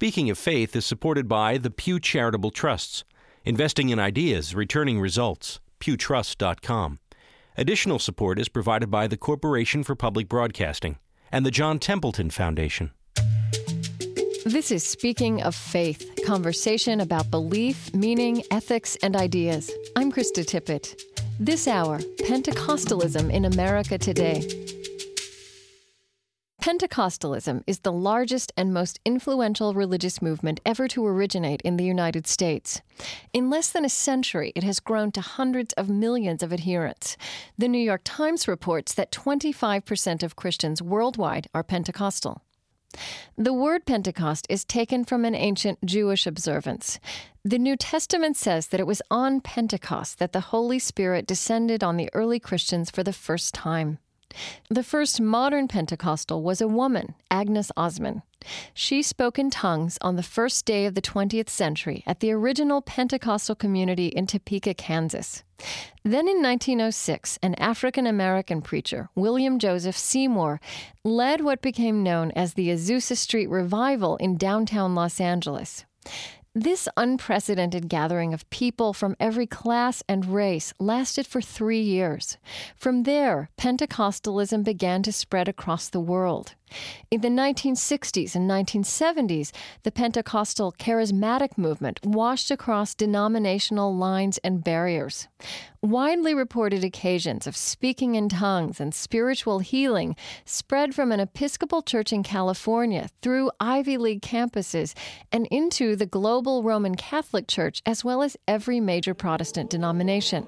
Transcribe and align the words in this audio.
Speaking 0.00 0.30
of 0.30 0.38
Faith 0.38 0.74
is 0.74 0.86
supported 0.86 1.28
by 1.28 1.58
the 1.58 1.68
Pew 1.68 2.00
Charitable 2.00 2.52
Trusts, 2.52 3.04
investing 3.44 3.90
in 3.90 3.98
ideas, 3.98 4.54
returning 4.54 4.98
results. 4.98 5.60
pewtrust.com. 5.78 6.98
Additional 7.58 7.98
support 7.98 8.38
is 8.38 8.48
provided 8.48 8.90
by 8.90 9.06
the 9.06 9.18
Corporation 9.18 9.84
for 9.84 9.94
Public 9.94 10.26
Broadcasting 10.26 10.96
and 11.30 11.44
the 11.44 11.50
John 11.50 11.78
Templeton 11.78 12.30
Foundation. 12.30 12.92
This 14.46 14.70
is 14.70 14.84
Speaking 14.84 15.42
of 15.42 15.54
Faith, 15.54 16.10
conversation 16.24 17.00
about 17.00 17.30
belief, 17.30 17.94
meaning, 17.94 18.42
ethics, 18.50 18.96
and 19.02 19.14
ideas. 19.14 19.70
I'm 19.96 20.10
Krista 20.10 20.46
Tippett. 20.46 20.98
This 21.38 21.68
hour, 21.68 21.98
Pentecostalism 21.98 23.30
in 23.30 23.44
America 23.44 23.98
today. 23.98 24.69
Pentecostalism 26.60 27.64
is 27.66 27.78
the 27.78 27.92
largest 27.92 28.52
and 28.54 28.74
most 28.74 29.00
influential 29.06 29.72
religious 29.72 30.20
movement 30.20 30.60
ever 30.66 30.86
to 30.88 31.06
originate 31.06 31.62
in 31.62 31.78
the 31.78 31.84
United 31.84 32.26
States. 32.26 32.82
In 33.32 33.48
less 33.48 33.70
than 33.70 33.86
a 33.86 33.88
century, 33.88 34.52
it 34.54 34.62
has 34.62 34.78
grown 34.78 35.10
to 35.12 35.22
hundreds 35.22 35.72
of 35.74 35.88
millions 35.88 36.42
of 36.42 36.52
adherents. 36.52 37.16
The 37.56 37.66
New 37.66 37.78
York 37.78 38.02
Times 38.04 38.46
reports 38.46 38.92
that 38.92 39.10
25% 39.10 40.22
of 40.22 40.36
Christians 40.36 40.82
worldwide 40.82 41.48
are 41.54 41.62
Pentecostal. 41.62 42.42
The 43.38 43.54
word 43.54 43.86
Pentecost 43.86 44.46
is 44.50 44.66
taken 44.66 45.06
from 45.06 45.24
an 45.24 45.34
ancient 45.34 45.78
Jewish 45.86 46.26
observance. 46.26 47.00
The 47.42 47.58
New 47.58 47.76
Testament 47.76 48.36
says 48.36 48.66
that 48.66 48.80
it 48.80 48.86
was 48.86 49.00
on 49.10 49.40
Pentecost 49.40 50.18
that 50.18 50.34
the 50.34 50.40
Holy 50.40 50.78
Spirit 50.78 51.26
descended 51.26 51.82
on 51.82 51.96
the 51.96 52.10
early 52.12 52.38
Christians 52.38 52.90
for 52.90 53.02
the 53.02 53.14
first 53.14 53.54
time. 53.54 53.98
The 54.68 54.82
first 54.82 55.20
modern 55.20 55.68
Pentecostal 55.68 56.42
was 56.42 56.60
a 56.60 56.68
woman, 56.68 57.14
Agnes 57.30 57.70
Ozman. 57.76 58.22
She 58.72 59.02
spoke 59.02 59.38
in 59.38 59.50
tongues 59.50 59.98
on 60.00 60.16
the 60.16 60.22
first 60.22 60.64
day 60.64 60.86
of 60.86 60.94
the 60.94 61.02
20th 61.02 61.48
century 61.48 62.02
at 62.06 62.20
the 62.20 62.32
original 62.32 62.80
Pentecostal 62.80 63.54
community 63.54 64.06
in 64.08 64.26
Topeka, 64.26 64.74
Kansas. 64.74 65.42
Then 66.04 66.26
in 66.28 66.42
1906, 66.42 67.38
an 67.42 67.54
African 67.56 68.06
American 68.06 68.62
preacher, 68.62 69.10
William 69.14 69.58
Joseph 69.58 69.96
Seymour, 69.96 70.60
led 71.04 71.42
what 71.42 71.60
became 71.60 72.02
known 72.02 72.30
as 72.32 72.54
the 72.54 72.68
Azusa 72.68 73.16
Street 73.16 73.48
Revival 73.48 74.16
in 74.16 74.38
downtown 74.38 74.94
Los 74.94 75.20
Angeles. 75.20 75.84
This 76.54 76.88
unprecedented 76.96 77.88
gathering 77.88 78.34
of 78.34 78.50
people 78.50 78.92
from 78.92 79.14
every 79.20 79.46
class 79.46 80.02
and 80.08 80.26
race 80.26 80.74
lasted 80.80 81.24
for 81.24 81.40
three 81.40 81.80
years. 81.80 82.38
From 82.74 83.04
there, 83.04 83.50
Pentecostalism 83.56 84.64
began 84.64 85.04
to 85.04 85.12
spread 85.12 85.46
across 85.46 85.88
the 85.88 86.00
world. 86.00 86.56
In 87.10 87.20
the 87.20 87.28
1960s 87.28 88.34
and 88.34 88.48
1970s, 88.48 89.52
the 89.82 89.90
Pentecostal 89.90 90.72
charismatic 90.78 91.58
movement 91.58 92.00
washed 92.04 92.50
across 92.50 92.94
denominational 92.94 93.96
lines 93.96 94.38
and 94.38 94.62
barriers. 94.62 95.28
Widely 95.82 96.34
reported 96.34 96.84
occasions 96.84 97.46
of 97.46 97.56
speaking 97.56 98.14
in 98.14 98.28
tongues 98.28 98.80
and 98.80 98.94
spiritual 98.94 99.60
healing 99.60 100.14
spread 100.44 100.94
from 100.94 101.10
an 101.10 101.20
Episcopal 101.20 101.82
church 101.82 102.12
in 102.12 102.22
California 102.22 103.08
through 103.22 103.50
Ivy 103.58 103.96
League 103.96 104.22
campuses 104.22 104.94
and 105.32 105.46
into 105.50 105.96
the 105.96 106.06
global 106.06 106.62
Roman 106.62 106.94
Catholic 106.94 107.48
Church, 107.48 107.82
as 107.86 108.04
well 108.04 108.22
as 108.22 108.36
every 108.46 108.78
major 108.78 109.14
Protestant 109.14 109.70
denomination. 109.70 110.46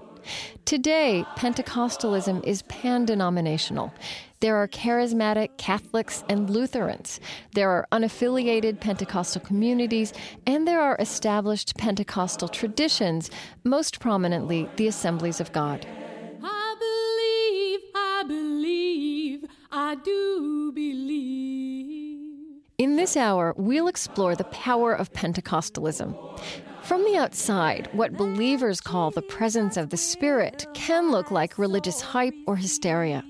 Today, 0.65 1.25
Pentecostalism 1.37 2.45
is 2.45 2.63
pan 2.63 3.05
denominational. 3.05 3.93
There 4.41 4.57
are 4.57 4.67
charismatic 4.67 5.57
Catholics 5.57 6.25
and 6.29 6.51
Lutherans. 6.51 7.21
There 7.55 7.71
are 7.71 7.87
unaffiliated 7.93 8.81
Pentecostal 8.81 9.41
communities, 9.41 10.13
and 10.47 10.67
there 10.67 10.81
are 10.81 10.97
established 10.99 11.77
Pentecostal 11.77 12.49
traditions, 12.49 13.31
most 13.63 14.01
prominently 14.01 14.69
the 14.77 14.89
Assemblies 14.89 15.41
of 15.41 15.53
God. 15.53 15.87
I 16.43 16.75
believe, 16.79 17.81
I 17.95 18.25
believe, 18.27 19.45
I 19.71 19.95
do 19.97 20.73
believe. 20.75 21.93
In 22.79 22.97
this 22.97 23.17
hour, 23.17 23.55
we'll 23.57 23.87
explore 23.87 24.35
the 24.35 24.45
power 24.45 24.93
of 24.93 25.13
Pentecostalism. 25.13 26.17
From 26.83 27.05
the 27.05 27.17
outside, 27.17 27.89
what 27.93 28.17
believers 28.17 28.81
call 28.81 29.13
the 29.13 29.23
presence 29.23 29.77
of 29.77 29.91
the 29.91 29.97
Spirit 29.97 30.67
can 30.75 31.13
look 31.13 31.31
like 31.31 31.57
religious 31.57 32.01
hype 32.01 32.35
or 32.47 32.57
hysteria. 32.57 33.25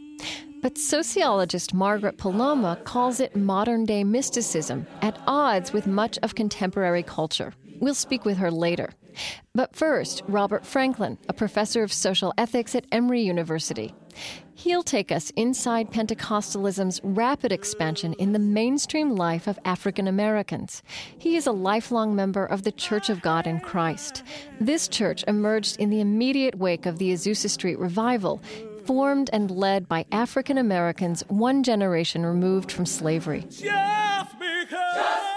But 0.63 0.79
sociologist 0.79 1.75
Margaret 1.75 2.17
Poloma 2.17 2.83
calls 2.85 3.21
it 3.21 3.37
modern 3.37 3.85
day 3.85 4.05
mysticism, 4.05 4.87
at 5.03 5.21
odds 5.27 5.71
with 5.73 5.87
much 5.87 6.19
of 6.23 6.35
contemporary 6.35 7.03
culture. 7.03 7.53
We'll 7.79 7.95
speak 7.95 8.25
with 8.25 8.39
her 8.39 8.51
later. 8.51 8.95
But 9.55 9.77
first, 9.77 10.23
Robert 10.29 10.65
Franklin, 10.65 11.19
a 11.29 11.33
professor 11.33 11.83
of 11.83 11.93
social 11.93 12.33
ethics 12.39 12.75
at 12.75 12.87
Emory 12.93 13.23
University. 13.23 13.95
He'll 14.55 14.83
take 14.83 15.11
us 15.11 15.31
inside 15.37 15.91
Pentecostalism's 15.91 17.01
rapid 17.03 17.51
expansion 17.51 18.13
in 18.15 18.33
the 18.33 18.39
mainstream 18.39 19.17
life 19.17 19.47
of 19.47 19.59
African 19.65 20.07
Americans. 20.07 20.83
He 21.19 21.37
is 21.37 21.47
a 21.47 21.53
lifelong 21.53 22.15
member 22.15 22.45
of 22.45 22.63
the 22.63 22.73
Church 22.73 23.09
of 23.11 23.23
God 23.23 23.47
in 23.47 23.61
Christ. 23.61 24.23
This 24.61 24.89
church 24.89 25.25
emerged 25.27 25.81
in 25.81 25.91
the 25.91 26.01
immediate 26.01 26.57
wake 26.57 26.87
of 26.87 26.99
the 26.99 27.13
Azusa 27.13 27.49
Street 27.49 27.79
revival 27.79 28.43
formed 28.85 29.31
and 29.33 29.51
led 29.51 29.89
by 29.89 30.05
African 30.13 30.59
Americans 30.59 31.23
one 31.29 31.63
generation 31.63 32.27
removed 32.27 32.71
from 32.71 32.87
slavery. 32.87 33.43
Just 33.49 34.39
because, 34.39 34.95
Just 34.95 35.32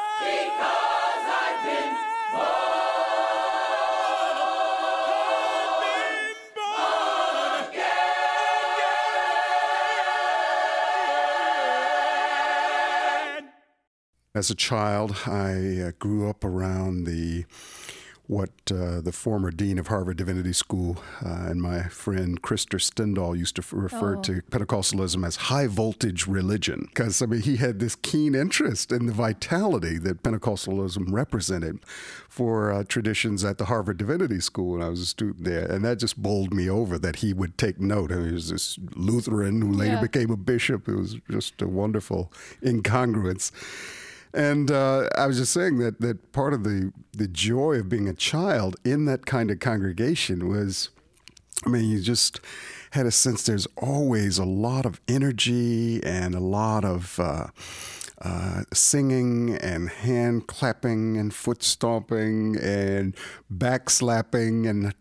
As 14.36 14.50
a 14.50 14.56
child, 14.56 15.16
I 15.26 15.80
uh, 15.80 15.92
grew 15.98 16.30
up 16.30 16.44
around 16.44 17.06
the 17.06 17.46
what 18.28 18.50
uh, 18.72 19.02
the 19.02 19.12
former 19.12 19.52
dean 19.52 19.78
of 19.78 19.86
Harvard 19.86 20.18
Divinity 20.18 20.52
School 20.52 20.98
uh, 21.24 21.46
and 21.48 21.62
my 21.62 21.84
friend 21.84 22.42
Krister 22.42 22.80
Stendahl 22.82 23.38
used 23.38 23.56
to 23.58 23.62
f- 23.62 23.72
refer 23.72 24.18
Oh. 24.18 24.22
to 24.24 24.42
Pentecostalism 24.50 25.24
as 25.26 25.36
high 25.36 25.68
voltage 25.68 26.26
religion. 26.26 26.86
Because, 26.90 27.22
I 27.22 27.28
mean, 27.28 27.42
he 27.44 27.58
had 27.58 27.78
this 27.80 27.96
keen 27.96 28.34
interest 28.34 28.92
in 28.92 29.06
the 29.06 29.14
vitality 29.14 30.00
that 30.00 30.24
Pentecostalism 30.24 31.14
represented 31.14 31.78
for 32.28 32.72
uh, 32.72 32.84
traditions 32.84 33.46
at 33.46 33.60
the 33.60 33.66
Harvard 33.66 33.98
Divinity 33.98 34.40
School 34.40 34.72
when 34.72 34.82
I 34.82 34.90
was 34.90 35.02
a 35.02 35.06
student 35.06 35.44
there. 35.44 35.66
And 35.72 35.86
that 35.86 36.00
just 36.00 36.20
bowled 36.20 36.52
me 36.52 36.68
over 36.68 36.98
that 36.98 37.18
he 37.18 37.32
would 37.32 37.60
take 37.60 37.80
note. 37.80 38.12
I 38.12 38.16
mean, 38.16 38.28
he 38.30 38.34
was 38.34 38.50
this 38.50 38.80
Lutheran 38.96 39.62
who 39.62 39.72
later 39.72 39.94
Yeah. 39.98 40.02
became 40.02 40.32
a 40.32 40.36
bishop. 40.38 40.90
It 40.90 40.96
was 40.96 41.18
just 41.30 41.62
a 41.62 41.68
wonderful 41.68 42.34
incongruence. 42.64 43.52
And 44.36 44.70
uh, 44.70 45.08
I 45.18 45.28
was 45.28 45.38
just 45.38 45.54
saying 45.54 45.78
that 45.80 46.02
that 46.02 46.34
part 46.34 46.54
of 46.54 46.66
the 46.66 46.92
the 47.14 47.28
joy 47.28 47.76
of 47.76 47.88
being 47.88 48.10
a 48.10 48.14
child 48.14 48.76
in 48.84 49.06
that 49.06 49.26
kind 49.26 49.50
of 49.50 49.62
congregation 49.62 50.50
was, 50.50 50.90
I 51.66 51.70
mean, 51.70 51.90
you 51.90 52.02
just 52.02 52.42
had 52.92 53.06
a 53.06 53.12
sense 53.12 53.44
there's 53.44 53.68
always 53.78 54.38
a 54.38 54.44
lot 54.44 54.86
of 54.86 55.00
energy 55.08 56.04
and 56.04 56.36
a 56.36 56.42
lot 56.42 56.84
of. 56.84 57.20
Uh, 57.20 57.48
uh, 58.22 58.64
singing 58.74 59.56
and 59.56 59.90
hand 59.90 60.48
clapping 60.48 61.18
and 61.18 61.34
foot 61.34 61.62
stomping 61.62 62.56
and 62.58 63.16
back 63.50 63.90
slapping 63.90 64.66
and 64.66 64.94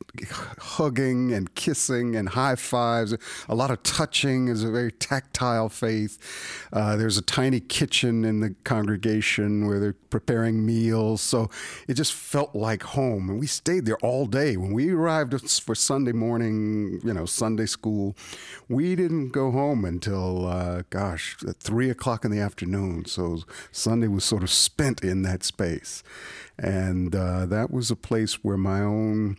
hugging 0.58 1.32
and 1.32 1.54
kissing 1.54 2.16
and 2.16 2.30
high 2.30 2.56
fives. 2.56 3.14
A 3.48 3.54
lot 3.54 3.70
of 3.70 3.82
touching 3.82 4.48
is 4.48 4.64
a 4.64 4.70
very 4.70 4.90
tactile 4.92 5.68
faith. 5.68 6.18
Uh, 6.72 6.96
there's 6.96 7.16
a 7.16 7.22
tiny 7.22 7.60
kitchen 7.60 8.24
in 8.24 8.40
the 8.40 8.54
congregation 8.64 9.66
where 9.66 9.78
they're 9.78 9.96
preparing 10.10 10.66
meals. 10.66 11.20
So 11.20 11.50
it 11.88 11.94
just 11.94 12.12
felt 12.12 12.54
like 12.54 12.82
home. 12.82 13.30
And 13.30 13.38
we 13.38 13.46
stayed 13.46 13.86
there 13.86 13.98
all 13.98 14.26
day. 14.26 14.56
When 14.56 14.72
we 14.72 14.90
arrived 14.90 15.34
for 15.60 15.74
Sunday 15.74 16.12
morning, 16.12 17.00
you 17.04 17.14
know, 17.14 17.26
Sunday 17.26 17.66
school, 17.66 18.16
we 18.68 18.96
didn't 18.96 19.30
go 19.30 19.50
home 19.50 19.84
until, 19.84 20.46
uh, 20.46 20.82
gosh, 20.90 21.36
at 21.46 21.60
three 21.60 21.90
o'clock 21.90 22.24
in 22.24 22.30
the 22.30 22.40
afternoon. 22.40 23.03
So 23.06 23.40
Sunday 23.72 24.08
was 24.08 24.24
sort 24.24 24.42
of 24.42 24.50
spent 24.50 25.02
in 25.02 25.22
that 25.22 25.42
space. 25.42 26.02
And 26.58 27.14
uh, 27.14 27.46
that 27.46 27.70
was 27.70 27.90
a 27.90 27.96
place 27.96 28.44
where 28.44 28.56
my 28.56 28.80
own 28.80 29.36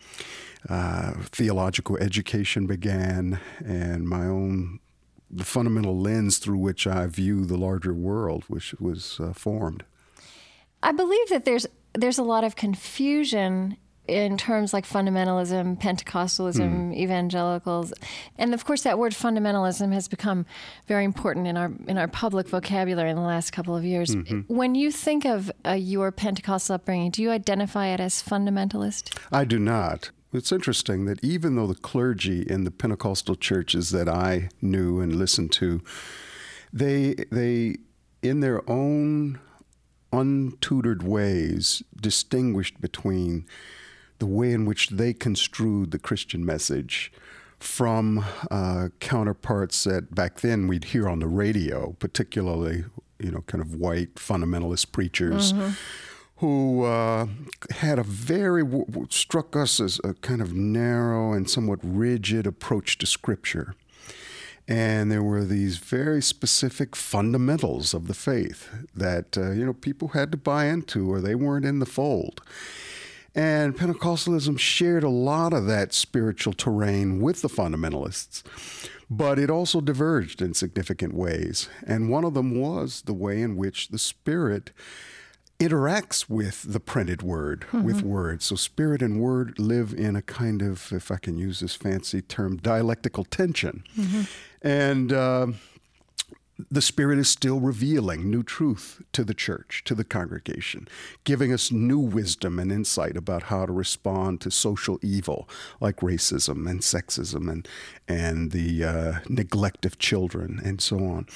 uh, 0.69 1.13
theological 1.31 1.97
education 1.97 2.67
began 2.67 3.39
and 3.63 4.07
my 4.07 4.25
own 4.25 4.79
the 5.29 5.43
fundamental 5.43 5.99
lens 5.99 6.37
through 6.37 6.57
which 6.57 6.87
I 6.87 7.07
view 7.07 7.45
the 7.45 7.57
larger 7.57 7.93
world, 7.93 8.45
which 8.47 8.73
was 8.75 9.19
uh, 9.19 9.33
formed. 9.33 9.83
I 10.81 10.91
believe 10.91 11.29
that 11.29 11.45
there's 11.45 11.65
there's 11.93 12.17
a 12.17 12.23
lot 12.23 12.43
of 12.43 12.55
confusion 12.55 13.77
in 14.07 14.37
terms 14.37 14.73
like 14.73 14.85
fundamentalism, 14.85 15.79
Pentecostalism, 15.79 16.91
mm. 16.91 16.95
evangelicals, 16.95 17.93
and 18.37 18.53
of 18.53 18.65
course 18.65 18.83
that 18.83 18.99
word 18.99 19.13
fundamentalism 19.13 19.91
has 19.93 20.07
become 20.07 20.45
very 20.87 21.03
important 21.03 21.47
in 21.47 21.57
our 21.57 21.71
in 21.87 21.97
our 21.97 22.07
public 22.07 22.47
vocabulary 22.47 23.09
in 23.09 23.15
the 23.15 23.21
last 23.21 23.51
couple 23.51 23.75
of 23.75 23.83
years. 23.83 24.15
Mm-hmm. 24.15 24.53
When 24.53 24.75
you 24.75 24.91
think 24.91 25.25
of 25.25 25.51
uh, 25.65 25.71
your 25.71 26.11
Pentecostal 26.11 26.75
upbringing, 26.75 27.11
do 27.11 27.21
you 27.21 27.31
identify 27.31 27.87
it 27.87 27.99
as 27.99 28.21
fundamentalist? 28.23 29.17
I 29.31 29.45
do 29.45 29.59
not. 29.59 30.11
It's 30.33 30.51
interesting 30.51 31.05
that 31.05 31.23
even 31.23 31.55
though 31.55 31.67
the 31.67 31.75
clergy 31.75 32.41
in 32.41 32.65
the 32.65 32.71
Pentecostal 32.71 33.35
churches 33.35 33.91
that 33.91 34.09
I 34.09 34.49
knew 34.61 34.99
and 34.99 35.15
listened 35.15 35.51
to, 35.53 35.81
they 36.73 37.15
they 37.31 37.77
in 38.21 38.41
their 38.41 38.69
own 38.69 39.39
untutored 40.11 41.03
ways 41.03 41.83
distinguished 41.99 42.79
between 42.81 43.45
the 44.19 44.25
way 44.25 44.51
in 44.51 44.65
which 44.65 44.89
they 44.89 45.13
construed 45.13 45.91
the 45.91 45.99
Christian 45.99 46.45
message 46.45 47.11
from 47.59 48.23
uh, 48.51 48.89
counterparts 48.99 49.83
that 49.85 50.13
back 50.13 50.41
then 50.41 50.67
we'd 50.67 50.85
hear 50.85 51.09
on 51.09 51.19
the 51.19 51.27
radio, 51.27 51.95
particularly, 51.99 52.85
you 53.19 53.31
know, 53.31 53.41
kind 53.47 53.61
of 53.61 53.75
white 53.75 54.15
fundamentalist 54.15 54.91
preachers. 54.91 55.53
Mm-hmm. 55.53 55.71
Who 56.39 56.83
uh, 56.83 57.27
had 57.71 57.97
a 57.97 58.03
very, 58.03 58.61
struck 59.07 59.55
us 59.55 59.79
as 59.79 60.01
a 60.03 60.15
kind 60.15 60.41
of 60.41 60.53
narrow 60.53 61.31
and 61.31 61.49
somewhat 61.49 61.79
rigid 61.81 62.45
approach 62.45 62.97
to 62.97 63.05
Scripture. 63.05 63.73
And 64.67 65.09
there 65.09 65.23
were 65.23 65.45
these 65.45 65.77
very 65.77 66.21
specific 66.21 66.93
fundamentals 66.93 67.93
of 67.93 68.07
the 68.07 68.13
faith 68.13 68.69
that, 68.93 69.37
uh, 69.37 69.51
you 69.51 69.65
know, 69.65 69.71
people 69.71 70.09
had 70.09 70.29
to 70.33 70.37
buy 70.37 70.65
into 70.65 71.09
or 71.09 71.21
they 71.21 71.35
weren't 71.35 71.65
in 71.65 71.79
the 71.79 71.85
fold. 71.85 72.41
And 73.35 73.75
Pentecostalism 73.75 74.57
shared 74.57 75.03
a 75.03 75.09
lot 75.09 75.51
of 75.51 75.65
that 75.65 75.93
spiritual 75.93 76.53
terrain 76.53 77.19
with 77.19 77.41
the 77.41 77.49
fundamentalists, 77.49 78.43
but 79.09 79.37
it 79.37 79.49
also 79.49 79.81
diverged 79.81 80.41
in 80.41 80.53
significant 80.53 81.13
ways. 81.13 81.67
And 81.85 82.09
one 82.09 82.23
of 82.23 82.33
them 82.33 82.59
was 82.59 83.01
the 83.01 83.13
way 83.13 83.41
in 83.41 83.57
which 83.57 83.89
the 83.89 83.99
Spirit 83.99 84.71
interacts 85.59 86.29
with 86.29 86.63
the 86.71 86.79
printed 86.79 87.21
word, 87.21 87.61
mm-hmm. 87.61 87.83
with 87.83 88.01
words. 88.01 88.45
So 88.45 88.55
spirit 88.55 89.01
and 89.01 89.21
word 89.21 89.57
live 89.57 89.93
in 89.93 90.15
a 90.15 90.21
kind 90.21 90.61
of, 90.61 90.91
if 90.91 91.11
I 91.11 91.17
can 91.17 91.37
use 91.37 91.61
this 91.61 91.75
fancy 91.75 92.21
term, 92.21 92.57
dialectical 92.57 93.23
tension. 93.23 93.83
Mm-hmm. 93.97 94.21
And 94.67 95.13
uh, 95.13 95.47
the 96.71 96.81
Spirit 96.81 97.19
is 97.19 97.27
still 97.27 97.59
revealing 97.59 98.29
new 98.29 98.41
truth 98.41 99.01
to 99.11 99.23
the 99.25 99.33
church, 99.33 99.83
to 99.85 99.93
the 99.93 100.05
congregation, 100.05 100.87
giving 101.25 101.51
us 101.51 101.71
new 101.71 101.99
wisdom 101.99 102.59
and 102.59 102.71
insight 102.71 103.17
about 103.17 103.43
how 103.43 103.65
to 103.65 103.73
respond 103.73 104.39
to 104.41 104.51
social 104.51 104.97
evil 105.01 105.49
like 105.81 105.97
racism 105.97 106.69
and 106.69 106.79
sexism 106.79 107.51
and, 107.51 107.67
and 108.07 108.51
the 108.51 108.83
uh, 108.83 109.13
neglect 109.27 109.85
of 109.85 109.99
children 109.99 110.61
and 110.63 110.79
so 110.79 110.97
on. 110.97 111.27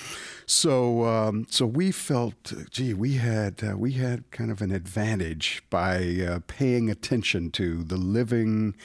So, 0.45 1.03
um, 1.05 1.47
so 1.49 1.65
we 1.65 1.91
felt, 1.91 2.53
gee, 2.69 2.93
we 2.93 3.15
had, 3.15 3.61
uh, 3.61 3.77
we 3.77 3.93
had 3.93 4.29
kind 4.31 4.51
of 4.51 4.61
an 4.61 4.71
advantage 4.71 5.63
by 5.69 6.25
uh, 6.27 6.39
paying 6.47 6.89
attention 6.89 7.51
to 7.51 7.83
the 7.83 7.97
living 7.97 8.75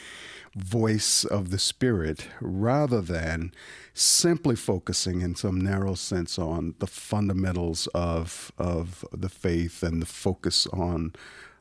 voice 0.56 1.24
of 1.24 1.50
the 1.50 1.58
Spirit 1.58 2.28
rather 2.40 3.00
than 3.00 3.52
simply 3.92 4.56
focusing 4.56 5.20
in 5.20 5.34
some 5.34 5.60
narrow 5.60 5.94
sense 5.94 6.38
on 6.38 6.74
the 6.78 6.86
fundamentals 6.86 7.86
of, 7.88 8.52
of 8.58 9.04
the 9.12 9.28
faith 9.28 9.82
and 9.82 10.00
the 10.00 10.06
focus 10.06 10.66
on 10.68 11.12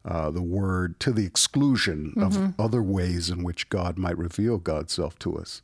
uh, 0.06 0.30
the 0.30 0.42
word 0.42 1.00
to 1.00 1.12
the 1.12 1.26
exclusion 1.26 2.14
mm-hmm. 2.16 2.24
of 2.24 2.60
other 2.60 2.84
ways 2.84 3.30
in 3.30 3.44
which 3.44 3.70
God 3.70 3.98
might 3.98 4.18
reveal 4.18 4.58
God's 4.58 4.94
self 4.94 5.18
to 5.20 5.38
us. 5.38 5.62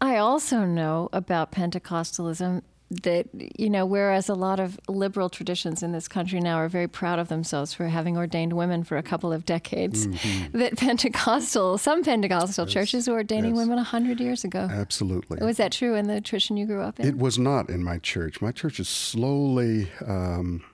I 0.00 0.16
also 0.16 0.64
know 0.64 1.08
about 1.12 1.52
Pentecostalism 1.52 2.62
that 2.90 3.26
you 3.34 3.68
know 3.68 3.84
whereas 3.84 4.28
a 4.28 4.34
lot 4.34 4.58
of 4.58 4.80
liberal 4.88 5.28
traditions 5.28 5.82
in 5.82 5.92
this 5.92 6.08
country 6.08 6.40
now 6.40 6.56
are 6.56 6.68
very 6.68 6.88
proud 6.88 7.18
of 7.18 7.28
themselves 7.28 7.74
for 7.74 7.88
having 7.88 8.16
ordained 8.16 8.54
women 8.54 8.82
for 8.82 8.96
a 8.96 9.02
couple 9.02 9.30
of 9.30 9.44
decades 9.44 10.06
mm-hmm. 10.06 10.58
that 10.58 10.76
pentecostal 10.76 11.76
some 11.76 12.02
pentecostal 12.02 12.64
yes. 12.64 12.72
churches 12.72 13.08
were 13.08 13.16
ordaining 13.16 13.54
yes. 13.54 13.58
women 13.58 13.76
100 13.76 14.20
years 14.20 14.42
ago 14.42 14.68
absolutely 14.70 15.38
was 15.44 15.58
that 15.58 15.70
true 15.70 15.94
in 15.94 16.06
the 16.06 16.20
tradition 16.20 16.56
you 16.56 16.64
grew 16.64 16.80
up 16.80 16.98
in 16.98 17.06
it 17.06 17.18
was 17.18 17.38
not 17.38 17.68
in 17.68 17.84
my 17.84 17.98
church 17.98 18.40
my 18.40 18.52
church 18.52 18.80
is 18.80 18.88
slowly 18.88 19.90
um, 20.06 20.64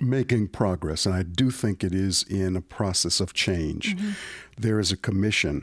making 0.00 0.48
progress 0.48 1.06
and 1.06 1.14
i 1.14 1.22
do 1.22 1.50
think 1.52 1.84
it 1.84 1.94
is 1.94 2.24
in 2.24 2.56
a 2.56 2.60
process 2.60 3.20
of 3.20 3.32
change 3.32 3.96
mm-hmm. 3.96 4.10
there 4.58 4.80
is 4.80 4.90
a 4.90 4.96
commission 4.96 5.62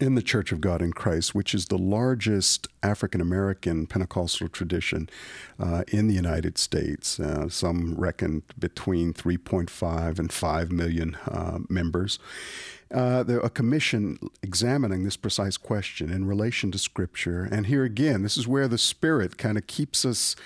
in 0.00 0.14
the 0.14 0.22
Church 0.22 0.52
of 0.52 0.60
God 0.60 0.82
in 0.82 0.92
Christ, 0.92 1.34
which 1.34 1.54
is 1.54 1.66
the 1.66 1.78
largest 1.78 2.68
African 2.82 3.20
American 3.20 3.86
Pentecostal 3.86 4.48
tradition 4.48 5.08
uh, 5.58 5.84
in 5.88 6.08
the 6.08 6.14
United 6.14 6.58
States. 6.58 7.18
Uh, 7.18 7.48
some 7.48 7.94
reckon 7.94 8.42
between 8.58 9.12
3.5 9.12 10.18
and 10.18 10.32
5 10.32 10.72
million 10.72 11.16
uh, 11.26 11.58
members 11.68 12.18
uh, 12.94 13.24
a 13.42 13.50
commission 13.50 14.18
examining 14.42 15.04
this 15.04 15.16
precise 15.16 15.56
question 15.56 16.10
in 16.10 16.26
relation 16.26 16.70
to 16.70 16.78
Scripture. 16.78 17.48
And 17.50 17.66
here 17.66 17.84
again, 17.84 18.22
this 18.22 18.36
is 18.36 18.46
where 18.46 18.68
the 18.68 18.78
Spirit 18.78 19.36
kind 19.36 19.58
of 19.58 19.66
keeps 19.66 20.04
us 20.04 20.36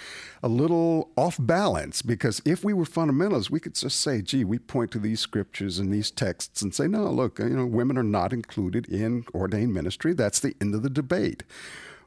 a 0.42 0.48
little 0.48 1.10
off 1.16 1.36
balance 1.38 2.00
because 2.02 2.40
if 2.44 2.64
we 2.64 2.72
were 2.72 2.84
fundamentalists, 2.84 3.50
we 3.50 3.60
could 3.60 3.74
just 3.74 4.00
say, 4.00 4.22
gee, 4.22 4.44
we 4.44 4.58
point 4.58 4.90
to 4.92 4.98
these 4.98 5.20
scriptures 5.20 5.78
and 5.78 5.92
these 5.92 6.10
texts 6.10 6.62
and 6.62 6.74
say, 6.74 6.86
no, 6.86 7.10
look, 7.10 7.38
you 7.38 7.50
know, 7.50 7.66
women 7.66 7.98
are 7.98 8.02
not 8.02 8.32
included 8.32 8.86
in 8.88 9.24
ordained 9.34 9.74
ministry. 9.74 10.14
That's 10.14 10.40
the 10.40 10.56
end 10.60 10.74
of 10.74 10.82
the 10.82 10.90
debate. 10.90 11.42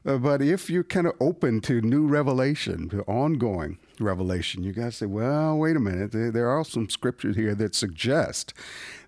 Uh, 0.04 0.18
but 0.18 0.42
if 0.42 0.68
you're 0.68 0.84
kind 0.84 1.06
of 1.06 1.14
open 1.20 1.60
to 1.62 1.80
new 1.80 2.06
revelation, 2.06 2.88
to 2.88 3.02
ongoing 3.02 3.78
revelation, 4.00 4.62
you 4.62 4.72
to 4.72 4.90
say, 4.90 5.06
well, 5.06 5.56
wait 5.56 5.76
a 5.76 5.80
minute. 5.80 6.12
There, 6.12 6.30
there, 6.30 6.48
are 6.48 6.64
some 6.64 6.88
scriptures 6.88 7.36
here 7.36 7.54
that 7.54 7.74
suggest 7.74 8.52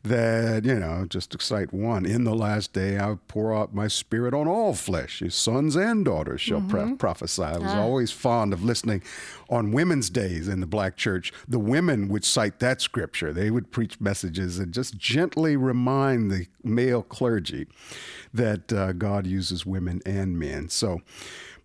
that, 0.03 0.65
you 0.65 0.75
know, 0.75 1.07
just 1.09 1.33
to 1.33 1.45
cite 1.45 1.73
one, 1.73 2.07
in 2.07 2.25
the 2.25 2.35
last 2.35 2.73
day 2.73 2.99
I 2.99 3.17
pour 3.29 3.55
out 3.55 3.75
my 3.75 3.89
spirit 3.89 4.35
on 4.35 4.47
all 4.47 4.75
flesh. 4.75 5.21
Your 5.21 5.31
sons 5.31 5.77
and 5.77 6.05
daughters 6.05 6.41
shall 6.41 6.61
mm-hmm. 6.61 6.95
prophesy. 6.95 7.43
I 7.43 7.59
was 7.59 7.73
ah. 7.73 7.81
always 7.81 8.13
fond 8.13 8.53
of 8.53 8.63
listening 8.63 9.03
on 9.49 9.73
women's 9.73 10.11
days 10.11 10.49
in 10.49 10.61
the 10.61 10.67
black 10.67 10.97
church. 10.97 11.33
The 11.49 11.59
women 11.59 12.09
would 12.09 12.25
cite 12.25 12.61
that 12.61 12.81
scripture. 12.81 13.33
They 13.33 13.51
would 13.51 13.71
preach 13.71 14.01
messages 14.01 14.59
and 14.59 14.73
just 14.73 14.97
gently 14.97 15.57
remind 15.57 16.31
the 16.31 16.47
male 16.63 17.03
clergy 17.03 17.67
that 18.33 18.73
uh, 18.73 18.93
God 18.93 19.27
uses 19.27 19.67
women 19.67 20.03
and 20.07 20.39
men. 20.39 20.69
So, 20.69 21.01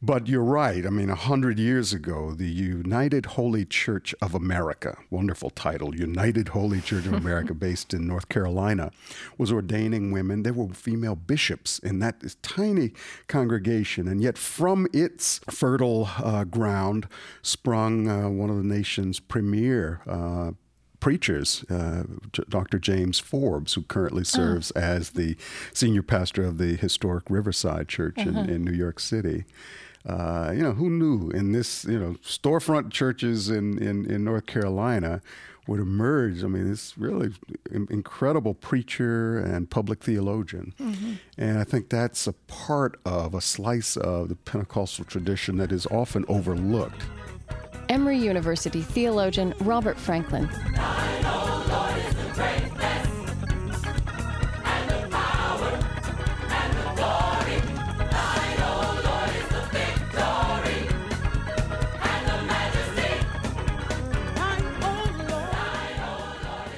but 0.01 0.27
you're 0.27 0.43
right. 0.43 0.85
I 0.85 0.89
mean, 0.89 1.09
a 1.09 1.15
hundred 1.15 1.59
years 1.59 1.93
ago, 1.93 2.31
the 2.31 2.49
United 2.49 3.27
Holy 3.27 3.65
Church 3.65 4.15
of 4.21 4.33
America, 4.33 4.97
wonderful 5.11 5.51
title, 5.51 5.95
United 5.95 6.49
Holy 6.49 6.81
Church 6.81 7.05
of 7.05 7.13
America, 7.13 7.53
based 7.67 7.93
in 7.93 8.07
North 8.07 8.27
Carolina, 8.27 8.91
was 9.37 9.51
ordaining 9.51 10.11
women. 10.11 10.41
There 10.41 10.53
were 10.53 10.73
female 10.73 11.15
bishops 11.15 11.77
in 11.79 11.99
that 11.99 12.23
tiny 12.41 12.93
congregation, 13.27 14.07
and 14.07 14.21
yet 14.21 14.39
from 14.39 14.87
its 14.91 15.39
fertile 15.51 16.09
uh, 16.17 16.45
ground 16.45 17.07
sprung 17.43 18.07
uh, 18.07 18.27
one 18.27 18.49
of 18.49 18.57
the 18.57 18.63
nation's 18.63 19.19
premier 19.19 20.01
uh, 20.07 20.51
preachers, 20.99 21.63
uh, 21.69 22.03
Dr. 22.49 22.79
James 22.79 23.19
Forbes, 23.19 23.73
who 23.73 23.83
currently 23.83 24.21
uh-huh. 24.21 24.37
serves 24.37 24.71
as 24.71 25.11
the 25.11 25.35
senior 25.73 26.03
pastor 26.03 26.43
of 26.43 26.57
the 26.57 26.75
historic 26.75 27.25
Riverside 27.29 27.87
Church 27.87 28.17
uh-huh. 28.17 28.29
in, 28.29 28.49
in 28.49 28.63
New 28.63 28.71
York 28.71 28.99
City. 28.99 29.45
Uh, 30.05 30.51
you 30.55 30.63
know, 30.63 30.73
who 30.73 30.89
knew 30.89 31.29
in 31.29 31.51
this, 31.51 31.85
you 31.85 31.99
know, 31.99 32.15
storefront 32.23 32.91
churches 32.91 33.49
in, 33.49 33.77
in, 33.77 34.09
in 34.09 34.23
North 34.23 34.47
Carolina 34.47 35.21
would 35.67 35.79
emerge. 35.79 36.43
I 36.43 36.47
mean, 36.47 36.67
this 36.67 36.97
really 36.97 37.31
incredible 37.71 38.53
preacher 38.55 39.37
and 39.37 39.69
public 39.69 40.03
theologian. 40.03 40.73
Mm-hmm. 40.79 41.13
And 41.37 41.59
I 41.59 41.63
think 41.63 41.89
that's 41.89 42.25
a 42.25 42.33
part 42.33 42.99
of 43.05 43.35
a 43.35 43.41
slice 43.41 43.95
of 43.95 44.29
the 44.29 44.35
Pentecostal 44.35 45.05
tradition 45.05 45.57
that 45.57 45.71
is 45.71 45.85
often 45.87 46.25
overlooked. 46.27 47.03
Emory 47.89 48.17
University 48.17 48.81
theologian 48.81 49.53
Robert 49.59 49.97
Franklin. 49.97 50.49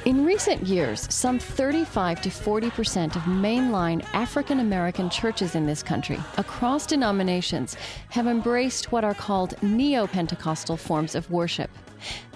In 0.05 0.25
recent 0.25 0.67
years, 0.67 1.07
some 1.09 1.39
35 1.39 2.21
to 2.23 2.29
40 2.29 2.69
percent 2.71 3.15
of 3.15 3.21
mainline 3.21 4.05
African 4.11 4.59
American 4.59 5.09
churches 5.09 5.55
in 5.55 5.65
this 5.65 5.81
country, 5.81 6.19
across 6.35 6.85
denominations, 6.85 7.77
have 8.09 8.27
embraced 8.27 8.91
what 8.91 9.05
are 9.05 9.13
called 9.13 9.55
neo 9.63 10.05
Pentecostal 10.05 10.75
forms 10.75 11.15
of 11.15 11.31
worship. 11.31 11.71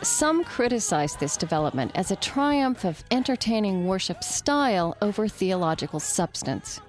Some 0.02 0.46
criticize 0.46 1.18
this 1.18 1.36
development 1.36 1.92
as 1.96 2.10
a 2.10 2.16
triumph 2.16 2.86
of 2.86 3.04
entertaining 3.12 3.86
worship 3.86 4.24
style 4.24 4.96
over 5.02 5.28
theological 5.28 6.00
substance. 6.00 6.80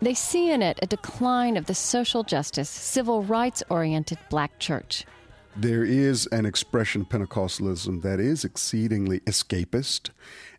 They 0.00 0.14
see 0.14 0.52
in 0.52 0.62
it 0.62 0.78
a 0.80 0.86
decline 0.86 1.56
of 1.56 1.66
the 1.66 1.74
social 1.74 2.22
justice, 2.22 2.70
civil 2.70 3.24
rights 3.24 3.64
oriented 3.68 4.18
black 4.30 4.60
church. 4.60 5.04
There 5.56 5.84
is 5.84 6.26
an 6.26 6.46
expression 6.46 7.02
of 7.02 7.08
Pentecostalism 7.08 8.02
that 8.02 8.20
is 8.20 8.44
exceedingly 8.44 9.20
escapist 9.20 10.10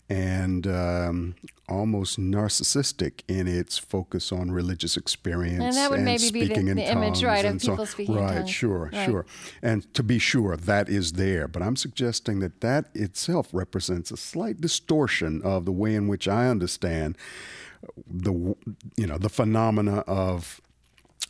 and 0.10 0.68
um, 0.68 1.36
almost 1.70 2.20
narcissistic 2.20 3.22
in 3.30 3.48
its 3.48 3.78
focus 3.78 4.34
on 4.34 4.52
religious 4.52 4.98
experience 4.98 5.64
and 5.64 5.76
that 5.76 5.90
would 5.90 6.02
maybe 6.02 6.30
be 6.32 6.46
the, 6.48 6.54
the 6.54 6.92
image, 6.92 7.24
right, 7.24 7.46
of 7.46 7.62
so 7.62 7.86
speaking 7.86 8.16
right, 8.16 8.32
in 8.32 8.38
tongues. 8.40 8.50
sure, 8.50 8.90
right. 8.92 9.06
sure. 9.06 9.06
Sure. 9.06 9.26
And 9.62 9.94
to 9.94 10.04
be 10.04 10.20
sure, 10.20 10.58
that 10.58 10.90
is 10.90 11.14
there. 11.14 11.48
But 11.48 11.62
I'm 11.62 11.78
suggesting 11.78 12.40
that 12.40 12.60
that 12.60 12.90
itself 12.94 13.48
represents 13.54 14.12
a 14.12 14.18
slight 14.18 14.60
distortion 14.60 15.42
of 15.44 15.64
the 15.64 15.72
way 15.72 15.96
in 15.96 16.10
which 16.10 16.28
I 16.28 16.48
understand 16.48 17.18
the 18.06 18.34
you 18.98 19.08
know 19.08 19.18
the 19.18 19.30
phenomena 19.30 20.00
of 20.08 20.62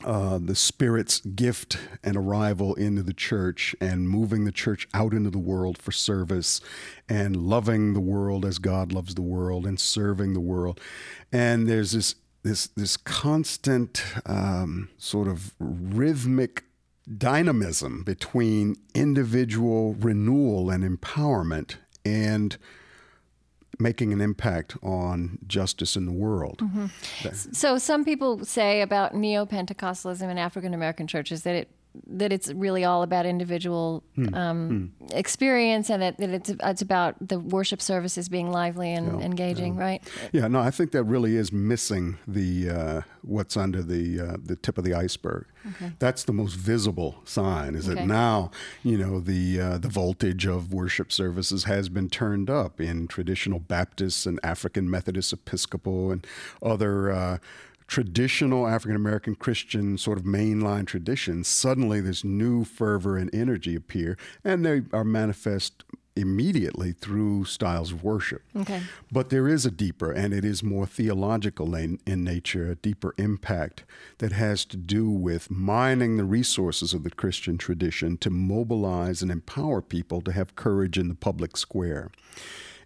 uh, 0.04 0.40
the 0.40 0.56
Spirit's 0.56 1.20
gift 1.22 1.78
and 2.04 2.16
arrival 2.16 2.74
into 2.76 3.04
the 3.04 3.14
church 3.14 3.76
and 3.80 4.10
moving 4.10 4.46
the 4.46 4.52
church 4.52 4.88
out 4.94 5.14
into 5.14 5.30
the 5.30 5.40
world 5.40 5.78
for 5.78 5.92
service 5.92 6.62
and 7.08 7.36
loving 7.36 7.94
the 7.94 8.00
world 8.00 8.46
as 8.46 8.58
God 8.58 8.92
loves 8.92 9.16
the 9.16 9.22
world 9.22 9.66
and 9.66 9.80
serving 9.80 10.34
the 10.34 10.40
world. 10.40 10.80
And 11.32 11.68
there's 11.68 11.92
this 11.92 12.16
this 12.44 12.68
this 12.68 12.98
constant 12.98 14.04
um, 14.26 14.90
sort 14.98 15.28
of 15.28 15.54
rhythmic 15.60 16.64
dynamism 17.18 18.04
between 18.04 18.76
individual 18.94 19.94
renewal 19.96 20.70
and 20.70 20.84
empowerment 20.84 21.76
and 22.06 22.58
making 23.82 24.14
an 24.14 24.22
impact 24.22 24.78
on 24.84 25.40
justice 25.48 25.96
in 25.96 26.06
the 26.06 26.12
world. 26.12 26.60
Mm-hmm. 26.60 26.88
So 27.52 27.78
some 27.78 28.06
people 28.06 28.46
say 28.46 28.82
about 28.82 29.16
neo-Pentecostalism 29.16 30.30
in 30.30 30.38
African 30.38 30.74
American 30.74 31.08
churches 31.08 31.44
that 31.44 31.56
it 31.56 31.70
that 32.08 32.32
it's 32.32 32.52
really 32.54 32.84
all 32.86 33.04
about 33.04 33.26
individual 33.26 34.04
Hmm. 34.16 34.34
um, 34.36 34.92
experience 35.14 35.90
and 35.90 36.02
that, 36.02 36.18
that 36.18 36.30
it's 36.30 36.50
it's 36.64 36.82
about 36.82 37.16
the 37.26 37.40
worship 37.40 37.82
services 37.82 38.30
being 38.30 38.52
lively 38.52 38.94
and 38.94 39.20
Yeah, 39.20 39.26
engaging, 39.26 39.76
right? 39.76 40.02
Yeah, 40.32 40.48
no, 40.48 40.60
I 40.60 40.72
think 40.72 40.92
that 40.92 41.04
really 41.04 41.36
is 41.36 41.52
missing 41.52 42.18
the 42.28 42.70
uh, 42.70 43.02
what's 43.24 43.56
under 43.58 43.82
the 43.84 44.20
uh, 44.20 44.38
the 44.44 44.56
tip 44.56 44.78
of 44.78 44.84
the 44.84 44.94
iceberg. 44.94 45.46
That's 46.00 46.24
the 46.24 46.34
most 46.34 46.56
visible 46.56 47.22
sign. 47.26 47.76
Is 47.76 47.88
Okay. 47.88 48.02
that 48.02 48.08
now 48.08 48.52
you 48.84 48.98
know 48.98 49.20
the 49.20 49.60
uh, 49.62 49.78
the 49.78 49.90
voltage 49.90 50.46
of 50.48 50.74
worship 50.74 51.12
services 51.12 51.66
has 51.66 51.88
been 51.90 52.10
turned 52.10 52.50
up 52.50 52.82
in 52.82 53.08
traditional 53.08 53.60
Baptists 53.60 54.26
and 54.26 54.40
African 54.44 54.90
Methodist 54.90 55.34
Episcopal 55.34 56.12
and 56.12 56.26
other. 56.62 57.40
Traditional 57.92 58.70
African 58.70 58.96
American 58.96 59.36
Christian 59.36 59.98
sort 59.98 60.18
of 60.18 60.24
mainline 60.24 60.88
tradition, 60.88 61.44
suddenly 61.44 62.00
this 62.00 62.24
new 62.24 62.64
fervor 62.64 63.18
and 63.18 63.30
energy 63.36 63.76
appear, 63.76 64.18
and 64.46 64.66
they 64.66 64.84
are 64.94 65.04
manifest 65.04 65.84
immediately 66.16 66.94
through 66.94 67.44
styles 67.44 67.92
of 67.92 68.02
worship. 68.02 68.44
Okay. 68.56 68.82
But 69.12 69.30
there 69.30 69.46
is 69.46 69.66
a 69.66 69.72
deeper, 69.72 70.10
and 70.10 70.34
it 70.34 70.46
is 70.46 70.64
more 70.64 70.86
theological 70.86 71.76
in, 71.76 72.00
in 72.08 72.24
nature, 72.24 72.72
a 72.72 72.76
deeper 72.76 73.14
impact 73.18 73.84
that 74.20 74.32
has 74.32 74.64
to 74.68 74.78
do 74.78 75.10
with 75.10 75.52
mining 75.52 76.16
the 76.16 76.24
resources 76.24 76.94
of 76.94 77.04
the 77.04 77.12
Christian 77.12 77.58
tradition 77.58 78.16
to 78.20 78.30
mobilize 78.30 79.22
and 79.22 79.30
empower 79.30 79.82
people 79.82 80.22
to 80.22 80.32
have 80.32 80.56
courage 80.56 80.98
in 80.98 81.10
the 81.10 81.16
public 81.16 81.58
square. 81.58 82.10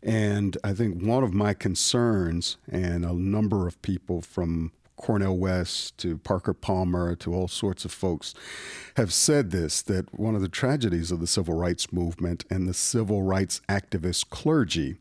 And 0.02 0.58
I 0.64 0.74
think 0.74 1.04
one 1.04 1.24
of 1.24 1.32
my 1.32 1.54
concerns, 1.54 2.58
and 2.68 3.06
a 3.06 3.14
number 3.14 3.68
of 3.68 3.80
people 3.84 4.24
from 4.24 4.72
Cornel 4.98 5.38
West 5.38 5.98
to 6.00 6.18
Parker 6.18 6.54
Palmer 6.54 7.16
to 7.16 7.34
all 7.34 7.48
sorts 7.48 7.86
of 7.86 7.92
folks 7.92 8.34
have 8.96 9.14
said 9.14 9.52
this 9.52 9.82
that 9.84 10.18
one 10.18 10.36
of 10.36 10.42
the 10.42 10.50
tragedies 10.50 11.12
of 11.12 11.20
the 11.20 11.28
civil 11.28 11.54
rights 11.54 11.92
movement 11.92 12.46
and 12.50 12.68
the 12.68 12.74
civil 12.74 13.24
rights 13.24 13.62
activist 13.70 14.30
clergy 14.30 14.98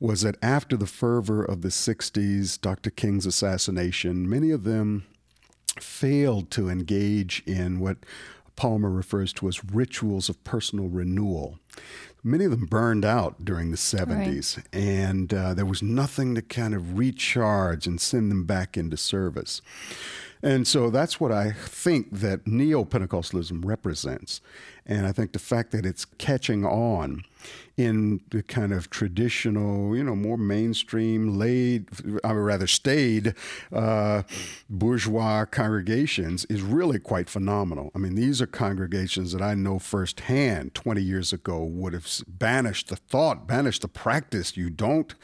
was 0.00 0.22
that 0.22 0.36
after 0.42 0.76
the 0.76 0.86
fervor 0.86 1.44
of 1.44 1.62
the 1.62 1.68
60s, 1.68 2.60
Dr. 2.60 2.90
King's 2.90 3.24
assassination, 3.24 4.28
many 4.28 4.50
of 4.50 4.64
them 4.64 5.04
failed 5.78 6.50
to 6.50 6.68
engage 6.68 7.42
in 7.46 7.78
what 7.78 7.98
Palmer 8.56 8.90
refers 8.90 9.32
to 9.34 9.48
as 9.48 9.64
rituals 9.64 10.28
of 10.28 10.42
personal 10.44 10.88
renewal. 10.88 11.58
Many 12.24 12.44
of 12.44 12.52
them 12.52 12.66
burned 12.66 13.04
out 13.04 13.44
during 13.44 13.72
the 13.72 13.76
70s, 13.76 14.62
and 14.72 15.34
uh, 15.34 15.54
there 15.54 15.66
was 15.66 15.82
nothing 15.82 16.36
to 16.36 16.42
kind 16.42 16.72
of 16.72 16.96
recharge 16.96 17.86
and 17.86 18.00
send 18.00 18.30
them 18.30 18.44
back 18.44 18.76
into 18.76 18.96
service. 18.96 19.60
And 20.42 20.66
so 20.66 20.90
that's 20.90 21.20
what 21.20 21.32
I 21.32 21.52
think 21.52 22.10
that 22.10 22.46
neo 22.46 22.84
Pentecostalism 22.84 23.64
represents. 23.64 24.40
And 24.84 25.06
I 25.06 25.12
think 25.12 25.32
the 25.32 25.38
fact 25.38 25.70
that 25.70 25.86
it's 25.86 26.04
catching 26.04 26.64
on 26.64 27.22
in 27.76 28.20
the 28.30 28.42
kind 28.42 28.72
of 28.72 28.90
traditional, 28.90 29.96
you 29.96 30.04
know, 30.04 30.14
more 30.14 30.36
mainstream, 30.36 31.38
laid, 31.38 31.88
I 32.22 32.32
would 32.32 32.40
rather 32.40 32.66
staid 32.66 33.34
uh, 33.72 34.22
bourgeois 34.68 35.46
congregations 35.46 36.44
is 36.46 36.60
really 36.60 36.98
quite 36.98 37.30
phenomenal. 37.30 37.90
I 37.94 37.98
mean, 37.98 38.14
these 38.14 38.42
are 38.42 38.46
congregations 38.46 39.32
that 39.32 39.40
I 39.40 39.54
know 39.54 39.78
firsthand 39.78 40.74
20 40.74 41.02
years 41.02 41.32
ago 41.32 41.64
would 41.64 41.94
have 41.94 42.08
banished 42.28 42.88
the 42.88 42.96
thought, 42.96 43.46
banished 43.46 43.82
the 43.82 43.88
practice. 43.88 44.56
You 44.56 44.68
don't 44.68 45.14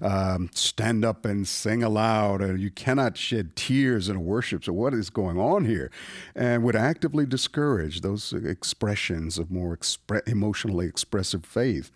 um, 0.00 0.48
stand 0.54 1.04
up 1.04 1.26
and 1.26 1.46
sing 1.46 1.82
aloud, 1.82 2.40
or 2.40 2.56
you 2.56 2.70
cannot 2.70 3.18
shed 3.18 3.54
tears 3.54 4.08
in 4.08 4.24
worship. 4.24 4.64
So, 4.64 4.72
what 4.72 4.94
is 4.94 5.10
going 5.10 5.38
on 5.38 5.66
here? 5.66 5.90
And 6.34 6.62
would 6.62 6.76
actively 6.76 7.26
discourage 7.26 8.00
those 8.00 8.32
expressions 8.32 9.38
of 9.38 9.50
more 9.50 9.76
expre- 9.76 10.26
emotionally 10.26 10.86
expressive 10.86 11.44
faith 11.44 11.90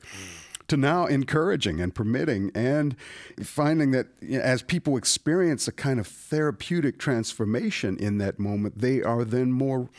to 0.69 0.77
now 0.77 1.07
encouraging 1.07 1.81
and 1.81 1.95
permitting 1.95 2.51
and 2.55 2.97
finding 3.43 3.91
that 3.91 4.07
you 4.21 4.39
know, 4.39 4.45
as 4.45 4.63
people 4.63 4.97
experience 4.97 5.69
a 5.69 5.73
kind 5.73 6.01
of 6.01 6.07
therapeutic 6.07 6.99
transformation 6.99 7.97
in 7.99 8.19
that 8.19 8.39
moment, 8.39 8.79
they 8.79 9.03
are 9.03 9.25
then 9.25 9.53
more 9.53 9.91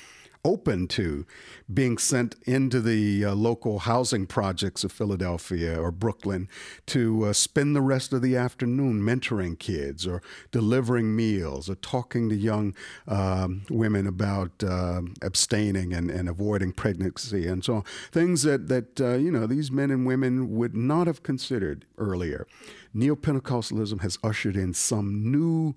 open 0.46 0.88
to 0.90 1.26
being 1.74 1.98
sent 1.98 2.36
into 2.44 2.82
the 2.82 3.24
uh, 3.26 3.34
local 3.34 3.80
housing 3.80 4.26
projects 4.28 4.84
of 4.84 4.92
Philadelphia 4.92 5.80
or 5.80 5.92
Brooklyn 5.92 6.50
to 6.88 7.26
uh, 7.26 7.34
spend 7.34 7.76
the 7.76 7.82
rest 7.82 8.12
of 8.12 8.22
the 8.22 8.36
afternoon 8.36 9.02
mentoring 9.02 9.58
kids 9.58 10.06
or 10.06 10.22
delivering 10.52 11.16
meals 11.16 11.70
or 11.70 11.76
talking 11.76 12.30
to 12.30 12.36
young 12.36 12.76
um, 13.08 13.64
women 13.70 14.06
about 14.06 14.64
uh, 14.64 15.02
abstaining 15.22 15.94
and, 15.94 16.12
and 16.12 16.28
avoiding 16.28 16.74
pregnancy 16.74 17.48
and 17.48 17.64
so 17.64 17.76
on. 17.76 17.84
Things 18.12 18.44
that, 18.44 18.68
that 18.68 19.00
uh, 19.00 19.16
you 19.16 19.32
know, 19.32 19.48
these 19.48 19.72
men 19.72 19.92
and 19.92 20.06
women 20.06 20.56
would 20.56 20.76
not 20.76 21.08
have 21.08 21.24
considered 21.24 21.86
earlier. 21.98 22.46
Neo 22.94 23.16
Pentecostalism 23.16 24.02
has 24.02 24.20
ushered 24.24 24.56
in 24.56 24.74
some 24.74 25.32
new 25.32 25.74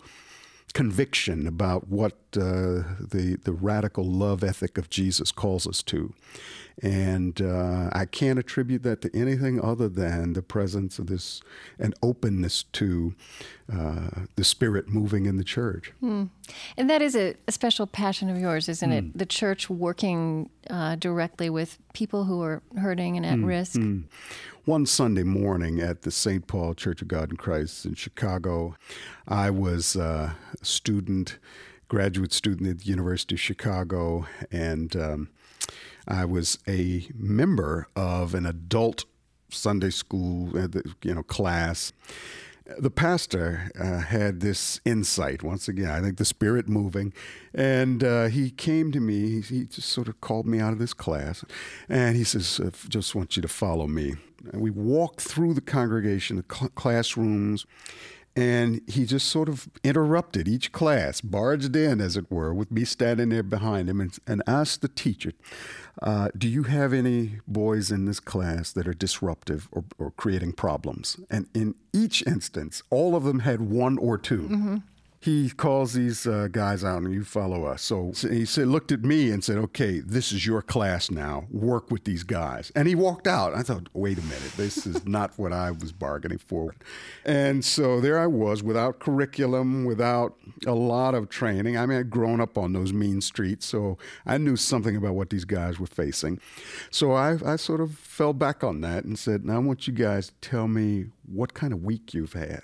conviction 0.76 1.46
about 1.46 1.88
what 1.88 2.12
uh, 2.36 2.84
the 3.14 3.38
the 3.44 3.52
radical 3.52 4.04
love 4.04 4.44
ethic 4.44 4.76
of 4.78 4.90
Jesus 4.90 5.32
calls 5.32 5.66
us 5.66 5.82
to, 5.84 6.12
and 6.82 7.40
uh, 7.40 7.88
I 7.92 8.04
can't 8.04 8.38
attribute 8.38 8.82
that 8.82 9.00
to 9.00 9.10
anything 9.16 9.58
other 9.60 9.88
than 9.88 10.34
the 10.34 10.42
presence 10.42 10.98
of 10.98 11.06
this 11.06 11.40
an 11.78 11.94
openness 12.02 12.64
to 12.74 13.14
uh, 13.72 14.10
the 14.36 14.44
Spirit 14.44 14.88
moving 14.88 15.24
in 15.26 15.36
the 15.38 15.44
church. 15.44 15.92
And 16.02 16.90
that 16.90 17.00
is 17.02 17.16
a, 17.16 17.34
a 17.48 17.52
special 17.52 17.86
passion 17.86 18.28
of 18.28 18.38
yours, 18.38 18.68
isn't 18.68 18.90
Hmm. 18.90 18.98
it? 18.98 19.18
The 19.18 19.26
church 19.26 19.70
working 19.70 20.50
uh, 20.68 20.96
directly 20.96 21.48
with 21.50 21.78
people 21.94 22.24
who 22.24 22.42
are 22.42 22.60
hurting 22.78 23.16
and 23.16 23.24
at 23.24 23.38
Hmm. 23.38 23.44
risk. 23.46 23.80
One 24.66 24.84
Sunday 24.84 25.22
morning 25.22 25.78
at 25.78 26.02
the 26.02 26.10
St. 26.10 26.48
Paul 26.48 26.74
Church 26.74 27.00
of 27.00 27.06
God 27.06 27.30
in 27.30 27.36
Christ 27.36 27.86
in 27.86 27.94
Chicago, 27.94 28.74
I 29.28 29.48
was 29.48 29.94
uh, 29.94 30.32
a 30.60 30.64
student, 30.64 31.38
graduate 31.86 32.32
student 32.32 32.68
at 32.68 32.78
the 32.80 32.86
University 32.86 33.36
of 33.36 33.40
Chicago, 33.40 34.26
and 34.50 34.96
um, 34.96 35.28
I 36.08 36.24
was 36.24 36.58
a 36.66 37.06
member 37.14 37.86
of 37.94 38.34
an 38.34 38.44
adult 38.44 39.04
Sunday 39.50 39.90
school, 39.90 40.50
uh, 40.58 40.66
you 41.00 41.14
know, 41.14 41.22
class. 41.22 41.92
The 42.76 42.90
pastor 42.90 43.70
uh, 43.78 44.00
had 44.00 44.40
this 44.40 44.80
insight. 44.84 45.44
Once 45.44 45.68
again, 45.68 45.92
I 45.92 46.00
think 46.00 46.16
the 46.16 46.24
spirit 46.24 46.68
moving, 46.68 47.12
and 47.54 48.02
uh, 48.02 48.24
he 48.24 48.50
came 48.50 48.90
to 48.90 48.98
me. 48.98 49.40
He, 49.42 49.58
he 49.58 49.64
just 49.66 49.90
sort 49.90 50.08
of 50.08 50.20
called 50.20 50.44
me 50.44 50.58
out 50.58 50.72
of 50.72 50.80
this 50.80 50.92
class, 50.92 51.44
and 51.88 52.16
he 52.16 52.24
says, 52.24 52.60
"Just 52.88 53.14
want 53.14 53.36
you 53.36 53.42
to 53.42 53.48
follow 53.48 53.86
me." 53.86 54.16
And 54.52 54.62
we 54.62 54.70
walked 54.70 55.20
through 55.20 55.54
the 55.54 55.60
congregation, 55.60 56.36
the 56.36 56.54
cl- 56.54 56.70
classrooms, 56.70 57.66
And 58.34 58.82
he 58.86 59.06
just 59.06 59.28
sort 59.28 59.48
of 59.48 59.66
interrupted 59.82 60.46
each 60.46 60.70
class, 60.70 61.22
barged 61.22 61.74
in, 61.74 62.02
as 62.02 62.18
it 62.18 62.30
were, 62.30 62.52
with 62.52 62.70
me 62.70 62.84
standing 62.84 63.30
there 63.30 63.42
behind 63.42 63.88
him, 63.88 63.98
and, 63.98 64.14
and 64.26 64.42
asked 64.46 64.82
the 64.82 64.88
teacher, 64.88 65.32
uh, 66.02 66.28
Do 66.36 66.46
you 66.46 66.64
have 66.64 66.92
any 66.92 67.40
boys 67.48 67.90
in 67.90 68.04
this 68.04 68.20
class 68.20 68.72
that 68.72 68.86
are 68.86 68.94
disruptive 68.94 69.68
or, 69.72 69.84
or, 69.98 70.10
creating 70.10 70.52
problems? 70.52 71.16
And 71.30 71.46
in 71.54 71.76
each 71.94 72.26
instance, 72.26 72.82
all 72.90 73.16
of 73.16 73.24
them 73.24 73.40
had 73.40 73.62
one 73.62 73.96
or 73.96 74.18
2 74.18 74.42
mm-hmm 74.42 74.76
he 75.26 75.50
calls 75.50 75.92
these 75.92 76.24
uh, 76.24 76.46
guys 76.52 76.84
out 76.84 77.02
and 77.02 77.12
you 77.12 77.24
follow 77.24 77.64
us. 77.64 77.82
So 77.82 78.12
he 78.20 78.44
said, 78.44 78.68
looked 78.68 78.92
at 78.92 79.02
me 79.02 79.32
and 79.32 79.42
said, 79.42 79.58
okay, 79.58 79.98
this 79.98 80.30
is 80.30 80.46
your 80.46 80.62
class 80.62 81.10
now. 81.10 81.48
Work 81.50 81.90
with 81.90 82.04
these 82.04 82.22
guys. 82.22 82.70
And 82.76 82.86
he 82.86 82.94
walked 82.94 83.26
out. 83.26 83.52
I 83.52 83.62
thought, 83.62 83.88
wait 83.92 84.18
a 84.18 84.22
minute, 84.22 84.52
this 84.56 84.86
is 84.86 85.04
not 85.06 85.36
what 85.36 85.52
I 85.52 85.72
was 85.72 85.90
bargaining 85.90 86.38
for. 86.38 86.76
And 87.24 87.64
so 87.64 88.00
there 88.00 88.20
I 88.20 88.28
was 88.28 88.62
without 88.62 89.00
curriculum, 89.00 89.84
without 89.84 90.36
a 90.64 90.74
lot 90.74 91.16
of 91.16 91.28
training. 91.28 91.76
I 91.76 91.86
mean, 91.86 91.98
I'd 91.98 92.10
grown 92.10 92.40
up 92.40 92.56
on 92.56 92.72
those 92.72 92.92
mean 92.92 93.20
streets, 93.20 93.66
so 93.66 93.98
I 94.24 94.38
knew 94.38 94.54
something 94.54 94.94
about 94.94 95.16
what 95.16 95.30
these 95.30 95.44
guys 95.44 95.80
were 95.80 95.88
facing. 95.88 96.38
So 96.92 97.12
I, 97.12 97.36
I 97.44 97.56
sort 97.56 97.80
of 97.80 97.98
fell 97.98 98.32
back 98.32 98.62
on 98.62 98.80
that 98.82 99.04
and 99.04 99.18
said, 99.18 99.44
now 99.44 99.56
I 99.56 99.58
want 99.58 99.88
you 99.88 99.92
guys 99.92 100.28
to 100.28 100.34
tell 100.40 100.68
me 100.68 101.06
what 101.28 101.54
kind 101.54 101.72
of 101.72 101.82
week 101.82 102.14
you've 102.14 102.32
had. 102.32 102.62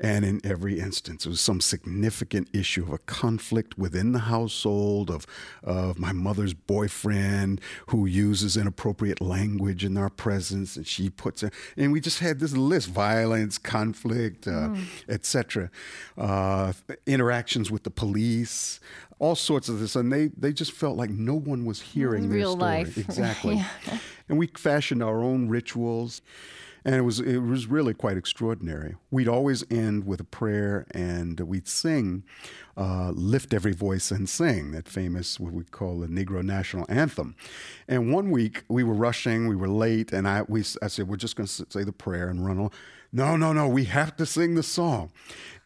And 0.00 0.24
in 0.24 0.40
every 0.44 0.78
instance, 0.78 1.26
it 1.26 1.28
was 1.28 1.40
some 1.40 1.60
significant 1.60 2.48
issue 2.52 2.82
of 2.82 2.92
a 2.92 2.98
conflict 2.98 3.78
within 3.78 4.12
the 4.12 4.20
household, 4.20 5.10
of, 5.10 5.26
of 5.62 5.98
my 5.98 6.12
mother's 6.12 6.54
boyfriend 6.54 7.60
who 7.88 8.06
uses 8.06 8.56
inappropriate 8.56 9.20
language 9.20 9.84
in 9.84 9.96
our 9.96 10.10
presence, 10.10 10.76
and 10.76 10.86
she 10.86 11.10
puts 11.10 11.42
it, 11.42 11.52
and 11.76 11.92
we 11.92 12.00
just 12.00 12.20
had 12.20 12.40
this 12.40 12.56
list 12.56 12.88
violence, 12.88 13.58
conflict, 13.58 14.46
uh, 14.46 14.68
mm. 14.68 14.84
etc. 15.08 15.70
Uh, 16.16 16.72
interactions 17.06 17.70
with 17.70 17.82
the 17.82 17.90
police, 17.90 18.80
all 19.18 19.34
sorts 19.34 19.68
of 19.68 19.80
this. 19.80 19.96
And 19.96 20.12
they, 20.12 20.28
they 20.28 20.52
just 20.52 20.72
felt 20.72 20.96
like 20.96 21.10
no 21.10 21.34
one 21.34 21.64
was 21.64 21.80
hearing 21.80 22.28
Real 22.28 22.56
their 22.56 22.84
story. 22.84 22.84
life. 22.84 22.96
Exactly. 23.06 23.56
yeah. 23.56 23.98
And 24.28 24.38
we 24.38 24.48
fashioned 24.48 25.02
our 25.02 25.22
own 25.22 25.48
rituals 25.48 26.20
and 26.86 26.94
it 26.94 27.00
was 27.00 27.18
it 27.18 27.38
was 27.38 27.66
really 27.66 27.92
quite 27.92 28.16
extraordinary. 28.16 28.94
We'd 29.10 29.26
always 29.26 29.64
end 29.68 30.06
with 30.06 30.20
a 30.20 30.24
prayer, 30.24 30.86
and 30.92 31.38
we'd 31.40 31.66
sing, 31.66 32.22
uh, 32.76 33.10
"Lift 33.10 33.52
Every 33.52 33.72
Voice 33.72 34.12
and 34.12 34.28
Sing," 34.28 34.70
that 34.70 34.88
famous 34.88 35.40
what 35.40 35.52
we 35.52 35.64
call 35.64 35.98
the 35.98 36.06
Negro 36.06 36.44
National 36.44 36.86
Anthem. 36.88 37.34
And 37.88 38.12
one 38.12 38.30
week 38.30 38.62
we 38.68 38.84
were 38.84 38.94
rushing, 38.94 39.48
we 39.48 39.56
were 39.56 39.68
late, 39.68 40.12
and 40.12 40.28
I 40.28 40.42
we 40.42 40.60
I 40.80 40.86
said 40.86 41.08
we're 41.08 41.16
just 41.16 41.34
going 41.34 41.48
to 41.48 41.66
say 41.68 41.82
the 41.82 41.92
prayer 41.92 42.28
and 42.28 42.46
run 42.46 42.60
on. 42.60 42.70
No, 43.12 43.36
no, 43.36 43.52
no, 43.52 43.66
we 43.66 43.86
have 43.86 44.14
to 44.16 44.24
sing 44.24 44.54
the 44.54 44.62
song. 44.62 45.10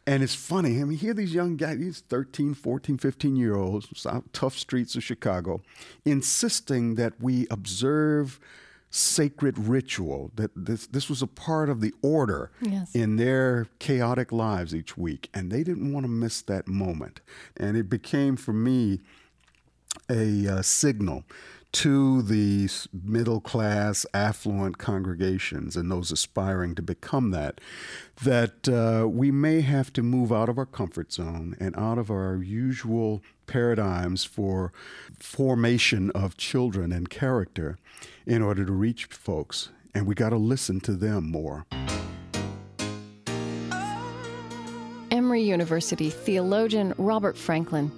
And 0.06 0.22
it's 0.22 0.34
funny. 0.34 0.80
I 0.80 0.84
mean, 0.84 0.96
here 0.96 1.12
these 1.12 1.34
young 1.34 1.56
guys, 1.56 1.78
these 1.78 2.00
13, 2.00 2.54
14, 2.54 2.96
15 2.96 3.36
year 3.36 3.54
olds, 3.54 4.06
tough 4.32 4.56
streets 4.56 4.96
of 4.96 5.04
Chicago, 5.04 5.60
insisting 6.06 6.94
that 6.94 7.20
we 7.20 7.46
observe 7.50 8.40
sacred 8.90 9.56
ritual 9.56 10.32
that 10.34 10.50
this 10.56 10.88
this 10.88 11.08
was 11.08 11.22
a 11.22 11.26
part 11.26 11.68
of 11.68 11.80
the 11.80 11.94
order 12.02 12.50
yes. 12.60 12.92
in 12.92 13.16
their 13.16 13.68
chaotic 13.78 14.32
lives 14.32 14.74
each 14.74 14.98
week 14.98 15.30
and 15.32 15.50
they 15.50 15.62
didn't 15.62 15.92
want 15.92 16.04
to 16.04 16.10
miss 16.10 16.42
that 16.42 16.66
moment 16.66 17.20
and 17.56 17.76
it 17.76 17.88
became 17.88 18.34
for 18.34 18.52
me 18.52 19.00
a 20.10 20.46
uh, 20.48 20.62
signal 20.62 21.24
to 21.72 22.22
the 22.22 22.68
middle 22.92 23.40
class, 23.40 24.04
affluent 24.12 24.78
congregations 24.78 25.76
and 25.76 25.90
those 25.90 26.10
aspiring 26.10 26.74
to 26.74 26.82
become 26.82 27.30
that, 27.30 27.60
that 28.22 28.68
uh, 28.68 29.06
we 29.06 29.30
may 29.30 29.60
have 29.60 29.92
to 29.92 30.02
move 30.02 30.32
out 30.32 30.48
of 30.48 30.58
our 30.58 30.66
comfort 30.66 31.12
zone 31.12 31.56
and 31.60 31.76
out 31.76 31.98
of 31.98 32.10
our 32.10 32.36
usual 32.36 33.22
paradigms 33.46 34.24
for 34.24 34.72
formation 35.18 36.10
of 36.10 36.36
children 36.36 36.92
and 36.92 37.10
character 37.10 37.78
in 38.26 38.42
order 38.42 38.64
to 38.64 38.72
reach 38.72 39.06
folks. 39.06 39.70
And 39.94 40.06
we 40.06 40.14
got 40.14 40.30
to 40.30 40.36
listen 40.36 40.80
to 40.80 40.92
them 40.92 41.30
more. 41.30 41.66
Emory 45.10 45.42
University 45.42 46.10
theologian 46.10 46.94
Robert 46.96 47.36
Franklin. 47.36 47.90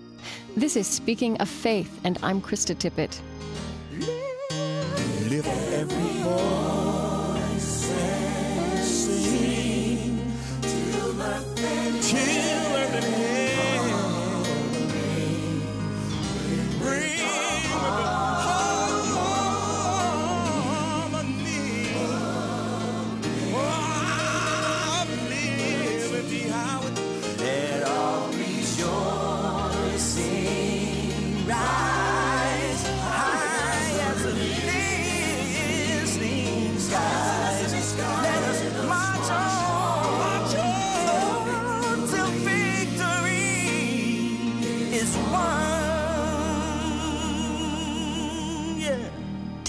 This 0.56 0.76
is 0.76 0.86
Speaking 0.86 1.36
of 1.38 1.48
Faith, 1.48 2.00
and 2.04 2.18
I'm 2.22 2.40
Krista 2.40 2.74
Tippett. 2.74 3.20
Lift 5.32 5.48
every 5.48 6.22
voice 6.22 6.71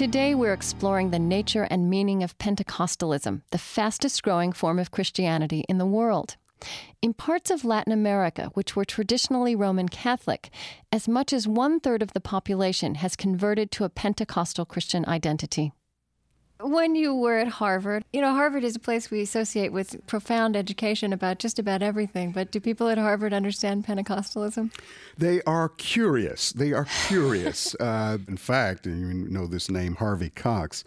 Today, 0.04 0.36
we're 0.36 0.52
exploring 0.52 1.12
the 1.12 1.18
nature 1.18 1.66
and 1.72 1.90
meaning 1.90 2.24
of 2.24 2.38
Pentecostalism, 2.38 3.42
the 3.52 3.58
fastest 3.58 4.22
growing 4.22 4.52
form 4.52 4.78
of 4.78 4.92
Christianity 4.92 5.64
in 5.70 5.78
the 5.78 5.86
world. 5.86 6.36
In 7.02 7.14
parts 7.14 7.50
of 7.50 7.64
Latin 7.64 7.94
America, 7.94 8.52
which 8.54 8.76
were 8.76 8.84
traditionally 8.84 9.56
Roman 9.56 9.88
Catholic, 9.88 10.50
as 10.92 11.08
much 11.08 11.32
as 11.32 11.48
one 11.48 11.80
third 11.80 12.02
of 12.02 12.12
the 12.12 12.20
population 12.20 12.96
has 12.96 13.16
converted 13.16 13.72
to 13.72 13.86
a 13.86 13.90
Pentecostal 13.90 14.66
Christian 14.66 15.06
identity 15.06 15.72
when 16.64 16.96
you 16.96 17.14
were 17.14 17.38
at 17.38 17.48
Harvard, 17.48 18.04
you 18.14 18.22
know, 18.22 18.32
Harvard 18.34 18.64
is 18.64 18.76
a 18.76 18.80
place 18.80 19.12
we 19.12 19.22
associate 19.22 19.72
with 19.72 20.06
profound 20.08 20.56
education 20.56 21.14
about 21.14 21.40
just 21.40 21.60
about 21.60 21.82
everything. 21.82 22.32
But 22.32 22.52
do 22.52 22.60
people 22.60 22.90
at 22.90 22.98
Harvard 22.98 23.34
understand 23.34 23.86
Pentecostalism? 23.86 24.72
They 25.18 25.42
are 25.44 25.70
curious. 25.70 26.52
They 26.52 26.74
are 26.74 26.88
curious. 27.08 27.76
uh, 27.80 28.18
in 28.28 28.38
fact, 28.38 28.86
and 28.86 29.26
you 29.26 29.30
know 29.30 29.48
this 29.48 29.70
name, 29.70 29.96
Harvey 29.96 30.30
Cox, 30.30 30.84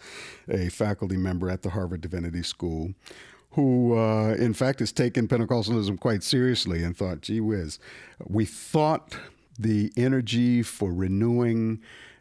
a 0.49 0.69
faculty 0.69 1.17
member 1.17 1.51
at 1.51 1.63
the 1.63 1.71
Harvard 1.71 2.01
Divinity 2.01 2.43
School, 2.43 2.95
who, 3.53 3.97
uh, 3.97 4.35
in 4.35 4.55
fact, 4.55 4.81
has 4.81 4.93
taken 4.93 5.29
Pentecostalism 5.29 5.99
quite 6.01 6.23
seriously 6.23 6.83
and 6.83 6.97
thought, 6.97 7.21
gee 7.21 7.41
whiz, 7.41 7.79
we 8.27 8.45
thought 8.45 9.17
the 9.59 9.93
energy 9.97 10.63
for 10.63 10.93
renewing 10.93 11.81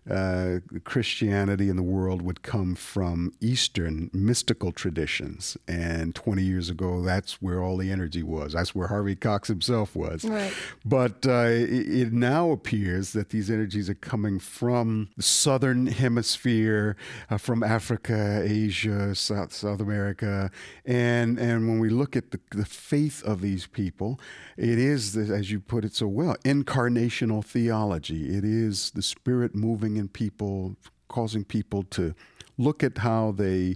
uh, 0.10 0.60
Christianity 0.84 1.70
in 1.70 1.76
the 1.76 1.84
world 1.84 2.22
would 2.22 2.44
come 2.44 2.76
from 2.76 3.34
Eastern 3.42 4.10
mystical 4.14 4.72
traditions. 4.72 5.58
And 5.68 6.14
20 6.14 6.44
years 6.44 6.70
ago, 6.70 7.02
that's 7.02 7.42
where 7.42 7.62
all 7.62 7.78
the 7.78 7.92
energy 7.92 8.22
was. 8.22 8.54
That's 8.54 8.76
where 8.76 8.88
Harvey 8.88 9.16
Cox 9.16 9.48
himself 9.48 9.96
was. 9.96 10.24
Right. 10.24 10.54
But 10.84 11.26
uh, 11.26 11.48
it, 11.48 11.90
it, 11.90 12.14
now 12.14 12.52
appears 12.52 13.14
that 13.14 13.30
these 13.30 13.50
energies 13.50 13.90
are 13.90 13.96
coming 13.96 14.40
from 14.40 15.10
the 15.18 15.24
southern 15.24 15.88
hemisphere, 15.88 16.96
uh, 17.30 17.38
from 17.38 17.64
Africa, 17.64 18.44
Asia, 18.46 19.16
South, 19.16 19.54
South 19.54 19.82
America. 19.82 20.52
And, 20.86 21.40
and 21.40 21.68
when 21.68 21.80
we 21.80 21.90
look 21.90 22.16
at 22.16 22.32
the, 22.32 22.40
the 22.52 22.66
faith 22.66 23.24
of 23.24 23.42
these 23.42 23.66
people, 23.66 24.20
it 24.56 24.78
is, 24.78 25.18
as 25.18 25.52
you 25.52 25.60
put 25.60 25.84
it 25.84 25.96
so 25.96 26.08
well, 26.08 26.36
incarnational 26.46 27.44
theology. 27.44 28.38
It 28.38 28.46
is 28.46 28.92
the 28.92 29.02
Spirit 29.02 29.56
moving 29.56 29.95
in 29.98 30.08
people, 30.08 30.76
causing 31.08 31.44
people 31.44 31.84
to 31.84 32.14
look 32.58 32.84
at 32.84 33.00
how 33.00 33.32
they 33.32 33.76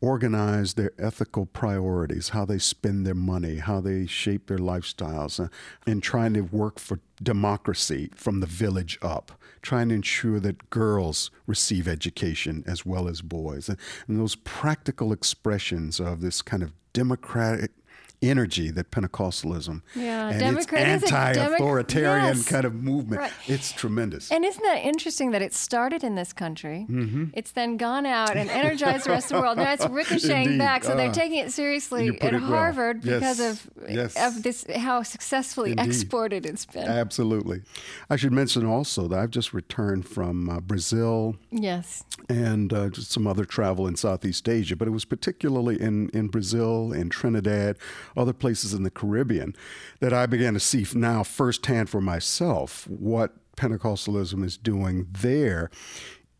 organize 0.00 0.74
their 0.74 0.92
ethical 0.98 1.46
priorities, 1.46 2.30
how 2.30 2.44
they 2.44 2.58
spend 2.58 3.06
their 3.06 3.14
money, 3.14 3.56
how 3.56 3.80
they 3.80 4.06
shape 4.06 4.46
their 4.46 4.58
lifestyles, 4.58 5.42
uh, 5.42 5.48
and 5.86 6.02
trying 6.02 6.34
to 6.34 6.42
work 6.42 6.78
for 6.78 7.00
democracy 7.22 8.10
from 8.14 8.40
the 8.40 8.46
village 8.46 8.98
up, 9.02 9.32
trying 9.62 9.88
to 9.88 9.94
ensure 9.94 10.38
that 10.38 10.70
girls 10.70 11.30
receive 11.46 11.88
education 11.88 12.62
as 12.66 12.84
well 12.84 13.08
as 13.08 13.22
boys. 13.22 13.68
And, 13.68 13.78
and 14.06 14.20
those 14.20 14.36
practical 14.36 15.12
expressions 15.12 15.98
of 15.98 16.20
this 16.20 16.42
kind 16.42 16.62
of 16.62 16.72
democratic 16.92 17.72
energy 18.20 18.70
that 18.70 18.90
Pentecostalism 18.90 19.82
Yeah, 19.94 20.26
and 20.28 20.34
its 20.36 20.42
Democrat- 20.66 20.88
is 20.88 21.02
it 21.04 21.08
Demo- 21.10 21.18
anti-authoritarian 21.20 22.36
Yes. 22.38 22.48
kind 22.48 22.64
of 22.64 22.74
movement. 22.74 23.20
Right. 23.20 23.32
It's 23.46 23.72
tremendous. 23.72 24.30
And 24.32 24.44
isn't 24.44 24.62
that 24.62 24.84
interesting 24.84 25.30
that 25.32 25.42
it 25.42 25.54
started 25.54 26.02
in 26.02 26.14
this 26.16 26.32
country? 26.32 26.86
It's 27.34 27.52
then 27.52 27.76
gone 27.76 28.06
out 28.06 28.36
and 28.36 28.50
energized 28.50 29.06
the 29.06 29.10
rest 29.10 29.30
of 29.30 29.36
the 29.36 29.42
world. 29.42 29.58
Now 29.58 29.72
it's 29.72 29.86
ricocheting 29.90 30.44
Indeed. 30.44 30.58
back. 30.58 30.84
So 30.84 30.96
they're 30.96 31.08
Ah. 31.10 31.12
taking 31.12 31.38
it 31.38 31.52
seriously 31.52 32.08
at 32.20 32.34
it 32.34 32.40
well. 32.40 32.50
Harvard 32.50 33.02
because 33.02 33.40
of 33.40 33.68
Yes. 33.88 34.14
of 34.16 34.42
this 34.42 34.64
how 34.76 35.02
successfully 35.02 35.70
Indeed. 35.70 35.86
exported 35.86 36.44
it's 36.46 36.66
been. 36.66 36.88
Absolutely. 36.88 37.62
I 38.10 38.16
should 38.16 38.32
mention 38.32 38.66
also 38.66 39.06
that 39.08 39.18
I've 39.18 39.30
just 39.30 39.54
returned 39.54 40.06
from 40.08 40.48
uh, 40.50 40.60
Brazil 40.60 41.36
yes. 41.50 42.04
and 42.28 42.72
uh, 42.72 42.88
just 42.88 43.12
some 43.12 43.26
other 43.26 43.44
travel 43.44 43.86
in 43.86 43.96
Southeast 43.96 44.48
Asia, 44.48 44.74
but 44.76 44.88
it 44.88 44.90
was 44.92 45.04
particularly 45.04 45.80
in, 45.80 46.08
in 46.10 46.28
Brazil, 46.28 46.92
in 46.92 47.08
Trinidad, 47.10 47.76
other 48.18 48.32
places 48.32 48.74
in 48.74 48.82
the 48.82 48.90
Caribbean 48.90 49.54
that 50.00 50.12
I 50.12 50.26
began 50.26 50.54
to 50.54 50.60
see 50.60 50.84
now 50.94 51.22
firsthand 51.22 51.88
for 51.88 52.00
myself 52.00 52.86
what 52.88 53.34
Pentecostalism 53.56 54.44
is 54.44 54.56
doing 54.56 55.06
there. 55.10 55.70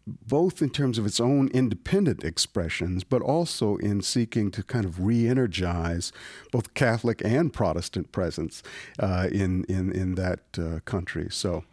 Both 0.07 0.62
in 0.62 0.71
terms 0.71 0.97
of 0.97 1.05
its 1.05 1.21
own 1.21 1.49
independent 1.49 2.25
expressions, 2.25 3.05
but 3.05 3.21
also 3.21 3.77
in 3.77 4.01
seeking 4.01 4.51
to 4.53 4.62
kind 4.62 4.87
of 4.87 5.05
re 5.05 5.29
energize 5.29 6.12
both 6.51 6.73
Catholic 6.73 7.21
and 7.23 7.53
Protestant 7.53 8.11
presence 8.11 8.62
uh, 8.99 9.29
in, 9.31 9.64
in, 9.64 9.93
in 9.93 10.14
that 10.14 10.41
uh, 10.59 10.81
country. 10.87 11.29
So, 11.31 11.64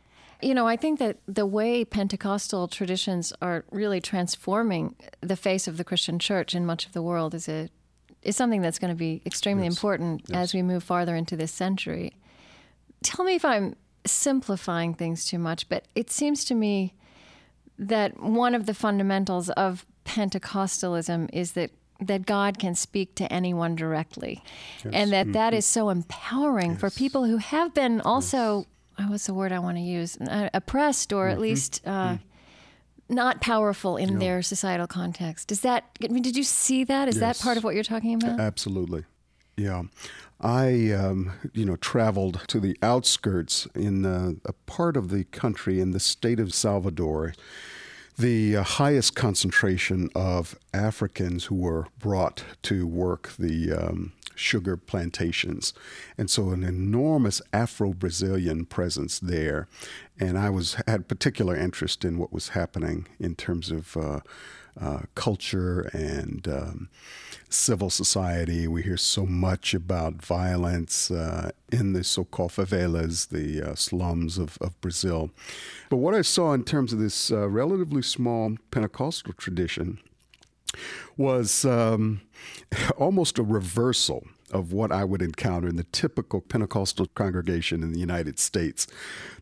You 0.41 0.53
know, 0.53 0.67
I 0.67 0.75
think 0.75 0.99
that 0.99 1.19
the 1.27 1.45
way 1.45 1.85
Pentecostal 1.85 2.67
traditions 2.67 3.31
are 3.41 3.63
really 3.71 4.01
transforming 4.01 4.95
the 5.21 5.37
face 5.37 5.65
of 5.65 5.77
the 5.77 5.85
Christian 5.85 6.19
church 6.19 6.53
in 6.53 6.65
much 6.65 6.85
of 6.85 6.91
the 6.91 7.01
world 7.01 7.33
is 7.33 7.47
a 7.47 7.69
is 8.25 8.35
something 8.35 8.61
that's 8.61 8.79
going 8.79 8.93
to 8.93 8.97
be 8.97 9.21
extremely 9.25 9.67
important 9.67 10.29
as 10.33 10.53
we 10.53 10.61
move 10.61 10.83
farther 10.83 11.15
into 11.15 11.35
this 11.35 11.51
century. 11.51 12.13
Tell 13.03 13.23
me 13.23 13.35
if 13.35 13.45
I'm 13.45 13.75
simplifying 14.05 14.93
things 14.93 15.25
too 15.25 15.39
much, 15.39 15.69
but 15.69 15.85
it 15.95 16.11
seems 16.11 16.43
to 16.45 16.55
me 16.55 16.93
that 17.77 18.19
one 18.19 18.55
of 18.55 18.65
the 18.65 18.73
fundamentals 18.73 19.49
of 19.51 19.85
Pentecostalism 20.05 21.29
is 21.31 21.53
that 21.53 21.71
that 22.01 22.25
God 22.25 22.59
can 22.59 22.75
speak 22.75 23.15
to 23.15 23.31
anyone 23.31 23.75
directly, 23.75 24.43
and 24.91 25.13
that 25.13 25.31
that 25.31 25.53
is 25.53 25.65
so 25.65 25.89
empowering 25.89 26.75
for 26.75 26.89
people 26.89 27.23
who 27.23 27.37
have 27.37 27.73
been 27.73 28.01
also 28.01 28.65
uh, 28.97 29.03
what's 29.03 29.27
the 29.27 29.33
word 29.33 29.51
I 29.51 29.59
want 29.59 29.77
to 29.77 29.81
use? 29.81 30.17
Uh, 30.17 30.49
oppressed 30.53 31.13
or 31.13 31.27
at 31.27 31.39
least 31.39 31.81
uh, 31.85 32.17
not 33.07 33.41
powerful 33.41 33.97
in 33.97 34.19
their 34.19 34.41
societal 34.41 34.87
context. 34.87 35.47
Does 35.47 35.61
that? 35.61 35.85
I 36.03 36.07
mean, 36.07 36.23
did 36.23 36.35
you 36.35 36.43
see 36.43 36.83
that? 36.85 37.07
Is 37.07 37.19
that 37.19 37.39
part 37.39 37.57
of 37.57 37.63
what 37.63 37.75
you're 37.75 37.83
talking 37.83 38.15
about? 38.15 38.39
Absolutely. 38.39 39.03
Yeah. 39.57 39.83
I, 40.41 40.91
um, 40.91 41.31
you 41.53 41.65
know, 41.65 41.77
traveled 41.77 42.41
to 42.47 42.59
the 42.59 42.77
outskirts 42.81 43.67
in 43.73 44.05
uh, 44.05 44.33
a 44.43 44.53
part 44.53 44.97
of 44.97 45.09
the 45.09 45.23
country 45.25 45.79
in 45.79 45.91
the 45.91 45.99
state 45.99 46.39
of 46.41 46.53
Salvador, 46.53 47.33
the 48.17 48.57
uh, 48.57 48.63
highest 48.63 49.15
concentration 49.15 50.09
of 50.15 50.57
Africans 50.73 51.45
who 51.45 51.55
were 51.55 51.87
brought 51.99 52.43
to 52.63 52.87
work 52.87 53.33
the 53.37 53.73
um, 53.73 54.13
sugar 54.35 54.77
plantations. 54.77 55.73
And 56.17 56.29
so 56.29 56.51
an 56.51 56.63
enormous 56.63 57.41
Afro-Brazilian 57.51 58.65
presence 58.65 59.19
there. 59.19 59.67
And 60.19 60.37
I 60.37 60.49
was 60.49 60.77
had 60.87 61.07
particular 61.07 61.55
interest 61.55 62.05
in 62.05 62.17
what 62.17 62.31
was 62.31 62.49
happening 62.49 63.07
in 63.19 63.35
terms 63.35 63.71
of 63.71 63.97
uh, 63.97 64.19
uh, 64.79 65.01
culture 65.15 65.81
and 65.93 66.47
um, 66.47 66.89
civil 67.49 67.89
society. 67.89 68.67
We 68.67 68.83
hear 68.83 68.97
so 68.97 69.25
much 69.25 69.73
about 69.73 70.15
violence 70.15 71.09
uh, 71.09 71.51
in 71.71 71.93
the 71.93 72.03
so 72.03 72.25
called 72.25 72.51
favelas, 72.51 73.29
the 73.29 73.61
uh, 73.61 73.75
slums 73.75 74.37
of, 74.37 74.57
of 74.61 74.79
Brazil. 74.81 75.31
But 75.89 75.97
what 75.97 76.13
I 76.13 76.21
saw 76.21 76.53
in 76.53 76.63
terms 76.63 76.93
of 76.93 76.99
this 76.99 77.31
uh, 77.31 77.47
relatively 77.49 78.01
small 78.01 78.55
Pentecostal 78.71 79.33
tradition 79.33 79.99
was 81.17 81.65
um, 81.65 82.21
almost 82.97 83.39
a 83.39 83.43
reversal 83.43 84.27
of 84.51 84.71
what 84.71 84.91
I 84.91 85.03
would 85.03 85.21
encounter 85.21 85.67
in 85.67 85.75
the 85.75 85.85
typical 85.85 86.39
Pentecostal 86.39 87.07
congregation 87.07 87.81
in 87.81 87.91
the 87.91 87.99
United 87.99 88.39
States. 88.39 88.87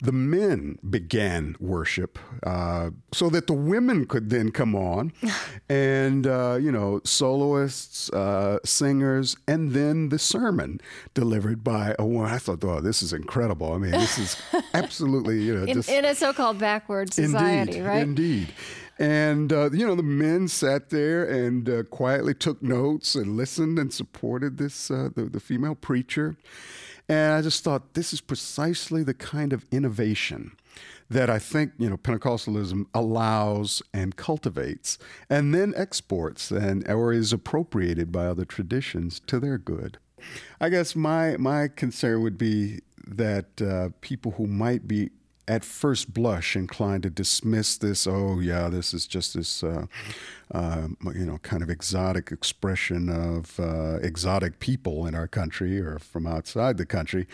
The 0.02 0.12
men 0.12 0.80
began 0.90 1.56
worship 1.60 2.18
uh, 2.44 2.92
so 3.12 3.30
that 3.30 3.48
the 3.48 3.54
women 3.54 4.06
could 4.06 4.30
then 4.30 4.52
come 4.52 4.76
on 4.76 5.12
and, 5.70 6.26
uh, 6.26 6.58
you 6.62 6.72
know, 6.72 7.02
soloists, 7.04 8.10
uh, 8.12 8.60
singers, 8.64 9.36
and 9.48 9.72
then 9.72 10.10
the 10.10 10.20
sermon 10.20 10.80
delivered 11.14 11.64
by 11.64 11.96
a 12.00 12.06
woman. 12.06 12.32
I 12.32 12.38
thought, 12.38 12.64
oh, 12.64 12.80
this 12.80 13.04
is 13.04 13.12
incredible. 13.12 13.74
I 13.74 13.78
mean, 13.78 13.92
this 13.92 14.18
is 14.18 14.38
absolutely, 14.74 15.42
you 15.42 15.56
know, 15.56 15.64
in, 15.64 15.74
just. 15.76 15.90
in 15.90 16.06
a 16.06 16.16
so-called 16.16 16.60
backward 16.60 17.14
society, 17.14 17.74
Indeed, 17.74 17.86
right? 17.86 18.04
Indeed. 18.04 18.54
And, 19.00 19.52
uh, 19.52 19.72
you 19.72 19.88
know, 19.88 19.96
the 19.96 20.04
men 20.04 20.48
sat 20.48 20.90
there 20.90 21.26
and 21.26 21.68
uh, 21.68 21.84
quietly 21.84 22.34
took 22.34 22.62
notes 22.62 23.16
and 23.16 23.36
listened 23.36 23.80
and 23.80 23.92
supported 23.92 24.58
this, 24.58 24.92
uh, 24.92 25.10
the, 25.16 25.26
the 25.26 25.40
female 25.40 25.76
preacher. 25.76 26.38
And 27.10 27.34
I 27.34 27.42
just 27.42 27.64
thought, 27.64 27.96
this 27.96 28.14
is 28.14 28.22
precisely 28.22 29.04
the 29.04 29.14
kind 29.14 29.52
of 29.52 29.66
innovation 29.72 30.54
that 31.10 31.30
I 31.30 31.38
think, 31.38 31.74
you 31.78 31.90
know, 31.90 31.98
Pentecostalism 31.98 32.86
allows 32.94 33.82
and 33.94 34.16
cultivates 34.16 34.98
and 35.30 35.54
then 35.54 35.74
exports 35.76 36.50
and 36.50 36.88
or 36.90 37.12
is 37.12 37.34
appropriated 37.34 38.12
by 38.12 38.26
other 38.26 38.46
traditions 38.46 39.20
to 39.28 39.40
their 39.40 39.58
good. 39.58 39.98
I 40.62 40.70
guess 40.70 40.96
my, 40.96 41.36
my 41.38 41.68
concern 41.68 42.24
would 42.24 42.38
be 42.38 42.80
that 43.06 43.62
uh, 43.62 43.90
people 44.02 44.32
who 44.32 44.48
might 44.48 44.88
be 44.88 45.10
at 45.48 45.66
first 45.66 46.14
blush 46.14 46.56
inclined 46.56 47.04
to 47.04 47.10
dismiss 47.10 47.78
this. 47.78 48.08
Oh, 48.08 48.40
yeah, 48.40 48.70
this 48.70 48.94
is 48.94 49.06
just 49.08 49.34
this, 49.34 49.64
uh, 49.64 49.86
uh, 50.54 50.88
you 51.14 51.26
know, 51.26 51.38
kind 51.40 51.62
of 51.62 51.70
exotic 51.70 52.32
expression 52.32 53.10
of 53.10 53.60
uh, 53.60 53.96
exotic 54.02 54.60
people 54.60 55.06
in 55.06 55.16
our 55.16 55.28
country 55.28 55.80
or 55.80 56.00
from 56.00 56.26
outside 56.26 56.78
the 56.78 56.86
country. 56.86 57.28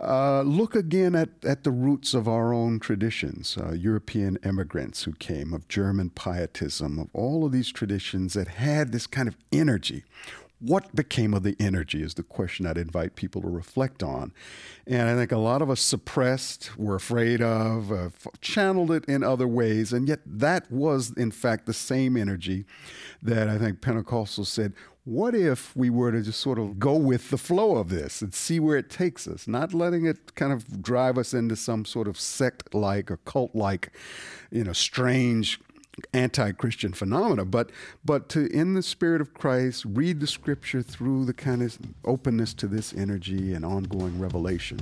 Uh, 0.00 0.42
look 0.42 0.76
again 0.76 1.16
at, 1.16 1.28
at 1.44 1.64
the 1.64 1.72
roots 1.72 2.14
of 2.14 2.28
our 2.28 2.54
own 2.54 2.78
traditions, 2.78 3.58
uh, 3.58 3.72
European 3.72 4.38
immigrants 4.44 5.02
who 5.02 5.12
came, 5.12 5.52
of 5.52 5.66
German 5.66 6.10
pietism, 6.10 7.00
of 7.00 7.08
all 7.12 7.44
of 7.44 7.50
these 7.50 7.72
traditions 7.72 8.34
that 8.34 8.46
had 8.46 8.92
this 8.92 9.08
kind 9.08 9.26
of 9.26 9.36
energy. 9.50 10.04
What 10.60 10.94
became 10.94 11.34
of 11.34 11.44
the 11.44 11.56
energy 11.60 12.02
is 12.02 12.14
the 12.14 12.24
question 12.24 12.66
I'd 12.66 12.76
invite 12.76 13.14
people 13.14 13.40
to 13.42 13.48
reflect 13.48 14.02
on. 14.02 14.32
And 14.86 15.08
I 15.08 15.14
think 15.14 15.30
a 15.30 15.38
lot 15.38 15.62
of 15.62 15.70
us 15.70 15.80
suppressed, 15.80 16.76
were 16.76 16.96
afraid 16.96 17.40
of, 17.40 17.92
uh, 17.92 18.10
channeled 18.40 18.90
it 18.90 19.04
in 19.04 19.22
other 19.22 19.46
ways. 19.46 19.92
And 19.92 20.08
yet, 20.08 20.20
that 20.26 20.70
was, 20.70 21.12
in 21.12 21.30
fact, 21.30 21.66
the 21.66 21.72
same 21.72 22.16
energy 22.16 22.64
that 23.22 23.48
I 23.48 23.56
think 23.56 23.80
Pentecostal 23.80 24.44
said, 24.44 24.72
what 25.08 25.34
if 25.34 25.74
we 25.74 25.88
were 25.88 26.12
to 26.12 26.20
just 26.20 26.38
sort 26.38 26.58
of 26.58 26.78
go 26.78 26.94
with 26.94 27.30
the 27.30 27.38
flow 27.38 27.76
of 27.76 27.88
this 27.88 28.20
and 28.20 28.34
see 28.34 28.60
where 28.60 28.76
it 28.76 28.90
takes 28.90 29.26
us, 29.26 29.48
not 29.48 29.72
letting 29.72 30.04
it 30.04 30.34
kind 30.34 30.52
of 30.52 30.82
drive 30.82 31.16
us 31.16 31.32
into 31.32 31.56
some 31.56 31.86
sort 31.86 32.06
of 32.06 32.20
sect 32.20 32.74
like 32.74 33.10
or 33.10 33.16
cult 33.18 33.54
like, 33.54 33.90
you 34.50 34.64
know, 34.64 34.74
strange 34.74 35.60
anti-Christian 36.12 36.92
phenomena, 36.92 37.44
but 37.44 37.70
but 38.04 38.28
to 38.30 38.46
in 38.46 38.74
the 38.74 38.82
spirit 38.82 39.20
of 39.20 39.34
Christ 39.34 39.84
read 39.86 40.20
the 40.20 40.26
scripture 40.26 40.82
through 40.82 41.24
the 41.24 41.34
kind 41.34 41.62
of 41.62 41.78
openness 42.04 42.54
to 42.54 42.66
this 42.66 42.92
energy 42.94 43.52
and 43.54 43.64
ongoing 43.64 44.18
revelation. 44.18 44.80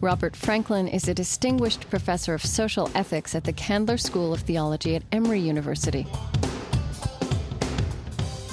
Robert 0.00 0.36
Franklin 0.36 0.86
is 0.86 1.08
a 1.08 1.14
distinguished 1.14 1.90
professor 1.90 2.32
of 2.32 2.44
social 2.44 2.88
ethics 2.94 3.34
at 3.34 3.42
the 3.42 3.52
Candler 3.52 3.98
School 3.98 4.32
of 4.32 4.40
Theology 4.42 4.94
at 4.94 5.02
Emory 5.10 5.40
University. 5.40 6.06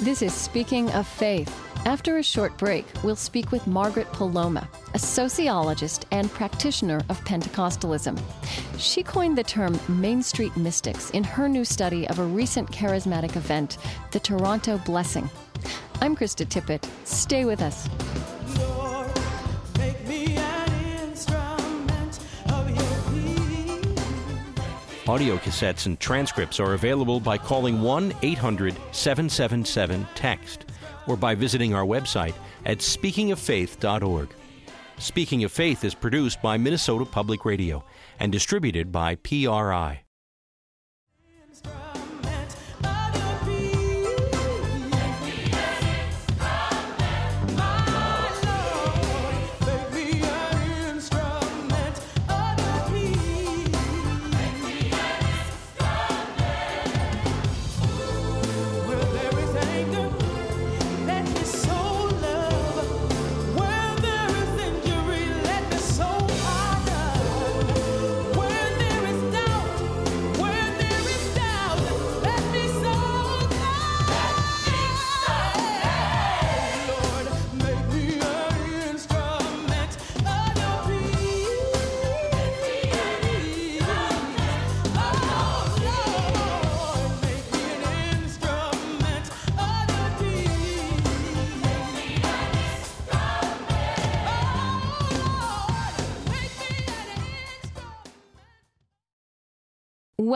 This 0.00 0.22
is 0.22 0.32
Speaking 0.34 0.90
of 0.90 1.06
Faith. 1.06 1.65
After 1.84 2.18
a 2.18 2.22
short 2.22 2.56
break, 2.58 2.86
we'll 3.04 3.16
speak 3.16 3.52
with 3.52 3.66
Margaret 3.66 4.06
Poloma, 4.12 4.66
a 4.94 4.98
sociologist 4.98 6.06
and 6.10 6.30
practitioner 6.30 7.00
of 7.08 7.22
Pentecostalism. 7.24 8.20
She 8.78 9.02
coined 9.02 9.38
the 9.38 9.44
term 9.44 9.78
Main 9.88 10.22
Street 10.22 10.56
Mystics 10.56 11.10
in 11.10 11.22
her 11.24 11.48
new 11.48 11.64
study 11.64 12.08
of 12.08 12.18
a 12.18 12.24
recent 12.24 12.70
charismatic 12.70 13.36
event, 13.36 13.78
the 14.10 14.20
Toronto 14.20 14.78
Blessing. 14.78 15.28
I'm 16.00 16.16
Krista 16.16 16.44
Tippett. 16.46 16.88
Stay 17.04 17.44
with 17.44 17.62
us. 17.62 17.88
Lord, 18.58 19.08
make 19.78 20.06
me 20.06 20.36
an 20.36 21.08
instrument 21.08 22.20
of 22.50 22.68
your 22.68 23.84
peace. 23.84 25.08
Audio 25.08 25.36
cassettes 25.38 25.86
and 25.86 25.98
transcripts 26.00 26.60
are 26.60 26.74
available 26.74 27.20
by 27.20 27.38
calling 27.38 27.80
1 27.80 28.12
800 28.22 28.74
777 28.92 30.06
TEXT 30.14 30.66
or 31.06 31.16
by 31.16 31.34
visiting 31.34 31.74
our 31.74 31.84
website 31.84 32.34
at 32.64 32.78
speakingoffaith.org. 32.78 34.28
Speaking 34.98 35.44
of 35.44 35.52
Faith 35.52 35.84
is 35.84 35.94
produced 35.94 36.40
by 36.40 36.56
Minnesota 36.56 37.04
Public 37.04 37.44
Radio 37.44 37.84
and 38.18 38.32
distributed 38.32 38.90
by 38.90 39.16
PRI. 39.16 40.05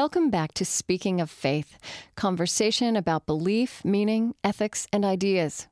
Welcome 0.02 0.30
back 0.30 0.54
to 0.54 0.64
Speaking 0.64 1.20
of 1.20 1.30
Faith, 1.30 1.78
conversation 2.16 2.96
about 2.96 3.26
belief, 3.26 3.84
meaning, 3.84 4.34
ethics, 4.42 4.86
and 4.94 5.04
ideas. 5.04 5.68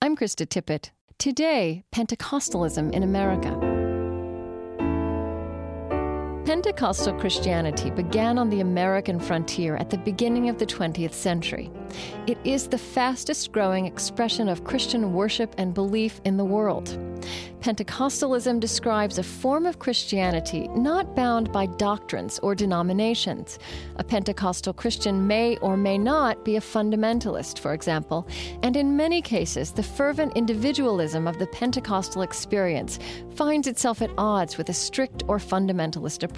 I'm 0.00 0.14
Krista 0.14 0.46
Tippett. 0.46 0.90
Today, 1.18 1.82
Pentecostalism 1.90 2.92
in 2.92 3.02
America. 3.02 3.71
Pentecostal 6.44 7.14
Christianity 7.20 7.88
began 7.90 8.36
on 8.36 8.50
the 8.50 8.60
American 8.60 9.20
frontier 9.20 9.76
at 9.76 9.90
the 9.90 9.98
beginning 9.98 10.48
of 10.48 10.58
the 10.58 10.66
20th 10.66 11.12
century. 11.12 11.70
It 12.26 12.36
is 12.42 12.66
the 12.66 12.78
fastest 12.78 13.52
growing 13.52 13.86
expression 13.86 14.48
of 14.48 14.64
Christian 14.64 15.12
worship 15.12 15.54
and 15.56 15.72
belief 15.72 16.20
in 16.24 16.36
the 16.36 16.44
world. 16.44 16.98
Pentecostalism 17.60 18.58
describes 18.58 19.18
a 19.18 19.22
form 19.22 19.66
of 19.66 19.78
Christianity 19.78 20.66
not 20.74 21.14
bound 21.14 21.52
by 21.52 21.66
doctrines 21.66 22.40
or 22.40 22.56
denominations. 22.56 23.60
A 23.96 24.02
Pentecostal 24.04 24.72
Christian 24.72 25.28
may 25.28 25.56
or 25.58 25.76
may 25.76 25.96
not 25.96 26.44
be 26.44 26.56
a 26.56 26.60
fundamentalist, 26.60 27.60
for 27.60 27.72
example, 27.72 28.26
and 28.64 28.76
in 28.76 28.96
many 28.96 29.22
cases, 29.22 29.70
the 29.70 29.82
fervent 29.82 30.36
individualism 30.36 31.28
of 31.28 31.38
the 31.38 31.46
Pentecostal 31.46 32.22
experience 32.22 32.98
finds 33.36 33.68
itself 33.68 34.02
at 34.02 34.10
odds 34.18 34.58
with 34.58 34.68
a 34.68 34.74
strict 34.74 35.22
or 35.28 35.38
fundamentalist 35.38 36.24
approach. 36.24 36.31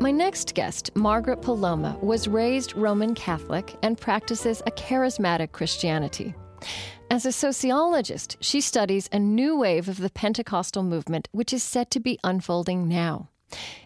My 0.00 0.10
next 0.10 0.54
guest, 0.54 0.90
Margaret 0.94 1.42
Poloma, 1.42 2.00
was 2.02 2.26
raised 2.26 2.74
Roman 2.74 3.14
Catholic 3.14 3.76
and 3.82 3.98
practices 3.98 4.62
a 4.66 4.70
charismatic 4.70 5.52
Christianity. 5.52 6.34
As 7.10 7.26
a 7.26 7.32
sociologist, 7.32 8.38
she 8.40 8.60
studies 8.60 9.08
a 9.12 9.18
new 9.18 9.58
wave 9.58 9.88
of 9.88 9.98
the 9.98 10.10
Pentecostal 10.10 10.82
movement, 10.82 11.28
which 11.32 11.52
is 11.52 11.62
set 11.62 11.90
to 11.90 12.00
be 12.00 12.18
unfolding 12.24 12.88
now. 12.88 13.28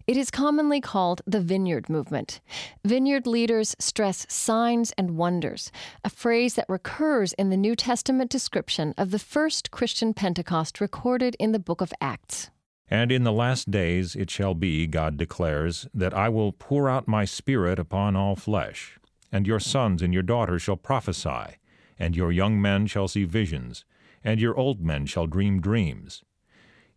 It 0.06 0.16
is 0.16 0.30
commonly 0.30 0.80
called 0.80 1.22
the 1.26 1.40
Vineyard 1.40 1.88
Movement. 1.88 2.40
Vineyard 2.84 3.26
leaders 3.26 3.74
stress 3.80 4.24
signs 4.28 4.92
and 4.96 5.16
wonders, 5.16 5.72
a 6.04 6.10
phrase 6.10 6.54
that 6.54 6.68
recurs 6.68 7.32
in 7.32 7.50
the 7.50 7.56
New 7.56 7.74
Testament 7.74 8.30
description 8.30 8.94
of 8.96 9.10
the 9.10 9.18
first 9.18 9.72
Christian 9.72 10.14
Pentecost 10.14 10.80
recorded 10.80 11.36
in 11.40 11.50
the 11.50 11.58
book 11.58 11.80
of 11.80 11.92
Acts. 12.00 12.50
And 12.88 13.10
in 13.10 13.24
the 13.24 13.32
last 13.32 13.70
days 13.70 14.14
it 14.14 14.30
shall 14.30 14.54
be, 14.54 14.86
God 14.86 15.16
declares, 15.16 15.88
that 15.92 16.14
I 16.14 16.28
will 16.28 16.52
pour 16.52 16.88
out 16.88 17.08
my 17.08 17.24
Spirit 17.24 17.78
upon 17.78 18.16
all 18.16 18.36
flesh, 18.36 18.98
and 19.32 19.46
your 19.46 19.60
sons 19.60 20.02
and 20.02 20.14
your 20.14 20.22
daughters 20.22 20.62
shall 20.62 20.76
prophesy 20.76 21.56
and 21.98 22.16
your 22.16 22.32
young 22.32 22.60
men 22.60 22.86
shall 22.86 23.08
see 23.08 23.24
visions, 23.24 23.84
and 24.22 24.40
your 24.40 24.56
old 24.56 24.80
men 24.80 25.06
shall 25.06 25.26
dream 25.26 25.60
dreams. 25.60 26.22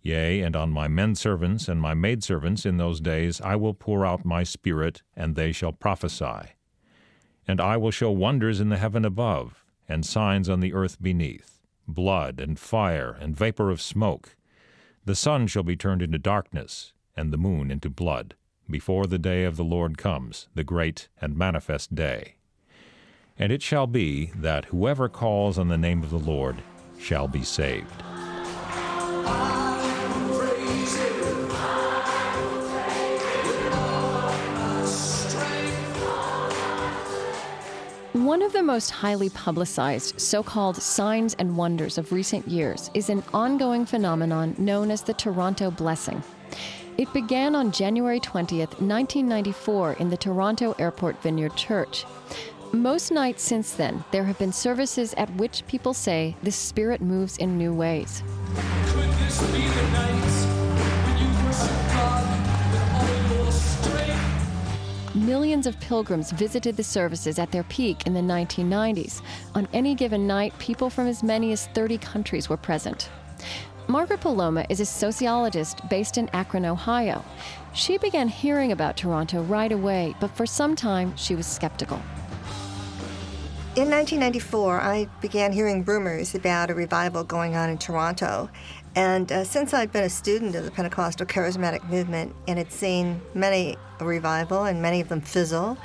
Yea, 0.01 0.41
and 0.41 0.55
on 0.55 0.71
my 0.71 0.87
men 0.87 1.13
servants 1.13 1.67
and 1.67 1.81
my 1.81 1.93
maidservants 1.93 2.65
in 2.65 2.77
those 2.77 3.01
days 3.01 3.41
I 3.41 3.55
will 3.55 3.73
pour 3.73 4.05
out 4.05 4.25
my 4.25 4.43
Spirit, 4.43 5.03
and 5.15 5.35
they 5.35 5.51
shall 5.51 5.73
prophesy. 5.73 6.53
And 7.47 7.59
I 7.59 7.77
will 7.77 7.91
show 7.91 8.11
wonders 8.11 8.59
in 8.59 8.69
the 8.69 8.77
heaven 8.77 9.03
above, 9.03 9.63
and 9.87 10.05
signs 10.05 10.49
on 10.49 10.59
the 10.59 10.73
earth 10.73 11.01
beneath, 11.01 11.61
blood 11.87 12.39
and 12.39 12.59
fire 12.59 13.17
and 13.19 13.35
vapor 13.35 13.71
of 13.71 13.81
smoke. 13.81 14.35
The 15.09 15.15
sun 15.15 15.47
shall 15.47 15.63
be 15.63 15.75
turned 15.75 16.03
into 16.03 16.19
darkness, 16.19 16.93
and 17.17 17.33
the 17.33 17.37
moon 17.37 17.71
into 17.71 17.89
blood, 17.89 18.35
before 18.69 19.07
the 19.07 19.17
day 19.17 19.43
of 19.43 19.57
the 19.57 19.63
Lord 19.63 19.97
comes, 19.97 20.49
the 20.53 20.63
great 20.63 21.09
and 21.19 21.35
manifest 21.35 21.95
day. 21.95 22.35
And 23.35 23.51
it 23.51 23.63
shall 23.63 23.87
be 23.87 24.27
that 24.35 24.65
whoever 24.65 25.09
calls 25.09 25.57
on 25.57 25.67
the 25.67 25.79
name 25.79 26.03
of 26.03 26.11
the 26.11 26.19
Lord 26.19 26.61
shall 26.99 27.27
be 27.27 27.41
saved. 27.41 28.03
One 38.13 38.41
of 38.41 38.53
the 38.53 38.63
most 38.63 38.89
highly 38.89 39.29
publicized 39.29 40.19
so 40.19 40.41
called 40.41 40.75
signs 40.77 41.35
and 41.35 41.55
wonders 41.55 41.99
of 41.99 42.11
recent 42.11 42.47
years 42.47 42.89
is 42.95 43.07
an 43.07 43.21
ongoing 43.35 43.85
phenomenon 43.85 44.55
known 44.57 44.89
as 44.89 45.03
the 45.03 45.13
Toronto 45.13 45.69
Blessing. 45.69 46.23
It 46.97 47.13
began 47.13 47.53
on 47.53 47.71
January 47.71 48.19
20th, 48.19 48.81
1994, 48.81 49.93
in 49.93 50.09
the 50.09 50.17
Toronto 50.17 50.75
Airport 50.79 51.21
Vineyard 51.21 51.55
Church. 51.55 52.03
Most 52.71 53.11
nights 53.11 53.43
since 53.43 53.73
then, 53.73 54.03
there 54.09 54.23
have 54.23 54.39
been 54.39 54.53
services 54.53 55.13
at 55.13 55.31
which 55.35 55.67
people 55.67 55.93
say 55.93 56.35
the 56.41 56.51
Spirit 56.51 57.01
moves 57.01 57.37
in 57.37 57.59
new 57.59 57.75
ways. 57.75 58.23
Millions 65.15 65.65
of 65.65 65.79
pilgrims 65.79 66.29
visited 66.31 66.77
the 66.77 66.83
services 66.83 67.39
at 67.39 67.51
their 67.51 67.63
peak 67.63 68.05
in 68.05 68.13
the 68.13 68.19
1990s. 68.19 69.23
On 69.55 69.67
any 69.73 69.95
given 69.95 70.27
night, 70.27 70.53
people 70.59 70.87
from 70.87 71.07
as 71.07 71.23
many 71.23 71.51
as 71.51 71.65
30 71.67 71.97
countries 71.97 72.47
were 72.47 72.57
present. 72.57 73.09
Margaret 73.87 74.21
Poloma 74.21 74.67
is 74.69 74.79
a 74.79 74.85
sociologist 74.85 75.81
based 75.89 76.19
in 76.19 76.29
Akron, 76.31 76.63
Ohio. 76.63 77.25
She 77.73 77.97
began 77.97 78.27
hearing 78.27 78.71
about 78.71 78.97
Toronto 78.97 79.41
right 79.41 79.71
away, 79.71 80.13
but 80.19 80.29
for 80.29 80.45
some 80.45 80.75
time 80.75 81.17
she 81.17 81.33
was 81.33 81.47
skeptical. 81.47 81.99
In 83.75 83.89
1994, 83.89 84.79
I 84.79 85.07
began 85.21 85.51
hearing 85.51 85.83
rumors 85.85 86.35
about 86.35 86.69
a 86.69 86.75
revival 86.75 87.23
going 87.23 87.55
on 87.55 87.71
in 87.71 87.79
Toronto. 87.79 88.47
And 88.95 89.31
uh, 89.31 89.43
since 89.43 89.73
I'd 89.73 89.91
been 89.91 90.03
a 90.03 90.09
student 90.09 90.53
of 90.53 90.65
the 90.65 90.71
Pentecostal 90.71 91.25
charismatic 91.25 91.87
movement 91.89 92.35
and 92.47 92.59
had 92.59 92.71
seen 92.71 93.21
many 93.33 93.75
revival 94.05 94.65
and 94.65 94.81
many 94.81 95.01
of 95.01 95.09
them 95.09 95.21
fizzle, 95.21 95.77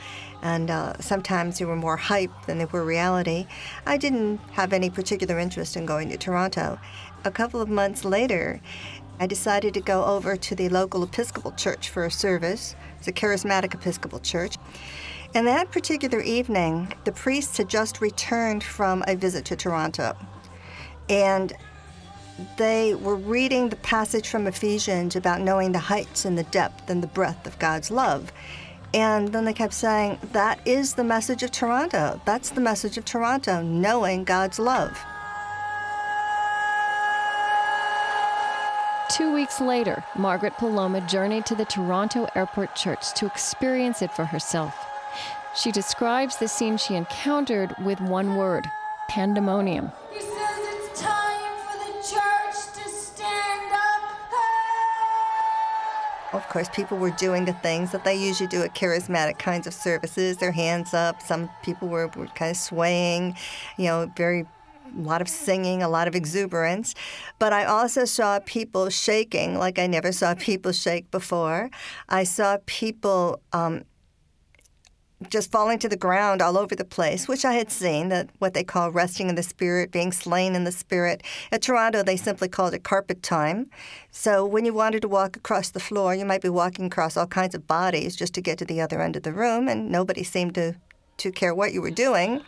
and 0.42 0.70
uh, 0.70 0.98
sometimes 1.00 1.58
they 1.58 1.64
were 1.64 1.76
more 1.76 1.96
hype 1.96 2.46
than 2.46 2.58
they 2.58 2.66
were 2.66 2.84
reality, 2.84 3.46
I 3.86 3.96
didn't 3.96 4.38
have 4.52 4.72
any 4.72 4.90
particular 4.90 5.38
interest 5.38 5.76
in 5.76 5.86
going 5.86 6.10
to 6.10 6.16
Toronto. 6.16 6.78
A 7.24 7.30
couple 7.30 7.60
of 7.60 7.68
months 7.68 8.04
later, 8.04 8.60
I 9.18 9.26
decided 9.26 9.74
to 9.74 9.80
go 9.80 10.04
over 10.04 10.36
to 10.36 10.54
the 10.54 10.68
local 10.68 11.02
Episcopal 11.02 11.52
church 11.52 11.88
for 11.88 12.04
a 12.04 12.10
service. 12.10 12.74
It's 12.98 13.08
a 13.08 13.12
charismatic 13.12 13.72
Episcopal 13.74 14.18
church. 14.18 14.56
And 15.34 15.46
that 15.46 15.70
particular 15.70 16.20
evening, 16.20 16.92
the 17.04 17.12
priests 17.12 17.56
had 17.56 17.68
just 17.68 18.00
returned 18.00 18.62
from 18.62 19.02
a 19.06 19.16
visit 19.16 19.44
to 19.46 19.56
Toronto. 19.56 20.16
And 21.08 21.52
they 22.56 22.94
were 22.94 23.16
reading 23.16 23.68
the 23.68 23.76
passage 23.76 24.28
from 24.28 24.46
Ephesians 24.46 25.16
about 25.16 25.40
knowing 25.40 25.72
the 25.72 25.78
heights 25.78 26.24
and 26.24 26.36
the 26.36 26.44
depth 26.44 26.90
and 26.90 27.02
the 27.02 27.08
breadth 27.08 27.46
of 27.46 27.58
God's 27.58 27.90
love. 27.90 28.32
And 28.92 29.28
then 29.32 29.44
they 29.44 29.52
kept 29.52 29.74
saying, 29.74 30.18
That 30.32 30.60
is 30.64 30.94
the 30.94 31.04
message 31.04 31.42
of 31.42 31.50
Toronto. 31.50 32.20
That's 32.24 32.50
the 32.50 32.60
message 32.60 32.96
of 32.96 33.04
Toronto, 33.04 33.62
knowing 33.62 34.24
God's 34.24 34.58
love. 34.58 34.98
Two 39.10 39.32
weeks 39.32 39.60
later, 39.60 40.02
Margaret 40.16 40.54
Poloma 40.54 41.08
journeyed 41.08 41.46
to 41.46 41.54
the 41.54 41.64
Toronto 41.64 42.26
Airport 42.34 42.74
Church 42.74 43.12
to 43.14 43.26
experience 43.26 44.02
it 44.02 44.12
for 44.12 44.24
herself. 44.24 44.74
She 45.54 45.70
describes 45.70 46.36
the 46.36 46.48
scene 46.48 46.76
she 46.78 46.94
encountered 46.96 47.74
with 47.84 48.00
one 48.00 48.36
word 48.36 48.68
pandemonium. 49.08 49.92
Of 56.34 56.48
course, 56.48 56.68
people 56.68 56.98
were 56.98 57.10
doing 57.10 57.44
the 57.44 57.52
things 57.52 57.92
that 57.92 58.04
they 58.04 58.16
usually 58.16 58.48
do 58.48 58.62
at 58.62 58.74
charismatic 58.74 59.38
kinds 59.38 59.66
of 59.66 59.74
services, 59.74 60.38
their 60.38 60.52
hands 60.52 60.92
up. 60.92 61.22
Some 61.22 61.48
people 61.62 61.88
were, 61.88 62.08
were 62.08 62.26
kind 62.26 62.50
of 62.50 62.56
swaying, 62.56 63.36
you 63.78 63.86
know, 63.86 64.10
very 64.16 64.44
a 64.96 65.00
lot 65.00 65.20
of 65.20 65.28
singing, 65.28 65.82
a 65.82 65.88
lot 65.88 66.08
of 66.08 66.14
exuberance. 66.14 66.94
But 67.38 67.52
I 67.52 67.64
also 67.64 68.04
saw 68.04 68.40
people 68.44 68.90
shaking 68.90 69.56
like 69.56 69.78
I 69.78 69.86
never 69.86 70.12
saw 70.12 70.34
people 70.34 70.72
shake 70.72 71.10
before. 71.10 71.70
I 72.08 72.24
saw 72.24 72.58
people 72.66 73.40
um, 73.52 73.84
just 75.30 75.50
falling 75.50 75.78
to 75.78 75.88
the 75.88 75.96
ground 75.96 76.40
all 76.40 76.56
over 76.56 76.74
the 76.74 76.84
place, 76.84 77.28
which 77.28 77.44
I 77.44 77.54
had 77.54 77.70
seen, 77.70 78.08
that 78.08 78.28
what 78.38 78.54
they 78.54 78.64
call 78.64 78.90
resting 78.90 79.28
in 79.28 79.34
the 79.34 79.42
spirit, 79.42 79.90
being 79.90 80.12
slain 80.12 80.54
in 80.54 80.64
the 80.64 80.72
spirit. 80.72 81.22
At 81.52 81.62
Toronto, 81.62 82.02
they 82.02 82.16
simply 82.16 82.48
called 82.48 82.74
it 82.74 82.84
carpet 82.84 83.22
time. 83.22 83.70
So 84.10 84.44
when 84.46 84.64
you 84.64 84.72
wanted 84.74 85.02
to 85.02 85.08
walk 85.08 85.36
across 85.36 85.70
the 85.70 85.80
floor, 85.80 86.14
you 86.14 86.24
might 86.24 86.42
be 86.42 86.48
walking 86.48 86.86
across 86.86 87.16
all 87.16 87.26
kinds 87.26 87.54
of 87.54 87.66
bodies 87.66 88.16
just 88.16 88.34
to 88.34 88.40
get 88.40 88.58
to 88.58 88.64
the 88.64 88.80
other 88.80 89.00
end 89.00 89.16
of 89.16 89.22
the 89.22 89.32
room, 89.32 89.68
and 89.68 89.90
nobody 89.90 90.22
seemed 90.22 90.54
to, 90.54 90.74
to 91.18 91.30
care 91.30 91.54
what 91.54 91.72
you 91.72 91.82
were 91.82 91.90
doing. 91.90 92.42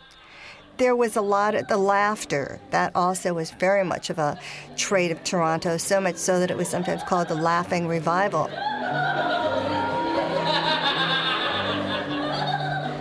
There 0.77 0.95
was 0.95 1.15
a 1.15 1.21
lot 1.21 1.55
of 1.55 1.67
the 1.67 1.77
laughter. 1.77 2.59
That 2.69 2.95
also 2.95 3.33
was 3.33 3.49
very 3.51 3.83
much 3.83 4.11
of 4.11 4.19
a 4.19 4.39
trait 4.75 5.11
of 5.11 5.23
Toronto, 5.23 5.77
so 5.77 5.99
much 5.99 6.17
so 6.17 6.39
that 6.39 6.51
it 6.51 6.57
was 6.57 6.67
sometimes 6.67 7.01
called 7.03 7.29
the 7.29 7.35
laughing 7.35 7.87
revival. 7.87 8.47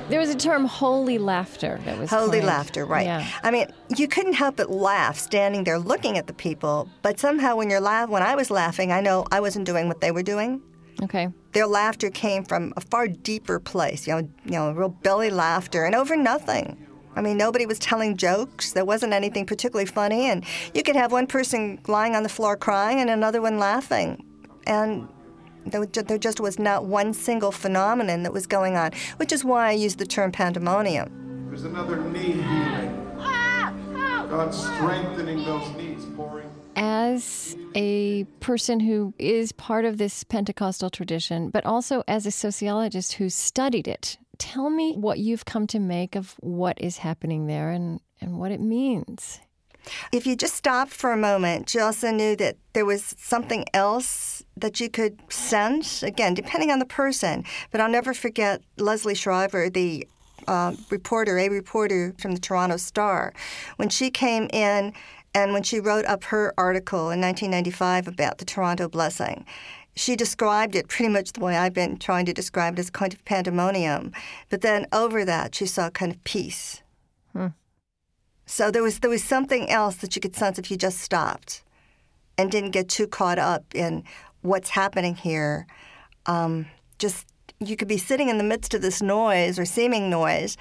There 0.08 0.20
was 0.20 0.30
a 0.30 0.36
term 0.36 0.66
holy 0.66 1.18
laughter 1.18 1.80
that 1.84 1.98
was 1.98 2.10
Holy 2.10 2.38
coined. 2.38 2.46
laughter, 2.46 2.84
right. 2.86 3.06
Yeah. 3.06 3.26
I 3.42 3.50
mean, 3.50 3.66
you 3.96 4.06
couldn't 4.06 4.34
help 4.34 4.56
but 4.56 4.70
laugh 4.70 5.18
standing 5.18 5.64
there 5.64 5.80
looking 5.80 6.16
at 6.16 6.28
the 6.28 6.32
people, 6.32 6.88
but 7.02 7.18
somehow 7.18 7.56
when 7.56 7.70
you're 7.70 7.80
laugh 7.80 8.08
when 8.08 8.22
I 8.22 8.36
was 8.36 8.48
laughing, 8.48 8.92
I 8.92 9.00
know 9.00 9.24
I 9.32 9.40
wasn't 9.40 9.66
doing 9.66 9.88
what 9.88 10.00
they 10.00 10.12
were 10.12 10.22
doing. 10.22 10.62
Okay. 11.02 11.28
Their 11.52 11.66
laughter 11.66 12.08
came 12.08 12.44
from 12.44 12.72
a 12.76 12.80
far 12.80 13.08
deeper 13.08 13.58
place, 13.58 14.06
you 14.06 14.14
know, 14.14 14.28
you 14.44 14.52
know, 14.52 14.70
real 14.70 14.90
belly 14.90 15.30
laughter, 15.30 15.84
and 15.84 15.94
over 15.94 16.16
nothing. 16.16 16.86
I 17.16 17.20
mean, 17.20 17.36
nobody 17.36 17.66
was 17.66 17.78
telling 17.80 18.16
jokes. 18.16 18.72
There 18.72 18.84
wasn't 18.84 19.12
anything 19.12 19.44
particularly 19.44 19.86
funny, 19.86 20.26
and 20.30 20.44
you 20.72 20.84
could 20.84 20.96
have 20.96 21.10
one 21.10 21.26
person 21.26 21.80
lying 21.88 22.14
on 22.14 22.22
the 22.22 22.28
floor 22.28 22.56
crying 22.56 23.00
and 23.00 23.10
another 23.10 23.42
one 23.42 23.58
laughing, 23.58 24.24
and 24.68 25.08
there, 25.70 25.86
there 25.86 26.18
just 26.18 26.40
was 26.40 26.58
not 26.58 26.84
one 26.84 27.12
single 27.14 27.52
phenomenon 27.52 28.22
that 28.22 28.32
was 28.32 28.46
going 28.46 28.76
on, 28.76 28.92
which 29.16 29.32
is 29.32 29.44
why 29.44 29.68
I 29.68 29.72
use 29.72 29.96
the 29.96 30.06
term 30.06 30.32
pandemonium. 30.32 31.46
There's 31.48 31.64
another 31.64 32.00
knee 32.00 32.32
healing. 32.32 33.06
God's 34.28 34.58
strengthening 34.58 35.44
those 35.44 35.68
knees, 35.76 36.04
pouring. 36.16 36.50
As 36.74 37.56
a 37.74 38.24
person 38.40 38.80
who 38.80 39.14
is 39.18 39.52
part 39.52 39.84
of 39.84 39.98
this 39.98 40.24
Pentecostal 40.24 40.90
tradition, 40.90 41.50
but 41.50 41.64
also 41.64 42.02
as 42.08 42.26
a 42.26 42.30
sociologist 42.30 43.14
who 43.14 43.30
studied 43.30 43.88
it, 43.88 44.18
tell 44.38 44.68
me 44.68 44.94
what 44.94 45.18
you've 45.18 45.44
come 45.44 45.66
to 45.68 45.78
make 45.78 46.16
of 46.16 46.34
what 46.40 46.76
is 46.80 46.98
happening 46.98 47.46
there 47.46 47.70
and, 47.70 48.00
and 48.20 48.38
what 48.38 48.52
it 48.52 48.60
means. 48.60 49.40
If 50.12 50.26
you 50.26 50.36
just 50.36 50.54
stop 50.54 50.88
for 50.88 51.12
a 51.12 51.16
moment, 51.16 51.72
you 51.74 51.80
also 51.80 52.10
knew 52.10 52.36
that 52.36 52.56
there 52.72 52.84
was 52.84 53.14
something 53.18 53.64
else 53.72 54.35
that 54.56 54.80
you 54.80 54.88
could 54.88 55.18
sense. 55.30 56.02
Again, 56.02 56.34
depending 56.34 56.70
on 56.70 56.78
the 56.78 56.86
person, 56.86 57.44
but 57.70 57.80
I'll 57.80 57.90
never 57.90 58.14
forget 58.14 58.62
Leslie 58.78 59.14
Scrivener, 59.14 59.70
the 59.70 60.06
uh, 60.48 60.74
reporter, 60.90 61.38
a 61.38 61.48
reporter 61.48 62.14
from 62.18 62.32
the 62.32 62.40
Toronto 62.40 62.76
Star, 62.76 63.32
when 63.76 63.88
she 63.88 64.10
came 64.10 64.48
in 64.52 64.92
and 65.34 65.52
when 65.52 65.62
she 65.62 65.80
wrote 65.80 66.06
up 66.06 66.24
her 66.24 66.54
article 66.56 67.10
in 67.10 67.20
1995 67.20 68.08
about 68.08 68.38
the 68.38 68.44
Toronto 68.44 68.88
Blessing. 68.88 69.44
She 69.94 70.14
described 70.16 70.74
it 70.74 70.88
pretty 70.88 71.10
much 71.10 71.32
the 71.32 71.40
way 71.40 71.56
I've 71.56 71.72
been 71.72 71.98
trying 71.98 72.26
to 72.26 72.32
describe 72.32 72.74
it 72.74 72.80
as 72.80 72.90
kind 72.90 73.12
of 73.12 73.24
pandemonium. 73.24 74.12
But 74.50 74.60
then 74.60 74.86
over 74.92 75.24
that, 75.24 75.54
she 75.54 75.66
saw 75.66 75.90
kind 75.90 76.12
of 76.12 76.22
peace. 76.24 76.82
Hmm. 77.32 77.48
So 78.46 78.70
there 78.70 78.82
was 78.82 79.00
there 79.00 79.10
was 79.10 79.24
something 79.24 79.70
else 79.70 79.96
that 79.96 80.14
you 80.14 80.20
could 80.20 80.36
sense 80.36 80.58
if 80.58 80.70
you 80.70 80.76
just 80.76 81.00
stopped 81.00 81.62
and 82.38 82.50
didn't 82.50 82.70
get 82.70 82.88
too 82.88 83.06
caught 83.06 83.38
up 83.38 83.64
in 83.74 84.04
what's 84.46 84.70
happening 84.70 85.14
here. 85.14 85.66
Um, 86.26 86.66
just 86.98 87.26
you 87.60 87.76
could 87.76 87.88
be 87.88 87.98
sitting 87.98 88.28
in 88.28 88.38
the 88.38 88.44
midst 88.44 88.74
of 88.74 88.82
this 88.82 89.02
noise 89.02 89.58
or 89.58 89.64
seeming 89.64 90.10
noise, 90.10 90.56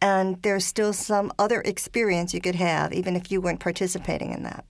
and 0.00 0.42
there's 0.42 0.64
still 0.64 0.92
some 0.92 1.32
other 1.38 1.60
experience 1.62 2.34
you 2.34 2.40
could 2.40 2.54
have, 2.54 2.92
even 2.92 3.16
if 3.16 3.30
you 3.30 3.40
weren't 3.40 3.60
participating 3.60 4.32
in 4.32 4.42
that. 4.42 4.64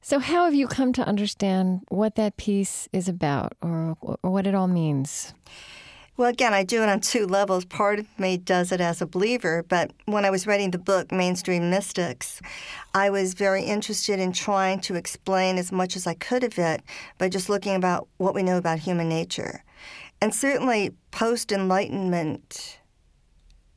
So, 0.00 0.18
how 0.18 0.44
have 0.44 0.54
you 0.54 0.66
come 0.66 0.92
to 0.94 1.02
understand 1.02 1.80
what 1.88 2.16
that 2.16 2.36
peace 2.36 2.88
is 2.92 3.08
about 3.08 3.54
or, 3.62 3.96
or 4.02 4.30
what 4.30 4.46
it 4.46 4.54
all 4.54 4.68
means? 4.68 5.32
Well, 6.16 6.30
again, 6.30 6.54
I 6.54 6.62
do 6.62 6.80
it 6.84 6.88
on 6.88 7.00
two 7.00 7.26
levels. 7.26 7.64
Part 7.64 7.98
of 7.98 8.06
me 8.20 8.36
does 8.36 8.70
it 8.70 8.80
as 8.80 9.02
a 9.02 9.06
believer, 9.06 9.64
but 9.68 9.90
when 10.04 10.24
I 10.24 10.30
was 10.30 10.46
writing 10.46 10.70
the 10.70 10.78
book, 10.78 11.10
Main 11.10 11.34
Street 11.34 11.58
Mystics, 11.58 12.40
I 12.94 13.10
was 13.10 13.34
very 13.34 13.64
interested 13.64 14.20
in 14.20 14.32
trying 14.32 14.78
to 14.82 14.94
explain 14.94 15.58
as 15.58 15.72
much 15.72 15.96
as 15.96 16.06
I 16.06 16.14
could 16.14 16.44
of 16.44 16.56
it 16.56 16.82
by 17.18 17.28
just 17.28 17.48
looking 17.48 17.74
about 17.74 18.06
what 18.18 18.32
we 18.32 18.44
know 18.44 18.56
about 18.56 18.78
human 18.78 19.08
nature. 19.08 19.64
And 20.20 20.32
certainly, 20.32 20.94
post 21.10 21.50
Enlightenment 21.50 22.78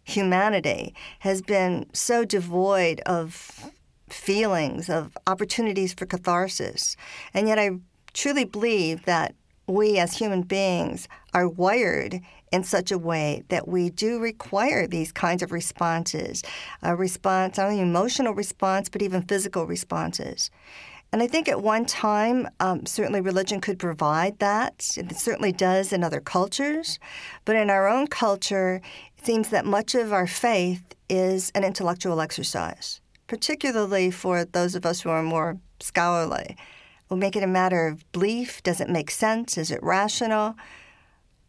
humanity 0.04 0.94
has 1.20 1.42
been 1.42 1.88
so 1.92 2.24
devoid 2.24 3.00
of 3.08 3.72
feelings, 4.10 4.92
of 4.92 5.18
opportunities 5.26 5.92
for 5.92 6.06
catharsis. 6.06 6.96
And 7.34 7.48
yet, 7.48 7.58
I 7.58 7.80
truly 8.14 8.46
believe 8.46 9.06
that 9.06 9.34
we 9.68 10.00
as 10.00 10.18
human 10.18 10.42
beings 10.42 11.08
are 11.34 11.48
wired 11.48 12.22
in 12.52 12.64
such 12.64 12.92
a 12.92 12.98
way 12.98 13.44
that 13.50 13.68
we 13.68 13.90
do 13.90 14.20
require 14.20 14.88
these 14.88 15.12
kinds 15.12 15.44
of 15.44 15.52
responses 15.52 16.42
a 16.82 16.96
response, 16.96 17.58
not 17.58 17.68
only 17.68 17.82
emotional 17.82 18.34
response, 18.34 18.88
but 18.90 19.02
even 19.02 19.22
physical 19.22 19.66
responses. 19.66 20.50
And 21.12 21.24
I 21.24 21.28
think 21.28 21.48
at 21.48 21.62
one 21.62 21.86
time, 21.86 22.48
um, 22.60 22.86
certainly 22.86 23.22
religion 23.22 23.62
could 23.62 23.80
provide 23.80 24.40
that. 24.40 24.86
It 24.98 25.16
certainly 25.18 25.54
does 25.54 25.94
in 25.94 26.04
other 26.04 26.20
cultures. 26.20 27.00
But 27.46 27.56
in 27.56 27.70
our 27.70 27.88
own 27.88 28.08
culture, 28.08 28.82
it 29.18 29.26
seems 29.26 29.50
that 29.50 29.66
much 29.66 29.96
of 29.96 30.12
our 30.12 30.28
faith 30.28 30.84
is 31.10 31.52
an 31.56 31.64
intellectual 31.64 32.20
exercise, 32.20 33.00
particularly 33.28 34.12
for 34.12 34.44
those 34.44 34.76
of 34.76 34.86
us 34.86 35.02
who 35.02 35.10
are 35.10 35.24
more 35.24 35.58
scholarly. 35.80 36.58
We'll 37.10 37.18
make 37.18 37.36
it 37.36 37.44
a 37.44 37.48
matter 37.48 37.88
of 37.88 38.10
belief. 38.12 38.62
Does 38.64 38.82
it 38.82 38.90
make 38.90 39.12
sense? 39.12 39.58
Is 39.58 39.72
it 39.72 39.82
rational? 39.82 40.56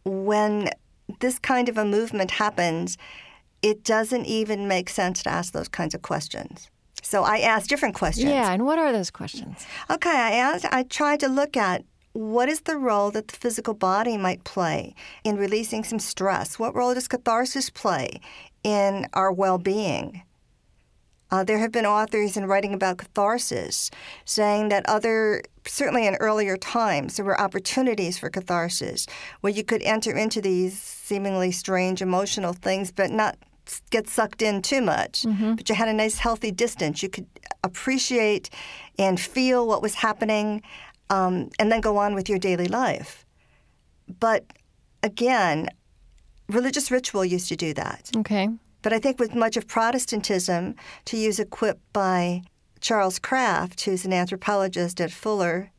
When 0.04 0.70
this 1.20 1.38
kind 1.38 1.68
of 1.68 1.76
a 1.76 1.84
movement 1.84 2.32
happens, 2.32 2.96
it 3.62 3.82
doesn't 3.82 4.26
even 4.26 4.68
make 4.68 4.88
sense 4.88 5.22
to 5.24 5.30
ask 5.30 5.52
those 5.52 5.68
kinds 5.68 5.94
of 5.94 6.02
questions. 6.02 6.70
So 7.02 7.24
I 7.24 7.38
asked 7.38 7.68
different 7.68 7.94
questions. 7.94 8.30
Yeah, 8.30 8.52
and 8.52 8.64
what 8.64 8.78
are 8.78 8.92
those 8.92 9.10
questions? 9.10 9.66
Okay, 9.90 10.10
I 10.10 10.32
asked, 10.32 10.66
I 10.70 10.82
tried 10.82 11.20
to 11.20 11.28
look 11.28 11.56
at 11.56 11.84
what 12.12 12.48
is 12.48 12.62
the 12.62 12.76
role 12.76 13.10
that 13.12 13.28
the 13.28 13.36
physical 13.36 13.74
body 13.74 14.16
might 14.16 14.44
play 14.44 14.94
in 15.24 15.36
releasing 15.36 15.84
some 15.84 15.98
stress? 15.98 16.58
What 16.58 16.74
role 16.74 16.94
does 16.94 17.08
catharsis 17.08 17.70
play 17.70 18.20
in 18.64 19.06
our 19.12 19.32
well 19.32 19.58
being? 19.58 20.22
Uh, 21.30 21.44
there 21.44 21.58
have 21.58 21.72
been 21.72 21.86
authors 21.86 22.36
in 22.36 22.46
writing 22.46 22.72
about 22.72 22.98
catharsis 22.98 23.90
saying 24.24 24.70
that 24.70 24.88
other, 24.88 25.42
certainly 25.66 26.06
in 26.06 26.14
earlier 26.16 26.56
times, 26.56 27.16
there 27.16 27.24
were 27.24 27.40
opportunities 27.40 28.18
for 28.18 28.30
catharsis 28.30 29.06
where 29.40 29.52
you 29.52 29.62
could 29.62 29.82
enter 29.82 30.16
into 30.16 30.40
these 30.40 30.80
seemingly 30.80 31.50
strange 31.50 32.00
emotional 32.00 32.52
things, 32.52 32.90
but 32.90 33.10
not 33.10 33.36
get 33.90 34.08
sucked 34.08 34.40
in 34.40 34.62
too 34.62 34.80
much. 34.80 35.22
Mm-hmm. 35.22 35.54
But 35.54 35.68
you 35.68 35.74
had 35.74 35.88
a 35.88 35.92
nice, 35.92 36.18
healthy 36.18 36.50
distance. 36.50 37.02
You 37.02 37.10
could 37.10 37.26
appreciate 37.62 38.50
and 38.98 39.20
feel 39.20 39.66
what 39.66 39.82
was 39.82 39.94
happening 39.94 40.62
um, 41.10 41.50
and 41.58 41.70
then 41.70 41.80
go 41.80 41.96
on 41.98 42.14
with 42.14 42.28
your 42.28 42.38
daily 42.38 42.68
life. 42.68 43.26
But 44.20 44.44
again, 45.02 45.68
religious 46.48 46.90
ritual 46.90 47.24
used 47.24 47.48
to 47.48 47.56
do 47.56 47.74
that. 47.74 48.10
Okay. 48.16 48.48
But 48.82 48.92
I 48.92 48.98
think 48.98 49.18
with 49.18 49.34
much 49.34 49.56
of 49.56 49.66
Protestantism, 49.66 50.74
to 51.06 51.16
use 51.16 51.38
a 51.38 51.44
quip 51.44 51.80
by 51.92 52.42
Charles 52.80 53.18
Kraft, 53.18 53.82
who's 53.82 54.04
an 54.04 54.12
anthropologist 54.12 55.00
at 55.00 55.10
Fuller, 55.10 55.70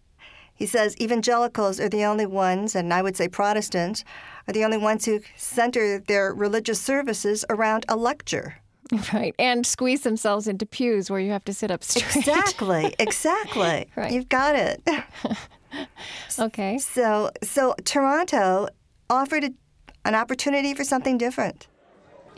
he 0.54 0.66
says 0.66 1.00
evangelicals 1.00 1.80
are 1.80 1.88
the 1.88 2.04
only 2.04 2.26
ones, 2.26 2.76
and 2.76 2.94
I 2.94 3.02
would 3.02 3.16
say 3.16 3.30
Protestants, 3.30 4.04
are 4.48 4.54
the 4.54 4.66
only 4.66 4.78
ones 4.78 5.06
who 5.06 5.22
center 5.38 6.00
their 6.00 6.34
religious 6.34 6.82
services 6.82 7.46
around 7.50 7.86
a 7.88 7.96
lecture. 7.96 8.58
Right. 9.14 9.36
And 9.38 9.68
squeeze 9.68 10.02
themselves 10.02 10.48
into 10.48 10.66
pews 10.66 11.12
where 11.12 11.20
you 11.20 11.32
have 11.32 11.46
to 11.46 11.54
sit 11.54 11.70
up 11.70 11.84
straight. 11.84 12.16
Exactly. 12.16 12.96
Exactly. 13.00 13.88
Right. 13.96 14.12
You've 14.12 14.30
got 14.30 14.56
it. 14.56 14.82
okay. 16.40 16.80
So, 16.80 17.30
so 17.44 17.76
Toronto 17.86 18.68
offered 19.08 19.44
a, 19.44 19.52
an 20.06 20.16
opportunity 20.16 20.74
for 20.74 20.84
something 20.84 21.20
different. 21.20 21.68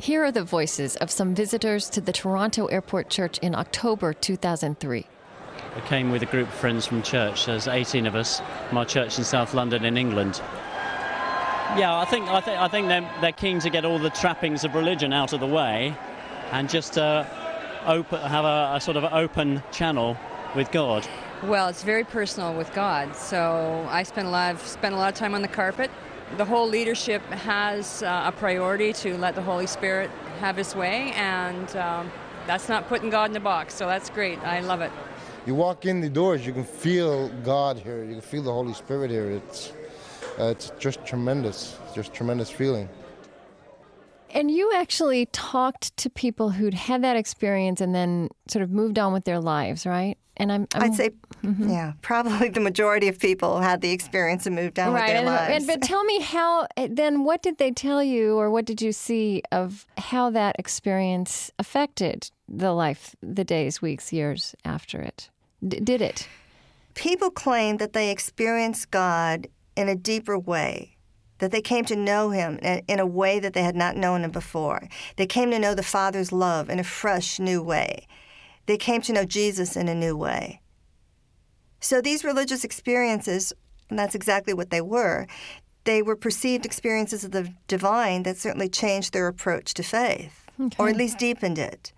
Here 0.02 0.26
are 0.26 0.32
the 0.32 0.44
voices 0.44 0.96
of 0.96 1.12
some 1.12 1.36
visitors 1.36 1.88
to 1.92 2.02
the 2.02 2.12
Toronto 2.12 2.66
Airport 2.66 3.12
Church 3.12 3.38
in 3.38 3.54
October 3.54 4.14
2003. 4.14 5.06
I 5.76 5.80
came 5.82 6.10
with 6.10 6.24
a 6.24 6.26
group 6.26 6.48
of 6.48 6.54
friends 6.56 6.88
from 6.88 7.04
church. 7.04 7.46
There's 7.46 7.68
18 7.68 8.08
of 8.08 8.16
us 8.16 8.42
from 8.68 8.80
our 8.80 8.86
church 8.86 9.20
in 9.20 9.24
South 9.24 9.54
London 9.54 9.86
in 9.86 9.98
England. 9.98 10.42
Yeah, 11.78 12.00
I 12.00 12.06
think 12.06 12.28
I 12.30 12.42
think 12.42 12.60
I 12.60 12.68
think 12.68 12.88
they're, 12.88 13.08
they're 13.22 13.32
keen 13.32 13.60
to 13.60 13.70
get 13.70 13.86
all 13.86 14.00
the 14.00 14.10
trappings 14.10 14.64
of 14.64 14.74
religion 14.74 15.14
out 15.14 15.34
of 15.34 15.40
the 15.40 15.46
way, 15.46 15.96
and 16.52 16.68
just 16.68 16.98
uh, 16.98 17.24
open, 17.86 18.22
have 18.22 18.44
a, 18.44 18.74
a 18.78 18.82
sort 18.82 18.98
of 18.98 19.04
open 19.04 19.62
channel 19.72 20.18
with 20.56 20.72
God. 20.72 21.08
Well, 21.44 21.68
it's 21.68 21.84
very 21.84 22.06
personal 22.06 22.56
with 22.56 22.74
God. 22.74 23.16
So 23.16 23.86
I 23.88 24.02
spend 24.02 24.28
a 24.28 24.32
lot 24.32 24.56
of 24.56 24.62
spend 24.66 24.96
a 24.96 24.98
lot 24.98 25.14
of 25.14 25.16
time 25.20 25.36
on 25.36 25.44
the 25.44 25.48
carpet. 25.48 25.92
The 26.38 26.46
whole 26.46 26.68
leadership 26.68 27.22
has 27.24 28.04
uh, 28.04 28.24
a 28.26 28.32
priority 28.32 28.94
to 28.94 29.18
let 29.18 29.36
the 29.36 29.42
Holy 29.42 29.68
Spirit 29.68 30.10
have 30.40 30.56
His 30.56 30.76
way, 30.76 31.12
and 31.16 31.76
um, 31.76 32.12
that's 32.48 32.70
not 32.70 32.88
putting 32.88 33.10
God 33.10 33.32
in 33.32 33.36
a 33.36 33.42
box. 33.42 33.74
So 33.74 33.86
that's 33.86 34.10
great. 34.10 34.40
I 34.40 34.62
love 34.62 34.82
it. 34.82 34.92
You 35.46 35.56
walk 35.56 35.86
in 35.86 36.00
the 36.00 36.10
doors, 36.10 36.46
you 36.46 36.54
can 36.54 36.64
feel 36.64 37.30
God 37.44 37.78
here. 37.78 38.04
You 38.04 38.14
can 38.14 38.22
feel 38.22 38.44
the 38.44 38.54
Holy 38.54 38.74
Spirit 38.74 39.12
here. 39.12 39.32
It's 39.32 39.74
uh, 40.40 40.46
it's 40.46 40.72
just 40.80 41.06
tremendous. 41.06 41.78
Just 41.94 42.14
tremendous 42.14 42.50
feeling. 42.50 42.88
And 44.34 44.50
you 44.52 44.72
actually 44.74 45.28
talked 45.28 45.96
to 45.98 46.10
people 46.10 46.52
who'd 46.52 46.74
had 46.74 47.04
that 47.04 47.16
experience 47.16 47.82
and 47.82 47.94
then 47.94 48.30
sort 48.48 48.64
of 48.64 48.72
moved 48.72 48.98
on 48.98 49.14
with 49.14 49.26
their 49.26 49.40
lives, 49.40 49.86
right? 49.86 50.18
And 50.38 50.52
I'm, 50.52 50.68
i 50.74 50.88
would 50.88 50.96
say, 50.96 51.12
mm-hmm. 51.44 51.70
yeah, 51.70 51.94
probably 52.02 52.50
the 52.50 52.62
majority 52.62 53.08
of 53.08 53.20
people 53.20 53.60
had 53.60 53.82
the 53.82 53.92
experience 53.92 54.48
and 54.48 54.56
moved 54.56 54.80
on 54.80 54.94
right, 54.94 55.02
with 55.02 55.08
their 55.08 55.18
and, 55.18 55.26
lives. 55.26 55.56
And, 55.56 55.68
but 55.68 55.88
tell 55.88 56.04
me 56.04 56.20
how. 56.22 56.68
Eh, 56.78 56.88
then, 56.90 57.24
what 57.24 57.44
did 57.44 57.58
they 57.58 57.72
tell 57.72 58.02
you, 58.02 58.38
or 58.38 58.50
what 58.50 58.66
did 58.66 58.82
you 58.82 58.92
see 58.92 59.44
of 59.52 59.86
how 59.98 60.30
that 60.32 60.56
experience 60.58 61.52
affected 61.60 62.32
the 62.48 62.72
life, 62.72 63.16
the 63.22 63.44
days, 63.44 63.82
weeks, 63.82 64.14
years 64.14 64.56
after 64.64 65.02
it? 65.02 65.30
D- 65.68 65.80
did 65.80 66.02
it? 66.02 66.28
People 66.94 67.30
claim 67.30 67.78
that 67.78 67.94
they 67.94 68.10
experienced 68.10 68.90
God 68.90 69.48
in 69.76 69.90
a 69.90 69.96
deeper 69.96 70.40
way, 70.40 70.91
that 71.42 71.52
they 71.52 71.62
came 71.62 71.84
to 71.86 71.96
know 71.96 72.30
him 72.30 72.60
in 72.60 73.00
a 73.00 73.06
way 73.06 73.40
that 73.40 73.54
they 73.54 73.64
had 73.64 73.76
not 73.76 73.98
known 73.98 74.24
him 74.24 74.30
before. 74.30 74.88
They 75.16 75.26
came 75.26 75.50
to 75.50 75.58
know 75.58 75.74
the 75.74 75.82
Father's 75.82 76.32
love 76.32 76.70
in 76.70 76.80
a 76.80 76.84
fresh, 76.84 77.40
new 77.40 77.64
way. 77.64 78.08
They 78.68 78.78
came 78.78 79.02
to 79.02 79.12
know 79.12 79.26
Jesus 79.26 79.76
in 79.76 79.88
a 79.88 79.96
new 79.96 80.16
way. 80.16 80.62
So 81.80 82.00
these 82.00 82.24
religious 82.24 82.64
experiences, 82.64 83.52
and 83.90 83.98
that's 83.98 84.14
exactly 84.14 84.54
what 84.54 84.70
they 84.70 84.82
were, 84.82 85.26
they 85.84 86.04
were 86.04 86.16
perceived 86.16 86.64
experiences 86.64 87.24
of 87.24 87.32
the 87.32 87.52
divine 87.68 88.22
that 88.22 88.38
certainly 88.38 88.70
changed 88.70 89.12
their 89.12 89.28
approach 89.28 89.74
to 89.74 89.84
faith, 89.84 90.48
okay. 90.60 90.76
or 90.78 90.90
at 90.90 90.96
least 90.96 91.18
deepened 91.18 91.58
it. 91.58 91.92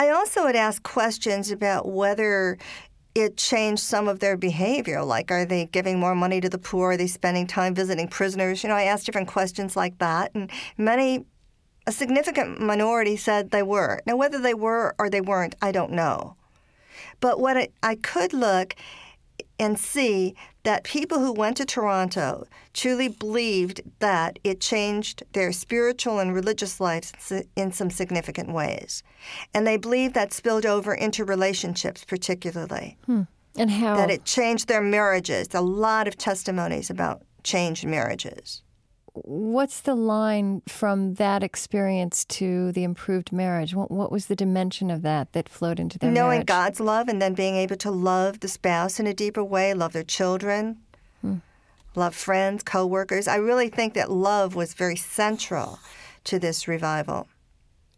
I 0.00 0.10
also 0.10 0.42
would 0.42 0.56
ask 0.56 0.82
questions 0.82 1.52
about 1.52 1.88
whether 1.88 2.58
it 3.14 3.36
changed 3.36 3.82
some 3.82 4.08
of 4.08 4.18
their 4.18 4.36
behavior. 4.36 5.02
Like, 5.02 5.30
are 5.30 5.44
they 5.44 5.66
giving 5.66 5.98
more 6.00 6.14
money 6.14 6.40
to 6.40 6.48
the 6.48 6.58
poor? 6.58 6.92
Are 6.92 6.96
they 6.96 7.06
spending 7.06 7.46
time 7.46 7.74
visiting 7.74 8.08
prisoners? 8.08 8.62
You 8.62 8.68
know, 8.68 8.74
I 8.74 8.84
asked 8.84 9.06
different 9.06 9.28
questions 9.28 9.76
like 9.76 9.98
that, 9.98 10.32
and 10.34 10.50
many, 10.76 11.24
a 11.86 11.92
significant 11.92 12.60
minority 12.60 13.16
said 13.16 13.50
they 13.50 13.62
were. 13.62 14.00
Now, 14.06 14.16
whether 14.16 14.40
they 14.40 14.54
were 14.54 14.94
or 14.98 15.08
they 15.08 15.20
weren't, 15.20 15.54
I 15.62 15.70
don't 15.70 15.92
know. 15.92 16.36
But 17.20 17.38
what 17.38 17.56
I, 17.56 17.68
I 17.82 17.94
could 17.94 18.32
look 18.32 18.74
and 19.58 19.78
see 19.78 20.34
that 20.64 20.84
people 20.84 21.20
who 21.20 21.32
went 21.32 21.56
to 21.58 21.64
Toronto 21.64 22.46
truly 22.72 23.08
believed 23.08 23.80
that 24.00 24.38
it 24.42 24.60
changed 24.60 25.22
their 25.32 25.52
spiritual 25.52 26.18
and 26.18 26.34
religious 26.34 26.80
lives 26.80 27.12
in 27.54 27.70
some 27.70 27.90
significant 27.90 28.52
ways. 28.52 29.02
And 29.52 29.66
they 29.66 29.76
believed 29.76 30.14
that 30.14 30.32
spilled 30.32 30.66
over 30.66 30.92
into 30.94 31.24
relationships, 31.24 32.04
particularly. 32.04 32.96
Hmm. 33.06 33.22
And 33.56 33.70
how? 33.70 33.96
That 33.96 34.10
it 34.10 34.24
changed 34.24 34.66
their 34.66 34.82
marriages. 34.82 35.48
A 35.54 35.60
lot 35.60 36.08
of 36.08 36.18
testimonies 36.18 36.90
about 36.90 37.22
changed 37.44 37.86
marriages 37.86 38.63
what's 39.14 39.80
the 39.80 39.94
line 39.94 40.60
from 40.66 41.14
that 41.14 41.42
experience 41.42 42.24
to 42.24 42.72
the 42.72 42.82
improved 42.82 43.32
marriage? 43.32 43.74
What, 43.74 43.90
what 43.90 44.10
was 44.10 44.26
the 44.26 44.36
dimension 44.36 44.90
of 44.90 45.02
that 45.02 45.32
that 45.32 45.48
flowed 45.48 45.78
into 45.78 45.98
their 45.98 46.10
marriage? 46.10 46.18
Knowing 46.18 46.36
marriage? 46.36 46.46
God's 46.46 46.80
love 46.80 47.08
and 47.08 47.22
then 47.22 47.34
being 47.34 47.54
able 47.54 47.76
to 47.76 47.90
love 47.90 48.40
the 48.40 48.48
spouse 48.48 48.98
in 48.98 49.06
a 49.06 49.14
deeper 49.14 49.44
way, 49.44 49.72
love 49.72 49.92
their 49.92 50.02
children, 50.02 50.78
hmm. 51.20 51.36
love 51.94 52.14
friends, 52.14 52.64
coworkers. 52.64 53.28
I 53.28 53.36
really 53.36 53.68
think 53.68 53.94
that 53.94 54.10
love 54.10 54.56
was 54.56 54.74
very 54.74 54.96
central 54.96 55.78
to 56.24 56.38
this 56.38 56.66
revival. 56.66 57.28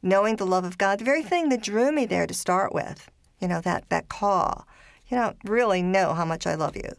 Knowing 0.03 0.37
the 0.37 0.47
love 0.47 0.65
of 0.65 0.77
God, 0.77 0.99
the 0.99 1.05
very 1.05 1.23
thing 1.23 1.49
that 1.49 1.63
drew 1.63 1.91
me 1.91 2.05
there 2.05 2.27
to 2.27 2.35
start 2.35 2.75
with, 2.75 3.11
you 3.41 3.49
know, 3.49 3.63
that, 3.63 3.89
that 3.89 4.09
call. 4.09 4.69
You 5.09 5.17
don't 5.17 5.37
really 5.45 5.83
know 5.83 6.15
how 6.15 6.25
much 6.25 6.47
I 6.47 6.57
love 6.57 6.77
you 6.77 6.91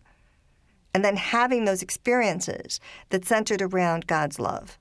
and 0.97 1.05
then 1.05 1.15
having 1.15 1.65
those 1.65 1.83
experiences 1.83 2.79
that 3.11 3.23
centered 3.23 3.61
around 3.61 4.07
God's 4.07 4.39
love. 4.39 4.79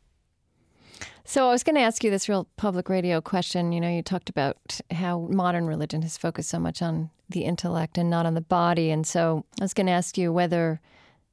So 1.26 1.46
I 1.46 1.52
was 1.52 1.62
going 1.62 1.76
to 1.76 1.82
ask 1.82 2.02
you 2.02 2.10
this 2.10 2.26
real 2.26 2.48
public 2.56 2.88
radio 2.88 3.20
question. 3.20 3.70
You 3.70 3.82
know, 3.82 3.90
you 3.90 4.00
talked 4.00 4.30
about 4.30 4.80
how 4.90 5.28
modern 5.30 5.66
religion 5.66 6.00
has 6.00 6.16
focused 6.16 6.48
so 6.48 6.58
much 6.58 6.80
on 6.80 7.10
the 7.28 7.44
intellect 7.44 7.98
and 7.98 8.08
not 8.08 8.24
on 8.24 8.32
the 8.32 8.40
body. 8.40 8.90
And 8.90 9.06
so 9.06 9.44
I 9.60 9.64
was 9.64 9.74
going 9.74 9.88
to 9.88 9.92
ask 9.92 10.16
you 10.16 10.32
whether 10.32 10.80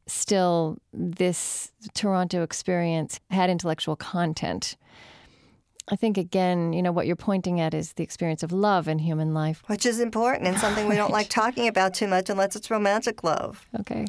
still 0.05 0.79
this 0.91 1.71
Toronto 1.93 2.43
experience 2.43 3.21
had 3.29 3.49
intellectual 3.49 3.95
content. 3.95 4.75
I 5.88 5.95
think 5.95 6.17
again, 6.17 6.73
you 6.73 6.81
know, 6.81 6.91
what 6.91 7.07
you're 7.07 7.15
pointing 7.15 7.61
at 7.61 7.73
is 7.73 7.93
the 7.93 8.03
experience 8.03 8.43
of 8.43 8.51
love 8.51 8.89
in 8.89 8.99
human 8.99 9.34
life, 9.34 9.63
which 9.67 9.86
is 9.86 10.01
important 10.01 10.45
and 10.45 10.57
something 10.57 10.89
we 10.89 10.95
don't 10.95 11.13
like 11.13 11.29
talking 11.29 11.69
about 11.69 11.93
too 11.93 12.07
much 12.07 12.29
unless 12.29 12.57
it's 12.57 12.69
romantic 12.69 13.23
love. 13.23 13.65
Okay 13.79 14.07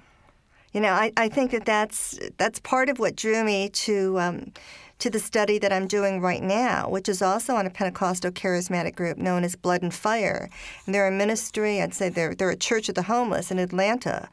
you 0.74 0.80
know, 0.80 0.92
I, 0.92 1.12
I 1.16 1.28
think 1.28 1.52
that 1.52 1.64
that's 1.64 2.18
that's 2.36 2.58
part 2.58 2.88
of 2.88 2.98
what 2.98 3.14
drew 3.14 3.44
me 3.44 3.68
to 3.70 4.18
um, 4.18 4.52
to 4.98 5.08
the 5.08 5.20
study 5.20 5.58
that 5.60 5.72
I'm 5.72 5.86
doing 5.86 6.20
right 6.20 6.42
now, 6.42 6.88
which 6.88 7.08
is 7.08 7.22
also 7.22 7.54
on 7.54 7.64
a 7.64 7.70
Pentecostal 7.70 8.32
charismatic 8.32 8.96
group 8.96 9.16
known 9.16 9.44
as 9.44 9.54
Blood 9.54 9.82
and 9.82 9.94
Fire. 9.94 10.50
And 10.84 10.94
they're 10.94 11.06
a 11.06 11.12
ministry, 11.12 11.80
I'd 11.80 11.94
say 11.94 12.08
they're 12.08 12.34
they're 12.34 12.50
a 12.50 12.56
church 12.56 12.88
of 12.88 12.96
the 12.96 13.02
homeless 13.02 13.52
in 13.52 13.60
Atlanta. 13.60 14.28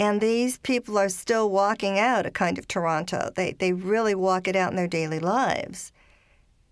And 0.00 0.20
these 0.20 0.58
people 0.58 0.98
are 0.98 1.08
still 1.08 1.50
walking 1.50 1.98
out 2.00 2.26
a 2.26 2.30
kind 2.32 2.58
of 2.58 2.66
Toronto. 2.66 3.30
They 3.36 3.52
they 3.52 3.72
really 3.72 4.16
walk 4.16 4.48
it 4.48 4.56
out 4.56 4.70
in 4.70 4.76
their 4.76 4.88
daily 4.88 5.20
lives. 5.20 5.92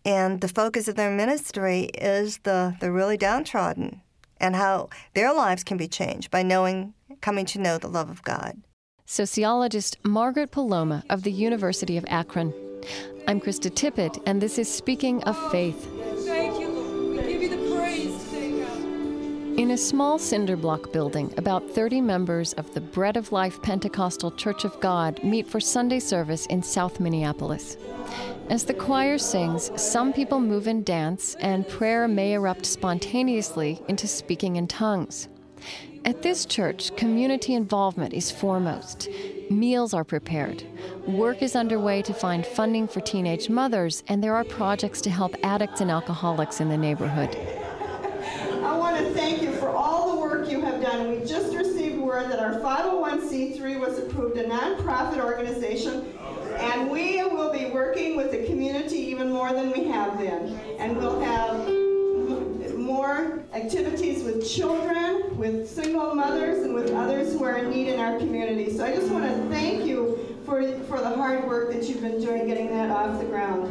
And 0.05 0.41
the 0.41 0.49
focus 0.49 0.89
of 0.89 0.97
their 0.97 1.11
ministry 1.11 1.91
is 1.95 2.39
the, 2.39 2.77
the 2.81 2.91
really 2.91 3.17
downtrodden 3.17 4.01
and 4.41 4.57
how 4.57 4.89
their 5.15 5.35
lives 5.35 5.63
can 5.63 5.77
be 5.77 5.89
changed 5.89 6.31
by 6.31 6.43
knowing 6.43 6.95
coming 7.21 7.45
to 7.47 7.61
know 7.61 7.79
the 7.79 7.89
love 7.89 8.09
of 8.09 8.23
God 8.23 8.57
sociologist 9.11 9.97
Margaret 10.05 10.51
Poloma 10.51 11.03
of 11.09 11.23
the 11.23 11.33
University 11.33 11.97
of 11.97 12.05
Akron. 12.09 12.53
I'm 13.27 13.41
Krista 13.41 13.71
Tippett, 13.71 14.23
and 14.27 14.39
this 14.39 14.59
is 14.59 14.71
Speaking 14.71 15.25
of 15.25 15.51
Faith. 15.51 15.91
Thank 16.27 16.61
you, 16.61 16.69
Lord. 16.69 17.25
We 17.25 17.33
give 17.33 17.41
you 17.41 17.49
the 17.49 17.75
praise 17.75 18.23
today, 18.25 18.61
God. 18.61 19.59
In 19.59 19.71
a 19.71 19.79
small 19.79 20.19
cinder 20.19 20.59
block 20.59 20.93
building, 20.93 21.33
about 21.39 21.71
30 21.71 22.03
members 22.03 22.53
of 22.53 22.75
the 22.75 22.83
Bread 22.83 23.17
of 23.17 23.33
Life 23.33 23.63
Pentecostal 23.63 24.31
Church 24.33 24.67
of 24.67 24.79
God 24.81 25.25
meet 25.25 25.49
for 25.49 25.59
Sunday 25.59 26.01
service 26.01 26.45
in 26.47 26.63
South 26.63 27.01
Minneapolis. 27.01 27.79
As 28.51 28.67
the 28.67 28.75
choir 28.75 29.17
sings, 29.17 29.71
some 29.81 30.13
people 30.13 30.39
move 30.39 30.67
and 30.67 30.85
dance, 30.85 31.35
and 31.37 31.67
prayer 31.67 32.09
may 32.09 32.35
erupt 32.35 32.67
spontaneously 32.67 33.81
into 33.89 34.07
speaking 34.07 34.57
in 34.57 34.69
tongues. 34.69 35.29
At 36.05 36.23
this 36.23 36.47
church, 36.47 36.95
community 36.97 37.55
involvement 37.55 38.15
is 38.15 38.31
foremost. 38.31 39.09
Meals 39.51 39.93
are 39.93 40.05
prepared. 40.05 40.63
Work 41.07 41.43
is 41.43 41.57
underway 41.57 42.03
to 42.03 42.15
find 42.15 42.47
funding 42.47 42.87
for 42.89 43.01
teenage 43.01 43.49
mothers, 43.49 44.03
and 44.09 44.23
there 44.23 44.35
are 44.35 44.45
projects 44.45 45.01
to 45.03 45.11
help 45.11 45.35
addicts 45.43 45.81
and 45.81 45.91
alcoholics 45.91 46.61
in 46.61 46.69
the 46.69 46.77
neighborhood. 46.79 47.37
I 48.65 48.77
want 48.77 48.97
to 48.99 49.13
thank 49.13 49.43
you 49.43 49.53
for 49.53 49.71
all 49.71 50.15
the 50.15 50.21
work 50.21 50.51
you 50.51 50.61
have 50.61 50.81
done. 50.81 51.11
We 51.11 51.27
just 51.27 51.55
received 51.55 51.99
word 51.99 52.31
that 52.31 52.39
our 52.39 52.61
501c3 52.61 53.79
was 53.79 53.99
approved 53.99 54.39
a 54.39 54.45
nonprofit 54.45 55.23
organization, 55.23 56.07
and 56.59 56.91
we 56.91 57.23
will 57.23 57.53
be 57.53 57.67
working 57.67 58.17
with 58.17 58.31
the 58.31 58.47
community 58.47 58.97
even 58.97 59.31
more 59.31 59.53
than 59.53 59.73
we 59.73 59.85
have 59.89 60.19
been. 60.19 60.59
And 60.79 60.97
we'll 60.97 61.21
have 61.21 61.88
more 62.89 63.45
activities 63.53 64.25
with 64.25 64.51
children, 64.51 65.37
with 65.37 65.69
single 65.69 66.15
mothers, 66.15 66.65
and 66.65 66.75
with 66.75 66.91
others 66.93 67.35
who 67.35 67.45
are 67.45 67.59
in 67.59 67.71
need 67.71 67.89
in 67.89 68.01
our 68.01 68.19
community. 68.19 68.75
So 68.75 68.85
I 68.85 68.95
just 68.95 69.11
want 69.13 69.25
to 69.25 69.49
thank 69.51 69.85
you 69.85 70.39
for, 70.47 70.63
for 70.85 70.99
the 70.99 71.11
hard 71.11 71.47
work 71.47 71.71
that 71.73 71.85
you've 71.85 72.01
been 72.01 72.19
doing 72.19 72.47
getting 72.47 72.71
that 72.71 72.91
off 72.91 73.21
the 73.21 73.27
ground. 73.27 73.69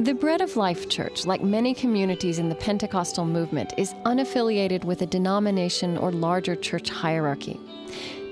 The 0.00 0.14
Bread 0.14 0.40
of 0.40 0.56
Life 0.56 0.88
Church, 0.88 1.26
like 1.26 1.42
many 1.42 1.74
communities 1.74 2.38
in 2.38 2.48
the 2.48 2.54
Pentecostal 2.56 3.24
movement, 3.24 3.74
is 3.76 3.94
unaffiliated 4.06 4.82
with 4.82 5.02
a 5.02 5.06
denomination 5.06 5.96
or 5.96 6.10
larger 6.10 6.56
church 6.56 6.88
hierarchy. 6.88 7.60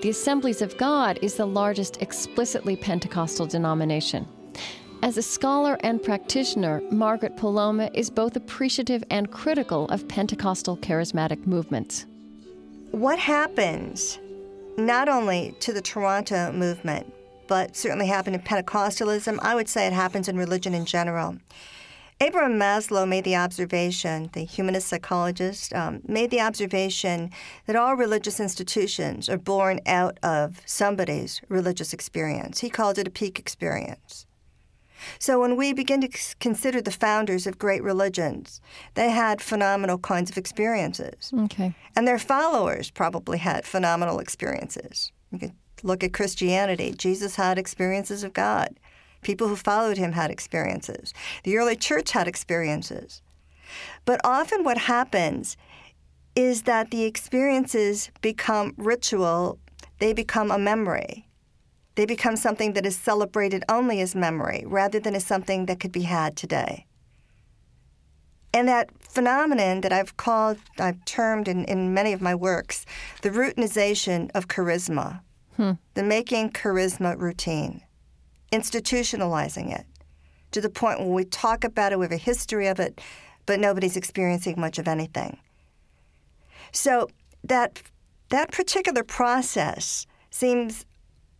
The 0.03 0.09
Assemblies 0.09 0.63
of 0.63 0.77
God 0.79 1.19
is 1.23 1.35
the 1.35 1.47
largest 1.47 2.01
explicitly 2.03 2.75
Pentecostal 2.75 3.47
denomination. 3.47 4.27
As 5.01 5.17
a 5.17 5.23
scholar 5.23 5.79
and 5.85 6.03
practitioner, 6.03 6.83
Margaret 6.91 7.37
Poloma 7.37 7.89
is 7.95 8.11
both 8.11 8.35
appreciative 8.35 9.05
and 9.11 9.31
critical 9.31 9.87
of 9.91 10.09
Pentecostal 10.09 10.77
charismatic 10.79 11.47
movements. 11.47 12.05
What 12.91 13.19
happens 13.21 14.19
not 14.77 15.09
only 15.09 15.55
to 15.61 15.73
the 15.73 15.81
Toronto 15.81 16.51
movement, 16.51 17.13
but 17.47 17.77
certainly 17.77 18.09
happened 18.09 18.35
in 18.35 18.43
Pentecostalism, 18.43 19.39
I 19.41 19.55
would 19.55 19.69
say 19.69 19.87
it 19.87 19.93
happens 19.93 20.29
in 20.29 20.37
religion 20.37 20.75
in 20.75 20.85
general. 20.85 21.37
Abraham 22.21 22.59
Maslow 22.59 23.07
made 23.07 23.23
the 23.23 23.37
observation, 23.37 24.31
the 24.33 24.45
humanist 24.45 24.89
psychologist, 24.89 25.73
um, 25.75 26.01
made 26.09 26.33
the 26.33 26.41
observation 26.41 27.31
that 27.67 27.77
all 27.77 27.95
religious 27.95 28.41
institutions 28.41 29.29
are 29.29 29.39
born 29.39 29.79
out 29.87 30.19
of 30.25 30.61
somebody's 30.67 31.41
religious 31.49 31.93
experience. 31.93 32.59
He 32.59 32.69
called 32.69 32.99
it 32.99 33.07
a 33.07 33.11
peak 33.11 33.39
experience. 33.39 34.27
So 35.19 35.41
when 35.41 35.57
we 35.57 35.73
begin 35.73 36.01
to 36.01 36.09
consider 36.41 36.81
the 36.81 36.91
founders 36.91 37.47
of 37.47 37.59
great 37.59 37.83
religions, 37.83 38.61
they 38.95 39.11
had 39.11 39.41
phenomenal 39.41 39.99
kinds 39.99 40.31
of 40.31 40.39
experiences. 40.39 41.33
Okay. 41.37 41.75
And 41.97 42.07
their 42.07 42.19
followers 42.19 42.91
probably 42.91 43.39
had 43.39 43.65
phenomenal 43.65 44.19
experiences. 44.19 45.13
You 45.31 45.39
could 45.39 45.53
look 45.83 46.03
at 46.03 46.13
Christianity. 46.13 46.95
Jesus 46.97 47.37
had 47.37 47.59
experiences 47.59 48.25
of 48.25 48.33
God. 48.33 48.79
People 49.23 49.49
who 49.49 49.57
followed 49.57 49.99
him 49.99 50.13
had 50.13 50.31
experiences. 50.31 51.13
The 51.45 51.57
early 51.59 51.77
church 51.77 52.13
had 52.13 52.29
experiences. 52.29 53.21
But 54.05 54.21
often 54.25 54.65
what 54.65 54.79
happens 54.79 55.57
is 56.35 56.63
that 56.63 56.91
the 56.91 57.05
experiences 57.05 58.11
become 58.21 58.75
ritual, 58.77 59.59
they 59.99 60.13
become 60.13 60.51
a 60.51 60.59
memory. 60.59 61.28
They 61.99 62.07
become 62.07 62.37
something 62.37 62.75
that 62.75 62.87
is 62.87 62.97
celebrated 62.97 63.65
only 63.69 64.01
as 64.01 64.15
memory 64.15 64.63
rather 64.65 65.01
than 65.01 65.17
as 65.17 65.27
something 65.27 65.67
that 65.67 65.81
could 65.81 65.91
be 65.91 66.03
had 66.03 66.37
today. 66.37 66.87
And 68.55 68.69
that 68.69 68.91
phenomenon 69.01 69.81
that 69.81 69.93
I've 69.93 70.17
called, 70.17 70.59
I've 70.79 71.05
termed 71.07 71.49
in, 71.49 71.65
in 71.65 71.93
many 71.95 72.13
of 72.13 72.21
my 72.21 72.37
works, 72.37 72.87
the 73.23 73.31
routinization 73.31 74.31
of 74.33 74.47
charisma. 74.47 75.23
Hmm. 75.57 75.73
The 75.95 76.05
making 76.05 76.53
charisma 76.53 77.19
routine, 77.19 77.83
institutionalizing 78.53 79.77
it 79.77 79.85
to 80.53 80.61
the 80.61 80.71
point 80.71 81.01
where 81.01 81.09
we 81.09 81.25
talk 81.25 81.65
about 81.65 81.91
it, 81.91 81.99
we 81.99 82.05
have 82.05 82.13
a 82.13 82.17
history 82.17 82.69
of 82.69 82.79
it, 82.79 83.01
but 83.45 83.59
nobody's 83.59 83.97
experiencing 83.97 84.55
much 84.57 84.79
of 84.79 84.87
anything. 84.87 85.41
So 86.71 87.09
that 87.43 87.83
that 88.29 88.53
particular 88.53 89.03
process 89.03 90.07
seems 90.31 90.85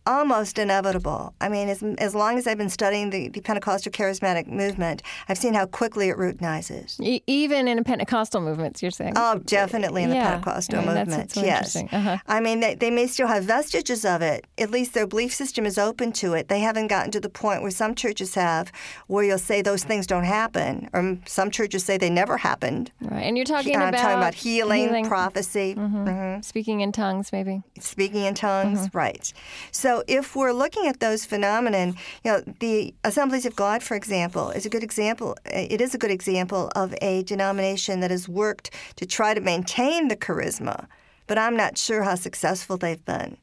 almost 0.05 0.57
inevitable. 0.57 1.33
I 1.39 1.49
mean, 1.49 1.69
as, 1.69 1.83
as 1.99 2.15
long 2.15 2.37
as 2.37 2.47
I've 2.47 2.57
been 2.57 2.69
studying 2.69 3.09
the, 3.11 3.29
the 3.29 3.41
Pentecostal 3.41 3.91
charismatic 3.91 4.47
movement, 4.47 5.03
I've 5.27 5.37
seen 5.37 5.53
how 5.53 5.65
quickly 5.65 6.09
it 6.09 6.17
routinizes. 6.17 6.99
E- 6.99 7.21
even 7.27 7.67
in 7.67 7.77
a 7.77 7.83
Pentecostal 7.83 8.41
movements, 8.41 8.81
you're 8.81 8.91
saying? 8.91 9.13
Oh, 9.15 9.39
definitely 9.45 10.03
in 10.03 10.09
yeah. 10.09 10.23
the 10.23 10.29
Pentecostal 10.29 10.79
I 10.79 10.85
mean, 10.85 10.95
movement. 10.95 11.31
so 11.31 11.43
yes. 11.43 11.75
Uh-huh. 11.75 12.17
I 12.27 12.39
mean, 12.39 12.59
they, 12.59 12.75
they 12.75 12.89
may 12.89 13.07
still 13.07 13.27
have 13.27 13.43
vestiges 13.43 14.03
of 14.05 14.21
it. 14.21 14.45
At 14.57 14.71
least 14.71 14.93
their 14.93 15.05
belief 15.07 15.33
system 15.33 15.65
is 15.65 15.77
open 15.77 16.11
to 16.13 16.33
it. 16.33 16.47
They 16.47 16.59
haven't 16.59 16.87
gotten 16.87 17.11
to 17.11 17.19
the 17.19 17.29
point 17.29 17.61
where 17.61 17.71
some 17.71 17.93
churches 17.93 18.33
have, 18.35 18.71
where 19.07 19.23
you'll 19.23 19.37
say 19.37 19.61
those 19.61 19.83
things 19.83 20.07
don't 20.07 20.23
happen, 20.23 20.89
or 20.93 21.17
some 21.25 21.51
churches 21.51 21.83
say 21.83 21.97
they 21.97 22.09
never 22.09 22.37
happened. 22.37 22.91
Right. 23.01 23.21
And 23.23 23.37
you're 23.37 23.45
talking 23.45 23.75
about 23.75 23.93
talking 23.93 24.17
about 24.17 24.33
healing, 24.33 24.87
healing. 24.87 25.05
prophecy, 25.07 25.75
Mhm. 25.75 26.05
Mhm. 26.07 26.45
speaking 26.45 26.81
in 26.81 26.91
tongues, 26.91 27.31
maybe. 27.31 27.61
speaking 27.79 28.23
in 28.25 28.33
tongues, 28.33 28.89
right. 28.93 29.31
So 29.71 29.98
if 30.07 30.35
we're 30.35 30.51
looking 30.51 30.87
at 30.87 30.99
those 30.99 31.25
phenomenon, 31.25 31.95
you 32.23 32.31
know, 32.31 32.41
the 32.59 32.93
Assemblies 33.03 33.45
of 33.45 33.55
God, 33.55 33.83
for 33.83 33.95
example, 33.95 34.49
is 34.51 34.65
a 34.65 34.69
good 34.69 34.83
example. 34.83 35.37
Eh, 35.45 35.67
it 35.69 35.81
is 35.81 35.93
a 35.93 35.97
good 35.97 36.11
example 36.11 36.71
of 36.75 36.95
a 37.01 37.23
denomination 37.23 37.99
that 37.99 38.11
has 38.11 38.27
worked 38.27 38.71
to 38.95 39.05
try 39.05 39.33
to 39.33 39.41
maintain 39.41 40.07
the 40.07 40.15
charisma, 40.15 40.87
but 41.27 41.37
I'm 41.37 41.55
not 41.55 41.77
sure 41.77 42.03
how 42.03 42.15
successful 42.15 42.77
they've 42.77 43.03
been. 43.05 43.37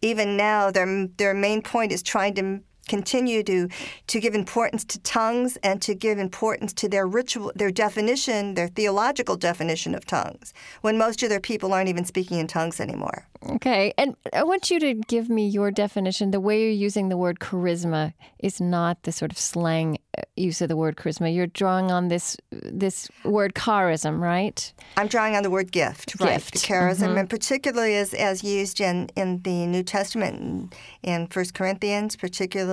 Even 0.00 0.36
now, 0.36 0.70
their 0.70 1.06
their 1.16 1.34
main 1.34 1.62
point 1.62 1.92
is 1.92 2.02
trying 2.02 2.34
to 2.34 2.60
continue 2.88 3.42
to 3.44 3.68
to 4.08 4.20
give 4.20 4.34
importance 4.34 4.84
to 4.84 4.98
tongues 5.00 5.56
and 5.62 5.80
to 5.82 5.94
give 5.94 6.18
importance 6.18 6.72
to 6.72 6.88
their 6.88 7.06
ritual 7.06 7.52
their 7.54 7.70
definition 7.70 8.54
their 8.54 8.68
theological 8.68 9.36
definition 9.36 9.94
of 9.94 10.04
tongues 10.04 10.52
when 10.80 10.98
most 10.98 11.22
of 11.22 11.28
their 11.28 11.40
people 11.40 11.72
aren't 11.72 11.88
even 11.88 12.04
speaking 12.04 12.38
in 12.38 12.46
tongues 12.46 12.80
anymore 12.80 13.26
Okay. 13.50 13.92
And 13.98 14.14
I 14.32 14.44
want 14.44 14.70
you 14.70 14.78
to 14.78 14.94
give 14.94 15.28
me 15.28 15.48
your 15.48 15.72
definition. 15.72 16.30
The 16.30 16.38
way 16.38 16.60
you're 16.62 16.70
using 16.70 17.08
the 17.08 17.16
word 17.16 17.40
charisma 17.40 18.12
is 18.38 18.60
not 18.60 19.02
the 19.02 19.10
sort 19.10 19.32
of 19.32 19.36
slang 19.38 19.98
uh, 20.16 20.22
use 20.36 20.60
of 20.60 20.68
the 20.68 20.76
word 20.76 20.94
charisma. 20.96 21.34
You're 21.34 21.48
drawing 21.48 21.90
on 21.90 22.06
this 22.06 22.36
this 22.50 23.08
word 23.24 23.54
charism, 23.54 24.20
right? 24.20 24.72
I'm 24.96 25.08
drawing 25.08 25.34
on 25.34 25.42
the 25.42 25.50
word 25.50 25.72
gift, 25.72 26.14
right? 26.20 26.34
Gift. 26.34 26.54
Charism, 26.64 27.08
Mhm. 27.14 27.18
and 27.20 27.28
particularly 27.30 27.96
as, 27.96 28.14
as 28.14 28.44
used 28.44 28.80
in, 28.80 29.08
in 29.16 29.42
the 29.42 29.66
New 29.66 29.82
Testament 29.82 30.38
in, 30.40 30.70
in 31.02 31.26
1 31.26 31.44
Corinthians, 31.52 32.14
particularly 32.14 32.71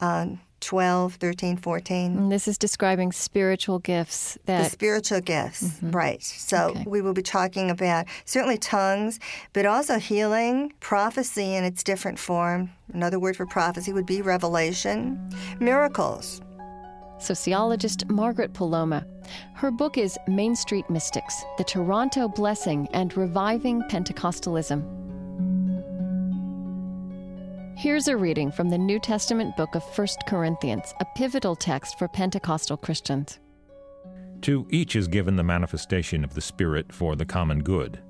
uh, 0.00 0.26
12, 0.60 1.14
13, 1.16 1.56
14. 1.58 2.16
And 2.18 2.32
this 2.32 2.48
is 2.48 2.56
describing 2.58 3.12
spiritual 3.12 3.78
gifts 3.78 4.38
The 4.46 4.64
spiritual 4.64 5.20
gifts, 5.20 5.62
Mm-hmm. 5.62 5.90
right. 5.90 6.22
So 6.22 6.74
we 6.86 7.02
will 7.02 7.12
be 7.12 7.22
talking 7.22 7.70
about 7.70 8.06
certainly 8.24 8.56
tongues, 8.58 9.20
but 9.52 9.66
also 9.66 9.98
healing, 9.98 10.72
prophecy 10.80 11.54
in 11.54 11.62
its 11.64 11.84
different 11.84 12.18
form. 12.18 12.70
Another 12.92 13.20
word 13.20 13.36
for 13.36 13.46
prophecy 13.46 13.92
would 13.92 14.06
be 14.06 14.22
revelation, 14.22 15.18
miracles. 15.60 16.40
sociologist 17.18 18.08
Margaret 18.08 18.52
Poloma. 18.52 19.04
Her 19.54 19.70
book 19.70 19.96
is 19.98 20.18
Main 20.28 20.54
Street 20.56 20.88
Mystics 20.90 21.44
The 21.58 21.64
Toronto 21.64 22.28
Blessing 22.28 22.88
and 22.92 23.16
Reviving 23.16 23.82
Pentecostalism. 23.90 24.82
Here's 27.78 28.08
a 28.08 28.16
reading 28.16 28.50
from 28.50 28.70
the 28.70 28.78
New 28.78 28.98
Testament 28.98 29.54
book 29.54 29.74
of 29.74 29.82
1 29.82 30.08
Corinthians, 30.26 30.94
a 30.98 31.04
pivotal 31.14 31.54
text 31.54 31.98
for 31.98 32.08
Pentecostal 32.08 32.78
Christians. 32.78 33.38
To 34.40 34.66
each 34.70 34.96
is 34.96 35.06
given 35.06 35.36
the 35.36 35.42
manifestation 35.42 36.24
of 36.24 36.32
the 36.32 36.40
Spirit 36.40 36.90
for 36.90 37.16
the 37.16 37.26
common 37.26 37.62
good. 37.62 38.00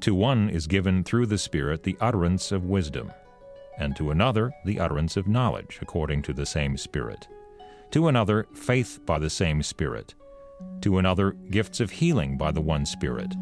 To 0.00 0.14
one 0.14 0.48
is 0.48 0.66
given 0.66 1.04
through 1.04 1.26
the 1.26 1.36
Spirit 1.36 1.82
the 1.82 1.98
utterance 2.00 2.50
of 2.50 2.64
wisdom, 2.64 3.12
and 3.78 3.94
to 3.96 4.10
another 4.10 4.54
the 4.64 4.80
utterance 4.80 5.18
of 5.18 5.28
knowledge 5.28 5.80
according 5.82 6.22
to 6.22 6.32
the 6.32 6.46
same 6.46 6.78
Spirit. 6.78 7.28
To 7.90 8.08
another, 8.08 8.46
faith 8.54 9.00
by 9.04 9.18
the 9.18 9.28
same 9.28 9.62
Spirit. 9.62 10.14
To 10.80 10.96
another, 10.96 11.32
gifts 11.50 11.78
of 11.78 11.90
healing 11.90 12.38
by 12.38 12.52
the 12.52 12.62
one 12.62 12.86
Spirit. 12.86 13.34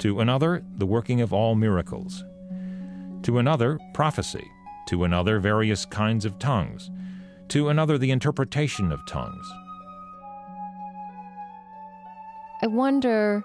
To 0.00 0.18
another, 0.18 0.64
the 0.78 0.86
working 0.86 1.20
of 1.20 1.32
all 1.32 1.54
miracles. 1.54 2.24
To 3.22 3.38
another, 3.38 3.78
prophecy. 3.94 4.50
To 4.88 5.04
another, 5.04 5.38
various 5.38 5.84
kinds 5.86 6.24
of 6.24 6.38
tongues. 6.38 6.90
To 7.48 7.68
another, 7.68 7.98
the 7.98 8.10
interpretation 8.10 8.92
of 8.92 9.04
tongues. 9.06 9.46
I 12.62 12.66
wonder, 12.66 13.44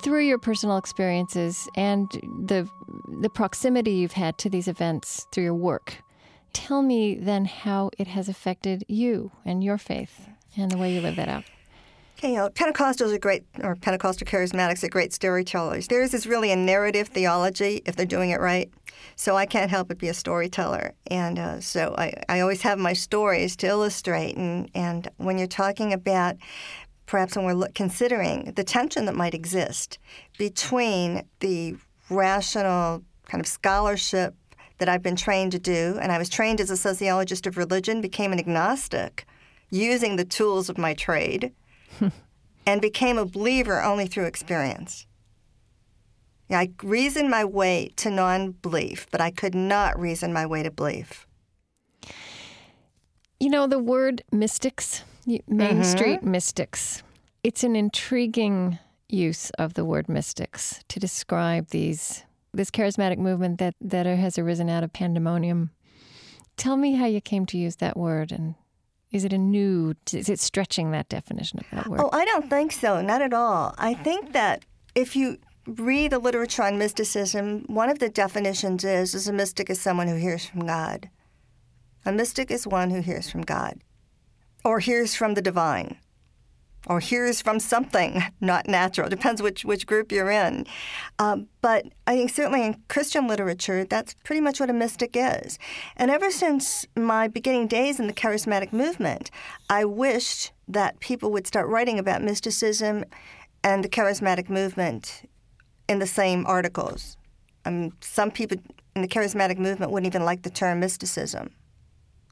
through 0.00 0.26
your 0.26 0.38
personal 0.38 0.76
experiences 0.76 1.68
and 1.76 2.10
the 2.44 2.68
the 3.20 3.30
proximity 3.30 3.92
you've 3.92 4.12
had 4.12 4.38
to 4.38 4.50
these 4.50 4.68
events 4.68 5.26
through 5.32 5.44
your 5.44 5.54
work, 5.54 5.98
tell 6.52 6.82
me 6.82 7.14
then 7.14 7.44
how 7.44 7.90
it 7.98 8.08
has 8.08 8.28
affected 8.28 8.84
you 8.88 9.30
and 9.44 9.62
your 9.62 9.78
faith 9.78 10.28
and 10.56 10.70
the 10.70 10.78
way 10.78 10.94
you 10.94 11.00
live 11.00 11.16
that 11.16 11.28
out. 11.28 11.44
You 12.22 12.34
know, 12.34 12.48
Pentecostals 12.50 13.12
are 13.12 13.18
great, 13.18 13.42
or 13.64 13.74
Pentecostal 13.74 14.24
charismatics 14.24 14.84
are 14.84 14.88
great 14.88 15.12
storytellers. 15.12 15.88
Theirs 15.88 16.14
is 16.14 16.24
really 16.24 16.52
a 16.52 16.56
narrative 16.56 17.08
theology 17.08 17.82
if 17.84 17.96
they're 17.96 18.06
doing 18.06 18.30
it 18.30 18.40
right. 18.40 18.70
So 19.16 19.36
I 19.36 19.44
can't 19.44 19.70
help 19.70 19.88
but 19.88 19.98
be 19.98 20.08
a 20.08 20.14
storyteller. 20.14 20.92
And 21.08 21.40
uh, 21.40 21.60
so 21.60 21.96
I, 21.98 22.14
I 22.28 22.38
always 22.38 22.62
have 22.62 22.78
my 22.78 22.92
stories 22.92 23.56
to 23.56 23.66
illustrate. 23.66 24.36
And, 24.36 24.70
and 24.72 25.08
when 25.16 25.36
you're 25.36 25.48
talking 25.48 25.92
about 25.92 26.36
perhaps 27.06 27.34
when 27.34 27.44
we're 27.44 27.54
look, 27.54 27.74
considering 27.74 28.52
the 28.54 28.62
tension 28.62 29.04
that 29.06 29.16
might 29.16 29.34
exist 29.34 29.98
between 30.38 31.24
the 31.40 31.74
rational 32.08 33.02
kind 33.24 33.40
of 33.40 33.48
scholarship 33.48 34.34
that 34.78 34.88
I've 34.88 35.02
been 35.02 35.16
trained 35.16 35.52
to 35.52 35.58
do, 35.58 35.98
and 36.00 36.12
I 36.12 36.18
was 36.18 36.28
trained 36.28 36.60
as 36.60 36.70
a 36.70 36.76
sociologist 36.76 37.48
of 37.48 37.56
religion, 37.56 38.00
became 38.00 38.32
an 38.32 38.38
agnostic 38.38 39.26
using 39.70 40.16
the 40.16 40.24
tools 40.24 40.68
of 40.68 40.78
my 40.78 40.94
trade, 40.94 41.52
and 42.66 42.80
became 42.80 43.18
a 43.18 43.24
believer 43.24 43.82
only 43.82 44.06
through 44.06 44.26
experience. 44.26 45.06
I 46.50 46.70
reasoned 46.82 47.30
my 47.30 47.44
way 47.44 47.92
to 47.96 48.10
non 48.10 48.52
belief, 48.52 49.06
but 49.10 49.20
I 49.20 49.30
could 49.30 49.54
not 49.54 49.98
reason 49.98 50.32
my 50.32 50.46
way 50.46 50.62
to 50.62 50.70
belief. 50.70 51.26
You 53.40 53.50
know, 53.50 53.66
the 53.66 53.78
word 53.78 54.22
mystics, 54.30 55.02
Main 55.46 55.80
Mhm. 55.80 55.84
Street 55.84 56.22
mystics, 56.22 57.02
it's 57.42 57.64
an 57.64 57.74
intriguing 57.76 58.78
use 59.08 59.50
of 59.50 59.74
the 59.74 59.84
word 59.84 60.08
mystics 60.08 60.80
to 60.88 61.00
describe 61.00 61.68
these 61.68 62.24
this 62.54 62.70
charismatic 62.70 63.16
movement 63.16 63.58
that, 63.58 63.74
that 63.80 64.04
has 64.04 64.36
arisen 64.36 64.68
out 64.68 64.84
of 64.84 64.92
pandemonium. 64.92 65.70
Tell 66.58 66.76
me 66.76 66.96
how 66.96 67.06
you 67.06 67.22
came 67.22 67.46
to 67.46 67.56
use 67.56 67.76
that 67.76 67.96
word 67.96 68.30
and 68.30 68.56
is 69.12 69.24
it 69.24 69.32
a 69.32 69.38
new 69.38 69.94
is 70.12 70.28
it 70.28 70.40
stretching 70.40 70.90
that 70.92 71.08
definition 71.08 71.58
of 71.58 71.66
that 71.70 71.86
word? 71.86 72.00
Oh, 72.02 72.10
I 72.12 72.24
don't 72.24 72.48
think 72.48 72.72
so, 72.72 73.00
not 73.02 73.22
at 73.22 73.32
all. 73.32 73.74
I 73.78 73.94
think 73.94 74.32
that 74.32 74.64
if 74.94 75.14
you 75.14 75.38
read 75.66 76.10
the 76.10 76.18
literature 76.18 76.62
on 76.62 76.78
mysticism, 76.78 77.64
one 77.66 77.88
of 77.88 77.98
the 77.98 78.08
definitions 78.08 78.84
is, 78.84 79.14
is 79.14 79.28
a 79.28 79.32
mystic 79.32 79.70
is 79.70 79.80
someone 79.80 80.08
who 80.08 80.16
hears 80.16 80.46
from 80.46 80.66
God. 80.66 81.08
A 82.04 82.12
mystic 82.12 82.50
is 82.50 82.66
one 82.66 82.90
who 82.90 83.00
hears 83.00 83.30
from 83.30 83.42
God, 83.42 83.80
or 84.64 84.80
hears 84.80 85.14
from 85.14 85.34
the 85.34 85.42
divine, 85.42 85.98
or 86.86 87.00
hears 87.00 87.40
from 87.40 87.60
something 87.60 88.22
not 88.40 88.66
natural. 88.68 89.08
Depends 89.08 89.40
which, 89.40 89.64
which 89.64 89.86
group 89.86 90.10
you're 90.10 90.30
in. 90.30 90.66
Um, 91.18 91.48
but 91.60 91.86
I 92.06 92.16
think 92.16 92.30
certainly 92.30 92.64
in 92.64 92.82
Christian 92.88 93.26
literature, 93.26 93.84
that's 93.84 94.14
pretty 94.24 94.40
much 94.40 94.60
what 94.60 94.70
a 94.70 94.72
mystic 94.72 95.12
is. 95.14 95.58
And 95.96 96.10
ever 96.10 96.30
since 96.30 96.86
my 96.96 97.28
beginning 97.28 97.68
days 97.68 98.00
in 98.00 98.06
the 98.06 98.12
charismatic 98.12 98.72
movement, 98.72 99.30
I 99.70 99.84
wished 99.84 100.52
that 100.68 101.00
people 101.00 101.30
would 101.32 101.46
start 101.46 101.68
writing 101.68 101.98
about 101.98 102.22
mysticism 102.22 103.04
and 103.62 103.84
the 103.84 103.88
charismatic 103.88 104.48
movement 104.48 105.28
in 105.88 105.98
the 105.98 106.06
same 106.06 106.46
articles. 106.46 107.16
I 107.64 107.70
mean, 107.70 107.92
some 108.00 108.30
people 108.30 108.58
in 108.96 109.02
the 109.02 109.08
charismatic 109.08 109.58
movement 109.58 109.92
wouldn't 109.92 110.12
even 110.12 110.24
like 110.24 110.42
the 110.42 110.50
term 110.50 110.80
mysticism. 110.80 111.50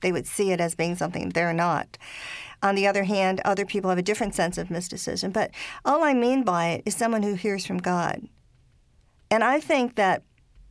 They 0.00 0.12
would 0.12 0.26
see 0.26 0.52
it 0.52 0.60
as 0.60 0.74
being 0.74 0.96
something 0.96 1.30
they're 1.30 1.52
not. 1.52 1.98
On 2.62 2.74
the 2.74 2.86
other 2.86 3.04
hand, 3.04 3.40
other 3.44 3.64
people 3.64 3.90
have 3.90 3.98
a 3.98 4.02
different 4.02 4.34
sense 4.34 4.58
of 4.58 4.70
mysticism. 4.70 5.32
But 5.32 5.50
all 5.84 6.04
I 6.04 6.12
mean 6.12 6.42
by 6.42 6.68
it 6.68 6.82
is 6.84 6.94
someone 6.94 7.22
who 7.22 7.34
hears 7.34 7.64
from 7.64 7.78
God. 7.78 8.28
And 9.30 9.42
I 9.42 9.60
think 9.60 9.96
that, 9.96 10.22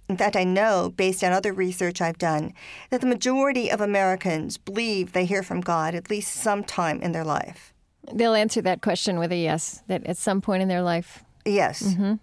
in 0.07 0.17
fact, 0.17 0.35
I 0.35 0.43
know 0.43 0.93
based 0.95 1.23
on 1.23 1.31
other 1.31 1.53
research 1.53 2.01
I've 2.01 2.17
done, 2.17 2.53
that 2.89 3.01
the 3.01 3.07
majority 3.07 3.69
of 3.71 3.81
Americans 3.81 4.57
believe 4.57 5.13
they 5.13 5.25
hear 5.25 5.41
from 5.41 5.61
God 5.61 5.95
at 5.95 6.09
least 6.09 6.33
sometime 6.33 7.01
in 7.01 7.11
their 7.11 7.23
life. 7.23 7.73
They'll 8.13 8.35
answer 8.35 8.61
that 8.61 8.81
question 8.81 9.19
with 9.19 9.31
a 9.31 9.37
yes, 9.37 9.83
that 9.87 10.05
at 10.05 10.17
some 10.17 10.41
point 10.41 10.61
in 10.61 10.67
their 10.67 10.81
life. 10.81 11.23
Yes. 11.45 11.83
Mm-hmm. 11.83 12.15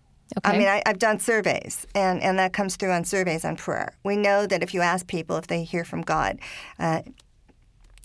I 0.44 0.58
mean, 0.58 0.68
I, 0.68 0.82
I've 0.84 0.98
done 0.98 1.20
surveys, 1.20 1.86
and, 1.94 2.22
and 2.22 2.38
that 2.38 2.52
comes 2.52 2.76
through 2.76 2.90
on 2.90 3.04
surveys 3.04 3.44
on 3.44 3.56
prayer. 3.56 3.94
We 4.04 4.16
know 4.16 4.46
that 4.46 4.62
if 4.62 4.74
you 4.74 4.80
ask 4.80 5.06
people 5.06 5.36
if 5.36 5.46
they 5.46 5.62
hear 5.62 5.84
from 5.84 6.02
God, 6.02 6.38
uh, 6.78 7.02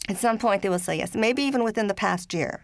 at 0.07 0.17
some 0.17 0.37
point 0.37 0.61
they 0.61 0.69
will 0.69 0.79
say 0.79 0.97
yes, 0.97 1.15
maybe 1.15 1.41
even 1.43 1.63
within 1.63 1.87
the 1.87 1.93
past 1.93 2.33
year. 2.33 2.63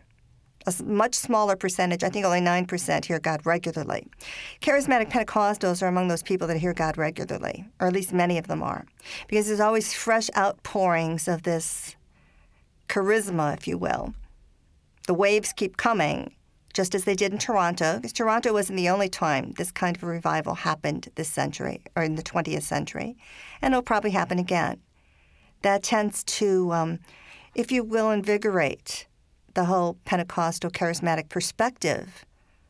A 0.66 0.84
much 0.84 1.16
smaller 1.16 1.56
percentage, 1.56 2.04
I 2.04 2.10
think 2.10 2.26
only 2.26 2.42
9% 2.42 3.06
hear 3.06 3.20
God 3.20 3.46
regularly. 3.46 4.06
Charismatic 4.62 5.10
Pentecostals 5.10 5.82
are 5.82 5.88
among 5.88 6.10
those 6.10 6.24
people 6.24 6.48
that 6.48 6.58
hear 6.58 6.74
God 6.74 6.98
regularly, 6.98 7.66
or 7.80 7.88
at 7.88 7.94
least 7.94 8.12
many 8.12 8.38
of 8.38 8.48
them 8.48 8.62
are, 8.62 8.86
because 9.28 9.48
there's 9.48 9.62
always 9.62 9.94
fresh 9.94 10.30
outpourings 10.36 11.28
of 11.28 11.44
this 11.44 11.96
charisma, 12.90 13.56
if 13.56 13.68
you 13.68 13.78
will. 13.78 14.14
The 15.08 15.14
waves 15.14 15.54
keep 15.54 15.78
coming, 15.78 16.34
just 16.78 16.94
as 16.94 17.06
they 17.06 17.16
did 17.16 17.32
in 17.32 17.40
Toronto, 17.40 17.96
because 17.96 18.14
Toronto 18.14 18.54
wasn't 18.54 18.78
the 18.78 18.88
only 18.88 19.10
time 19.10 19.52
this 19.54 19.72
kind 19.72 19.98
of 19.98 20.04
revival 20.04 20.54
happened 20.54 21.10
this 21.16 21.28
century 21.28 21.82
or 21.96 22.04
in 22.04 22.14
the 22.14 22.22
20th 22.22 22.62
century, 22.62 23.18
and 23.64 23.74
it'll 23.74 23.82
probably 23.82 24.12
happen 24.12 24.38
again. 24.38 24.80
That 25.64 25.82
tends 25.82 26.24
to, 26.26 26.72
um, 26.72 27.00
if 27.56 27.72
you 27.72 27.84
will, 27.84 28.12
invigorate 28.12 29.08
the 29.56 29.66
whole 29.66 29.98
Pentecostal 30.06 30.70
charismatic 30.70 31.30
perspective 31.30 32.24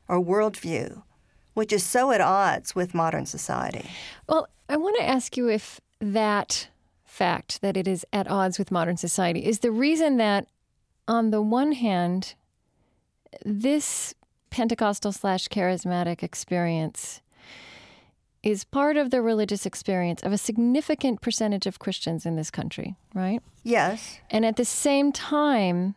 or 0.07 0.23
worldview, 0.23 1.03
which 1.53 1.73
is 1.73 1.83
so 1.83 2.11
at 2.11 2.21
odds 2.21 2.73
with 2.73 2.93
modern 2.93 3.25
society. 3.25 3.89
Well, 4.29 4.47
I 4.69 4.77
want 4.77 4.95
to 4.99 5.03
ask 5.03 5.35
you 5.35 5.49
if 5.49 5.81
that 5.99 6.69
fact 7.03 7.61
that 7.61 7.75
it 7.75 7.89
is 7.89 8.05
at 8.13 8.31
odds 8.31 8.57
with 8.57 8.71
modern 8.71 8.95
society 8.95 9.43
is 9.43 9.59
the 9.59 9.71
reason 9.71 10.15
that, 10.15 10.47
on 11.09 11.31
the 11.31 11.41
one 11.41 11.73
hand, 11.73 12.35
this 13.45 14.13
Pentecostal 14.49 15.11
slash 15.11 15.47
charismatic 15.47 16.23
experience 16.23 17.21
is 18.43 18.63
part 18.63 18.95
of 18.95 19.09
the 19.09 19.21
religious 19.21 19.65
experience 19.65 20.23
of 20.23 20.31
a 20.31 20.37
significant 20.37 21.21
percentage 21.21 21.65
of 21.65 21.79
Christians 21.79 22.25
in 22.25 22.35
this 22.35 22.49
country, 22.49 22.95
right? 23.13 23.41
Yes. 23.63 24.19
And 24.29 24.45
at 24.45 24.55
the 24.55 24.65
same 24.65 25.11
time, 25.11 25.95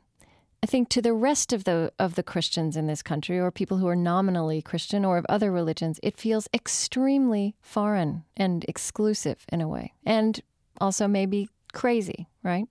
I 0.62 0.66
think 0.66 0.88
to 0.90 1.00
the 1.00 1.14
rest 1.14 1.52
of 1.52 1.64
the 1.64 1.92
of 1.98 2.16
the 2.16 2.22
Christians 2.22 2.76
in 2.76 2.86
this 2.86 3.02
country, 3.02 3.38
or 3.38 3.50
people 3.50 3.78
who 3.78 3.88
are 3.88 3.96
nominally 3.96 4.60
Christian 4.60 5.04
or 5.04 5.16
of 5.16 5.24
other 5.28 5.50
religions, 5.50 6.00
it 6.02 6.18
feels 6.18 6.48
extremely 6.52 7.54
foreign 7.62 8.24
and 8.36 8.64
exclusive 8.68 9.46
in 9.50 9.60
a 9.60 9.68
way, 9.68 9.94
and 10.04 10.40
also 10.80 11.08
maybe 11.08 11.48
crazy, 11.72 12.28
right? 12.42 12.66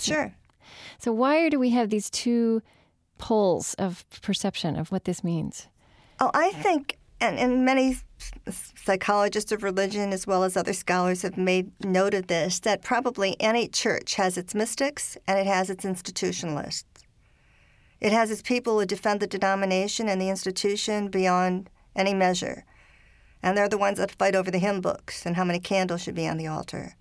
Sure. 0.00 0.34
So 0.98 1.12
why 1.12 1.48
do 1.48 1.58
we 1.58 1.70
have 1.70 1.90
these 1.90 2.10
two 2.10 2.62
poles 3.22 3.74
of 3.74 4.04
perception 4.20 4.76
of 4.76 4.90
what 4.90 5.04
this 5.04 5.22
means? 5.22 5.68
Oh, 6.18 6.32
I 6.34 6.50
think, 6.50 6.98
and, 7.20 7.38
and 7.38 7.64
many 7.64 7.98
psychologists 8.48 9.52
of 9.52 9.62
religion, 9.62 10.12
as 10.12 10.26
well 10.26 10.42
as 10.42 10.56
other 10.56 10.72
scholars, 10.72 11.22
have 11.22 11.38
made 11.38 11.70
note 11.84 12.14
of 12.14 12.26
this 12.26 12.58
that 12.60 12.82
probably 12.82 13.36
any 13.40 13.68
church 13.68 14.16
has 14.16 14.36
its 14.36 14.56
mystics 14.56 15.16
and 15.28 15.38
it 15.38 15.46
has 15.46 15.70
its 15.70 15.84
institutionalists. 15.84 16.84
It 18.00 18.10
has 18.10 18.32
its 18.32 18.42
people 18.42 18.80
who 18.80 18.86
defend 18.86 19.20
the 19.20 19.28
denomination 19.28 20.08
and 20.08 20.20
the 20.20 20.28
institution 20.28 21.08
beyond 21.08 21.70
any 21.94 22.14
measure. 22.14 22.64
And 23.40 23.56
they're 23.56 23.68
the 23.68 23.78
ones 23.78 23.98
that 23.98 24.18
fight 24.18 24.34
over 24.34 24.50
the 24.50 24.58
hymn 24.58 24.80
books 24.80 25.24
and 25.24 25.36
how 25.36 25.44
many 25.44 25.60
candles 25.60 26.02
should 26.02 26.16
be 26.16 26.26
on 26.26 26.38
the 26.38 26.48
altar. 26.48 26.96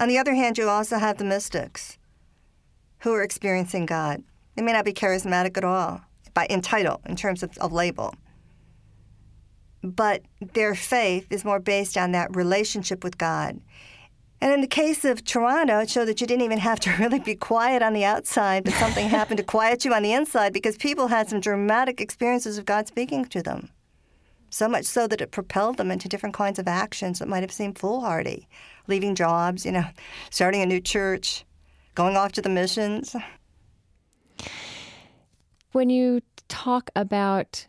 On 0.00 0.08
the 0.08 0.18
other 0.18 0.34
hand, 0.34 0.58
you 0.58 0.68
also 0.68 0.98
have 0.98 1.18
the 1.18 1.24
mystics 1.24 1.96
who 3.02 3.12
are 3.12 3.22
experiencing 3.22 3.86
God. 3.86 4.24
They 4.58 4.64
may 4.64 4.72
not 4.72 4.84
be 4.84 4.92
charismatic 4.92 5.56
at 5.56 5.62
all 5.62 6.00
by 6.34 6.46
in 6.46 6.62
title, 6.62 7.00
in 7.06 7.14
terms 7.14 7.44
of, 7.44 7.56
of 7.58 7.72
label. 7.72 8.12
But 9.84 10.22
their 10.40 10.74
faith 10.74 11.28
is 11.30 11.44
more 11.44 11.60
based 11.60 11.96
on 11.96 12.10
that 12.10 12.34
relationship 12.34 13.04
with 13.04 13.18
God. 13.18 13.60
And 14.40 14.52
in 14.52 14.60
the 14.60 14.66
case 14.66 15.04
of 15.04 15.24
Toronto, 15.24 15.78
it 15.78 15.90
showed 15.90 16.06
that 16.06 16.20
you 16.20 16.26
didn't 16.26 16.42
even 16.42 16.58
have 16.58 16.80
to 16.80 16.90
really 16.98 17.20
be 17.20 17.36
quiet 17.36 17.82
on 17.82 17.92
the 17.92 18.04
outside, 18.04 18.64
but 18.64 18.74
something 18.74 19.08
happened 19.08 19.38
to 19.38 19.44
quiet 19.44 19.84
you 19.84 19.94
on 19.94 20.02
the 20.02 20.12
inside 20.12 20.52
because 20.52 20.76
people 20.76 21.06
had 21.06 21.28
some 21.28 21.38
dramatic 21.38 22.00
experiences 22.00 22.58
of 22.58 22.66
God 22.66 22.88
speaking 22.88 23.26
to 23.26 23.44
them. 23.44 23.68
So 24.50 24.66
much 24.66 24.86
so 24.86 25.06
that 25.06 25.20
it 25.20 25.30
propelled 25.30 25.76
them 25.76 25.92
into 25.92 26.08
different 26.08 26.34
kinds 26.34 26.58
of 26.58 26.66
actions 26.66 27.20
that 27.20 27.28
might 27.28 27.44
have 27.44 27.52
seemed 27.52 27.78
foolhardy, 27.78 28.48
leaving 28.88 29.14
jobs, 29.14 29.64
you 29.64 29.70
know, 29.70 29.84
starting 30.30 30.62
a 30.62 30.66
new 30.66 30.80
church, 30.80 31.44
going 31.94 32.16
off 32.16 32.32
to 32.32 32.42
the 32.42 32.48
missions. 32.48 33.14
When 35.72 35.90
you 35.90 36.22
talk 36.48 36.90
about 36.96 37.66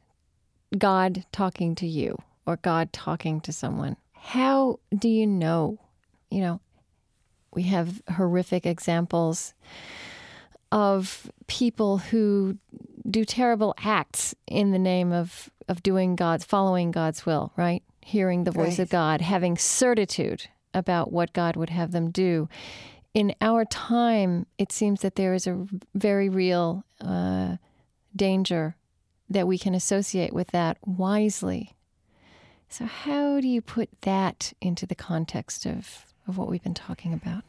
God 0.77 1.25
talking 1.31 1.75
to 1.75 1.87
you 1.87 2.17
or 2.45 2.57
God 2.57 2.93
talking 2.93 3.41
to 3.41 3.51
someone, 3.51 3.97
how 4.13 4.79
do 4.97 5.09
you 5.09 5.27
know? 5.27 5.79
You 6.29 6.41
know, 6.41 6.61
we 7.53 7.63
have 7.63 8.01
horrific 8.15 8.65
examples 8.65 9.53
of 10.71 11.31
people 11.47 11.97
who 11.97 12.57
do 13.09 13.25
terrible 13.25 13.73
acts 13.79 14.35
in 14.47 14.71
the 14.71 14.79
name 14.79 15.11
of, 15.11 15.49
of 15.67 15.81
doing 15.81 16.15
God's, 16.15 16.45
following 16.45 16.91
God's 16.91 17.25
will, 17.25 17.51
right? 17.55 17.81
Hearing 18.01 18.43
the 18.43 18.51
voice 18.51 18.79
of 18.79 18.89
God, 18.89 19.21
having 19.21 19.57
certitude 19.57 20.47
about 20.73 21.11
what 21.11 21.33
God 21.33 21.55
would 21.55 21.69
have 21.69 21.91
them 21.91 22.11
do. 22.11 22.47
In 23.13 23.33
our 23.41 23.65
time, 23.65 24.45
it 24.57 24.71
seems 24.71 25.01
that 25.01 25.15
there 25.15 25.33
is 25.33 25.47
a 25.47 25.65
very 25.95 26.29
real 26.29 26.83
uh, 27.01 27.57
danger 28.15 28.75
that 29.29 29.47
we 29.47 29.57
can 29.57 29.73
associate 29.73 30.33
with 30.33 30.47
that 30.49 30.77
wisely. 30.85 31.75
So, 32.67 32.85
how 32.85 33.41
do 33.41 33.47
you 33.47 33.61
put 33.61 33.89
that 34.01 34.53
into 34.61 34.85
the 34.85 34.95
context 34.95 35.65
of, 35.65 36.05
of 36.27 36.37
what 36.37 36.49
we've 36.49 36.63
been 36.63 36.75
talking 36.75 37.13
about? 37.13 37.43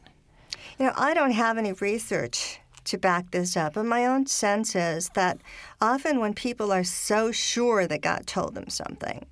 You 0.79 0.87
know, 0.87 0.93
I 0.97 1.13
don't 1.13 1.33
have 1.33 1.59
any 1.59 1.73
research 1.73 2.59
to 2.85 2.97
back 2.97 3.31
this 3.31 3.57
up, 3.57 3.75
but 3.75 3.85
my 3.85 4.07
own 4.07 4.27
sense 4.27 4.75
is 4.75 5.11
that 5.11 5.39
often 5.81 6.21
when 6.21 6.33
people 6.33 6.73
are 6.73 6.85
so 6.85 7.33
sure 7.33 7.87
that 7.87 8.01
God 8.01 8.27
told 8.27 8.55
them 8.55 8.71
something, 8.71 9.27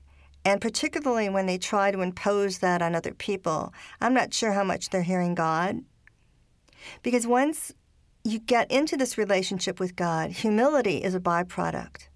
and 0.45 0.61
particularly 0.61 1.29
when 1.29 1.47
they 1.47 1.59
try 1.59 1.91
to 1.91 2.03
impose 2.03 2.59
that 2.59 2.83
on 2.83 2.95
other 2.95 3.15
people, 3.15 3.73
I'm 4.01 4.15
not 4.15 4.35
sure 4.35 4.53
how 4.53 4.65
much 4.65 4.91
they're 4.91 5.03
hearing 5.03 5.35
God. 5.35 5.83
Because 7.03 7.27
once 7.27 7.73
you 8.25 8.39
get 8.39 8.71
into 8.71 8.97
this 8.97 9.17
relationship 9.19 9.81
with 9.81 9.97
God, 9.97 10.31
humility 10.31 10.99
is 11.03 11.15
a 11.15 11.21
byproduct. 11.21 12.09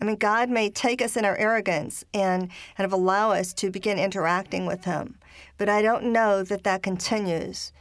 I 0.00 0.04
mean, 0.04 0.16
God 0.16 0.50
may 0.50 0.70
take 0.70 1.00
us 1.00 1.16
in 1.16 1.24
our 1.24 1.36
arrogance 1.36 2.04
and 2.12 2.50
kind 2.76 2.84
of 2.84 2.92
allow 2.92 3.30
us 3.30 3.52
to 3.54 3.70
begin 3.70 3.98
interacting 3.98 4.66
with 4.66 4.84
Him, 4.84 5.18
but 5.56 5.68
I 5.68 5.82
don't 5.82 6.12
know 6.12 6.42
that 6.42 6.64
that 6.64 6.82
continues. 6.82 7.72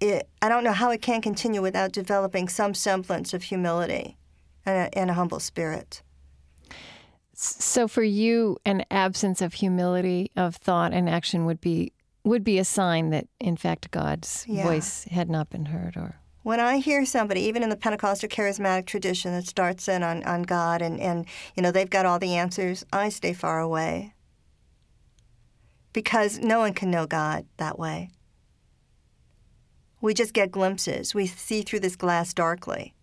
It, 0.00 0.28
I 0.42 0.48
don't 0.48 0.64
know 0.64 0.72
how 0.72 0.90
it 0.90 1.00
can 1.00 1.22
continue 1.22 1.62
without 1.62 1.92
developing 1.92 2.48
some 2.48 2.74
semblance 2.74 3.32
of 3.32 3.44
humility 3.44 4.16
and 4.66 4.76
a, 4.76 4.98
and 4.98 5.10
a 5.10 5.14
humble 5.14 5.40
spirit. 5.40 6.02
So, 7.34 7.88
for 7.88 8.02
you, 8.02 8.58
an 8.66 8.84
absence 8.90 9.40
of 9.40 9.54
humility 9.54 10.30
of 10.36 10.56
thought 10.56 10.92
and 10.92 11.08
action 11.08 11.46
would 11.46 11.60
be 11.60 11.92
would 12.24 12.44
be 12.44 12.58
a 12.58 12.64
sign 12.64 13.10
that, 13.10 13.26
in 13.40 13.56
fact, 13.56 13.90
God's 13.90 14.44
Yeah. 14.48 14.62
voice 14.62 15.04
had 15.04 15.28
not 15.28 15.50
been 15.50 15.66
heard, 15.66 15.96
or 15.96 16.16
When 16.44 16.58
I 16.58 16.78
hear 16.78 17.04
somebody, 17.04 17.42
even 17.42 17.62
in 17.62 17.68
the 17.68 17.76
Pentecostal 17.76 18.28
charismatic 18.28 18.84
tradition 18.86 19.32
that 19.32 19.46
starts 19.46 19.86
in 19.86 20.02
on, 20.02 20.24
on 20.24 20.42
God 20.42 20.82
and, 20.82 20.98
and 21.00 21.24
you 21.54 21.62
know 21.62 21.70
they've 21.70 21.88
got 21.88 22.04
all 22.04 22.18
the 22.18 22.34
answers, 22.34 22.84
I 22.92 23.10
stay 23.10 23.32
far 23.32 23.60
away. 23.60 24.14
Because 25.92 26.38
no 26.38 26.58
one 26.58 26.74
can 26.74 26.90
know 26.90 27.06
God 27.06 27.46
that 27.58 27.78
way. 27.78 28.10
We 30.00 30.14
just 30.14 30.32
get 30.32 30.50
glimpses. 30.50 31.14
We 31.14 31.26
see 31.28 31.62
through 31.62 31.80
this 31.80 31.94
glass 31.94 32.34
darkly. 32.34 32.94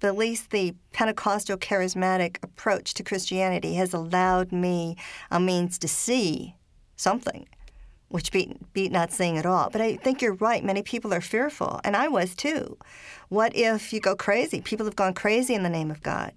But 0.00 0.08
at 0.08 0.16
least 0.16 0.50
the 0.50 0.74
Pentecostal 0.92 1.56
charismatic 1.56 2.36
approach 2.42 2.92
to 2.94 3.02
Christianity 3.02 3.74
has 3.74 3.94
allowed 3.94 4.52
me 4.52 4.96
a 5.30 5.40
means 5.40 5.78
to 5.78 5.88
see 5.88 6.56
something 7.00 7.46
which 8.10 8.32
beat, 8.32 8.72
beat 8.72 8.90
not 8.90 9.12
seeing 9.12 9.38
at 9.38 9.46
all. 9.46 9.70
But 9.70 9.80
I 9.80 9.96
think 9.96 10.20
you're 10.20 10.34
right. 10.34 10.64
Many 10.64 10.82
people 10.82 11.14
are 11.14 11.20
fearful, 11.20 11.80
and 11.84 11.96
I 11.96 12.08
was 12.08 12.34
too. 12.34 12.76
What 13.28 13.54
if 13.54 13.92
you 13.92 14.00
go 14.00 14.16
crazy? 14.16 14.60
People 14.60 14.84
have 14.84 14.96
gone 14.96 15.14
crazy 15.14 15.54
in 15.54 15.62
the 15.62 15.68
name 15.68 15.92
of 15.92 16.02
God. 16.02 16.32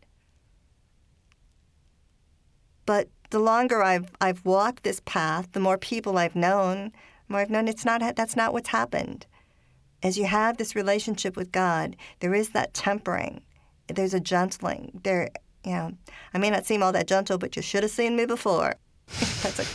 But 2.85 3.09
the 3.31 3.39
longer 3.39 3.81
I've 3.81 4.11
I've 4.21 4.45
walked 4.45 4.83
this 4.83 5.01
path, 5.05 5.51
the 5.53 5.59
more 5.59 5.79
people 5.79 6.17
I've 6.17 6.35
known, 6.35 6.91
more 7.27 7.39
I've 7.39 7.49
known 7.49 7.67
it's 7.67 7.85
not 7.85 8.15
that's 8.15 8.35
not 8.35 8.53
what's 8.53 8.69
happened. 8.69 9.25
As 10.03 10.17
you 10.17 10.25
have 10.25 10.57
this 10.57 10.75
relationship 10.75 11.35
with 11.35 11.51
God, 11.51 11.95
there 12.19 12.35
is 12.35 12.49
that 12.49 12.75
tempering. 12.75 13.41
There's 13.87 14.13
a 14.13 14.19
gentling. 14.19 15.01
There, 15.03 15.29
you 15.65 15.71
know, 15.71 15.93
I 16.33 16.37
may 16.37 16.51
not 16.51 16.65
seem 16.67 16.83
all 16.83 16.91
that 16.91 17.07
gentle, 17.07 17.39
but 17.39 17.55
you 17.55 17.61
should 17.61 17.83
have 17.83 17.91
seen 17.91 18.15
me 18.15 18.25
before. 18.25 18.75
that's 19.07 19.59
a 19.59 19.65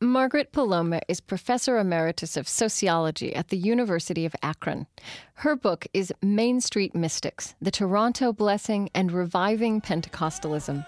Margaret 0.00 0.52
Poloma 0.52 1.00
is 1.08 1.20
Professor 1.20 1.76
Emeritus 1.76 2.36
of 2.36 2.46
Sociology 2.46 3.34
at 3.34 3.48
the 3.48 3.56
University 3.56 4.24
of 4.24 4.36
Akron. 4.44 4.86
Her 5.34 5.56
book 5.56 5.88
is 5.92 6.12
Main 6.22 6.60
Street 6.60 6.94
Mystics 6.94 7.56
The 7.60 7.72
Toronto 7.72 8.32
Blessing 8.32 8.90
and 8.94 9.10
Reviving 9.10 9.80
Pentecostalism. 9.80 10.86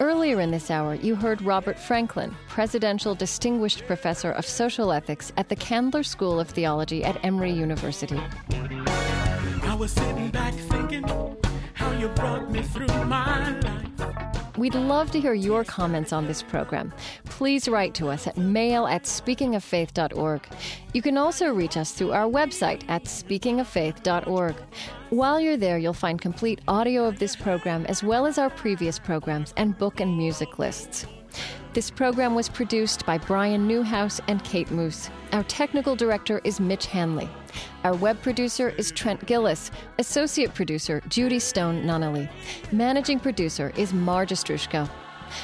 Earlier 0.00 0.40
in 0.40 0.52
this 0.52 0.70
hour, 0.70 0.94
you 0.94 1.16
heard 1.16 1.42
Robert 1.42 1.78
Franklin, 1.78 2.34
Presidential 2.48 3.14
Distinguished 3.14 3.86
Professor 3.86 4.30
of 4.32 4.46
Social 4.46 4.90
Ethics 4.90 5.34
at 5.36 5.50
the 5.50 5.56
Candler 5.56 6.02
School 6.02 6.40
of 6.40 6.48
Theology 6.48 7.04
at 7.04 7.22
Emory 7.22 7.52
University. 7.52 8.18
I 8.48 9.76
was 9.78 9.92
sitting 9.92 10.30
back 10.30 10.54
thinking 10.54 11.04
how 11.74 11.92
you 11.92 12.08
brought 12.08 12.50
me 12.50 12.62
through 12.62 12.86
my 13.04 13.50
life. 13.60 14.39
We'd 14.60 14.74
love 14.74 15.10
to 15.12 15.20
hear 15.20 15.32
your 15.32 15.64
comments 15.64 16.12
on 16.12 16.26
this 16.26 16.42
program. 16.42 16.92
Please 17.24 17.66
write 17.66 17.94
to 17.94 18.10
us 18.10 18.26
at 18.26 18.36
mail 18.36 18.86
at 18.86 19.04
speakingoffaith.org. 19.04 20.46
You 20.92 21.00
can 21.00 21.16
also 21.16 21.54
reach 21.54 21.78
us 21.78 21.92
through 21.92 22.12
our 22.12 22.28
website 22.28 22.82
at 22.86 23.04
speakingoffaith.org. 23.04 24.56
While 25.08 25.40
you're 25.40 25.56
there, 25.56 25.78
you'll 25.78 25.94
find 25.94 26.20
complete 26.20 26.60
audio 26.68 27.06
of 27.06 27.18
this 27.18 27.34
program 27.34 27.86
as 27.86 28.04
well 28.04 28.26
as 28.26 28.36
our 28.36 28.50
previous 28.50 28.98
programs 28.98 29.54
and 29.56 29.78
book 29.78 29.98
and 29.98 30.14
music 30.18 30.58
lists. 30.58 31.06
This 31.72 31.88
program 31.88 32.34
was 32.34 32.48
produced 32.48 33.06
by 33.06 33.18
Brian 33.18 33.68
Newhouse 33.68 34.20
and 34.26 34.42
Kate 34.42 34.72
Moos. 34.72 35.08
Our 35.32 35.44
technical 35.44 35.94
director 35.94 36.40
is 36.42 36.58
Mitch 36.58 36.86
Hanley. 36.86 37.30
Our 37.84 37.94
web 37.94 38.20
producer 38.22 38.70
is 38.70 38.90
Trent 38.90 39.24
Gillis. 39.24 39.70
Associate 40.00 40.52
producer, 40.52 41.00
Judy 41.08 41.38
Stone 41.38 41.84
Nunnally. 41.84 42.28
Managing 42.72 43.20
producer 43.20 43.72
is 43.76 43.92
Marge 43.92 44.30
Ostroushko. 44.30 44.90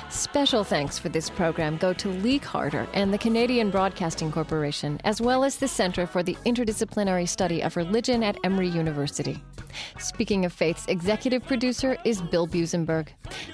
Special 0.09 0.65
thanks 0.65 0.99
for 0.99 1.09
this 1.09 1.31
program 1.31 1.77
go 1.77 1.93
to 1.93 2.09
Lee 2.09 2.39
Carter 2.39 2.87
and 2.95 3.13
the 3.13 3.19
Canadian 3.19 3.71
Broadcasting 3.71 4.33
Corporation, 4.33 5.01
as 5.05 5.21
well 5.21 5.45
as 5.45 5.57
the 5.57 5.69
Center 5.69 6.07
for 6.07 6.23
the 6.23 6.37
Interdisciplinary 6.47 7.29
Study 7.29 7.63
of 7.63 7.77
Religion 7.77 8.23
at 8.23 8.37
Emory 8.45 8.69
University. 8.69 9.43
Speaking 9.99 10.45
of 10.45 10.53
Faith's 10.53 10.87
executive 10.87 11.45
producer 11.45 11.97
is 12.05 12.23
Bill 12.23 12.47
Buzenberg. 12.47 13.09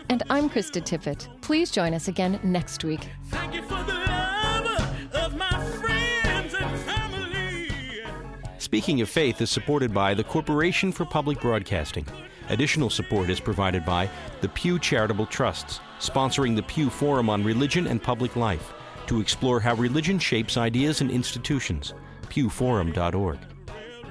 And 0.09 0.23
I'm 0.31 0.49
Krista 0.49 0.83
Tippett. 0.83 1.29
Please 1.41 1.71
join 1.71 1.95
us 1.95 2.09
again 2.09 2.39
next 2.43 2.85
week. 2.85 3.09
Thank 3.27 3.55
you 3.55 3.63
for 3.63 3.83
the 3.83 3.95
love 3.95 5.15
of 5.15 5.37
my 5.37 5.65
friends 5.81 6.55
and 6.55 6.81
family. 6.81 8.03
Speaking 8.59 9.01
of 9.01 9.09
Faith 9.09 9.41
is 9.41 9.51
supported 9.51 9.93
by 9.93 10.15
the 10.15 10.25
Corporation 10.25 10.93
for 10.93 11.05
Public 11.05 11.41
Broadcasting. 11.41 12.07
Additional 12.49 12.91
support 12.91 13.31
is 13.31 13.41
provided 13.41 13.85
by 13.85 14.09
the 14.41 14.49
Pew 14.49 14.79
Charitable 14.79 15.27
Trusts, 15.27 15.81
sponsoring 16.03 16.57
the 16.57 16.63
Pew 16.65 16.91
Forum 16.91 17.31
on 17.31 17.45
Religion 17.45 17.87
and 17.87 18.03
Public 18.03 18.35
Life 18.35 18.75
to 19.07 19.21
explore 19.21 19.61
how 19.61 19.75
religion 19.77 20.19
shapes 20.19 20.57
ideas 20.57 21.01
and 21.01 21.11
institutions. 21.11 21.95
pewforum.org. 22.23 23.39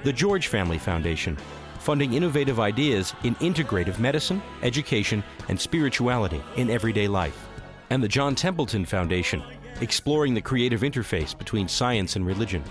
The 0.02 0.12
George 0.12 0.46
Family 0.46 0.78
Foundation, 0.78 1.36
funding 1.80 2.14
innovative 2.14 2.60
ideas 2.60 3.12
in 3.24 3.34
integrative 3.36 3.98
medicine, 3.98 4.42
education, 4.62 5.22
and 5.50 5.60
spirituality 5.60 6.42
in 6.56 6.70
everyday 6.70 7.08
life. 7.08 7.46
And 7.90 8.02
the 8.02 8.08
John 8.08 8.34
Templeton 8.34 8.86
Foundation, 8.86 9.42
exploring 9.82 10.32
the 10.32 10.40
creative 10.40 10.80
interface 10.80 11.36
between 11.36 11.68
science 11.68 12.16
and 12.16 12.26
religion. 12.26 12.64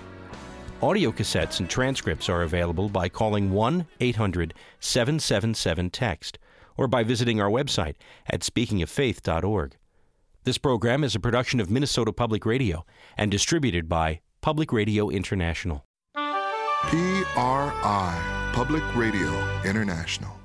Audio 0.82 1.12
cassettes 1.12 1.60
and 1.60 1.70
transcripts 1.70 2.28
are 2.28 2.42
available 2.42 2.90
by 2.90 3.08
calling 3.08 3.52
1 3.52 3.86
800 4.00 4.56
777 4.80 5.92
TEXT 5.92 6.40
or 6.78 6.88
by 6.88 7.04
visiting 7.04 7.42
our 7.42 7.50
website 7.50 7.96
at 8.28 8.42
speakingoffaith.org. 8.42 9.78
This 10.44 10.58
program 10.58 11.04
is 11.04 11.14
a 11.14 11.20
production 11.20 11.60
of 11.60 11.70
Minnesota 11.70 12.12
Public 12.12 12.46
Radio 12.46 12.86
and 13.18 13.30
distributed 13.30 13.88
by 13.88 14.22
Public 14.42 14.74
Radio 14.74 15.10
International. 15.10 15.86
PRI, 16.84 18.52
Public 18.54 18.84
Radio 18.96 19.62
International. 19.64 20.41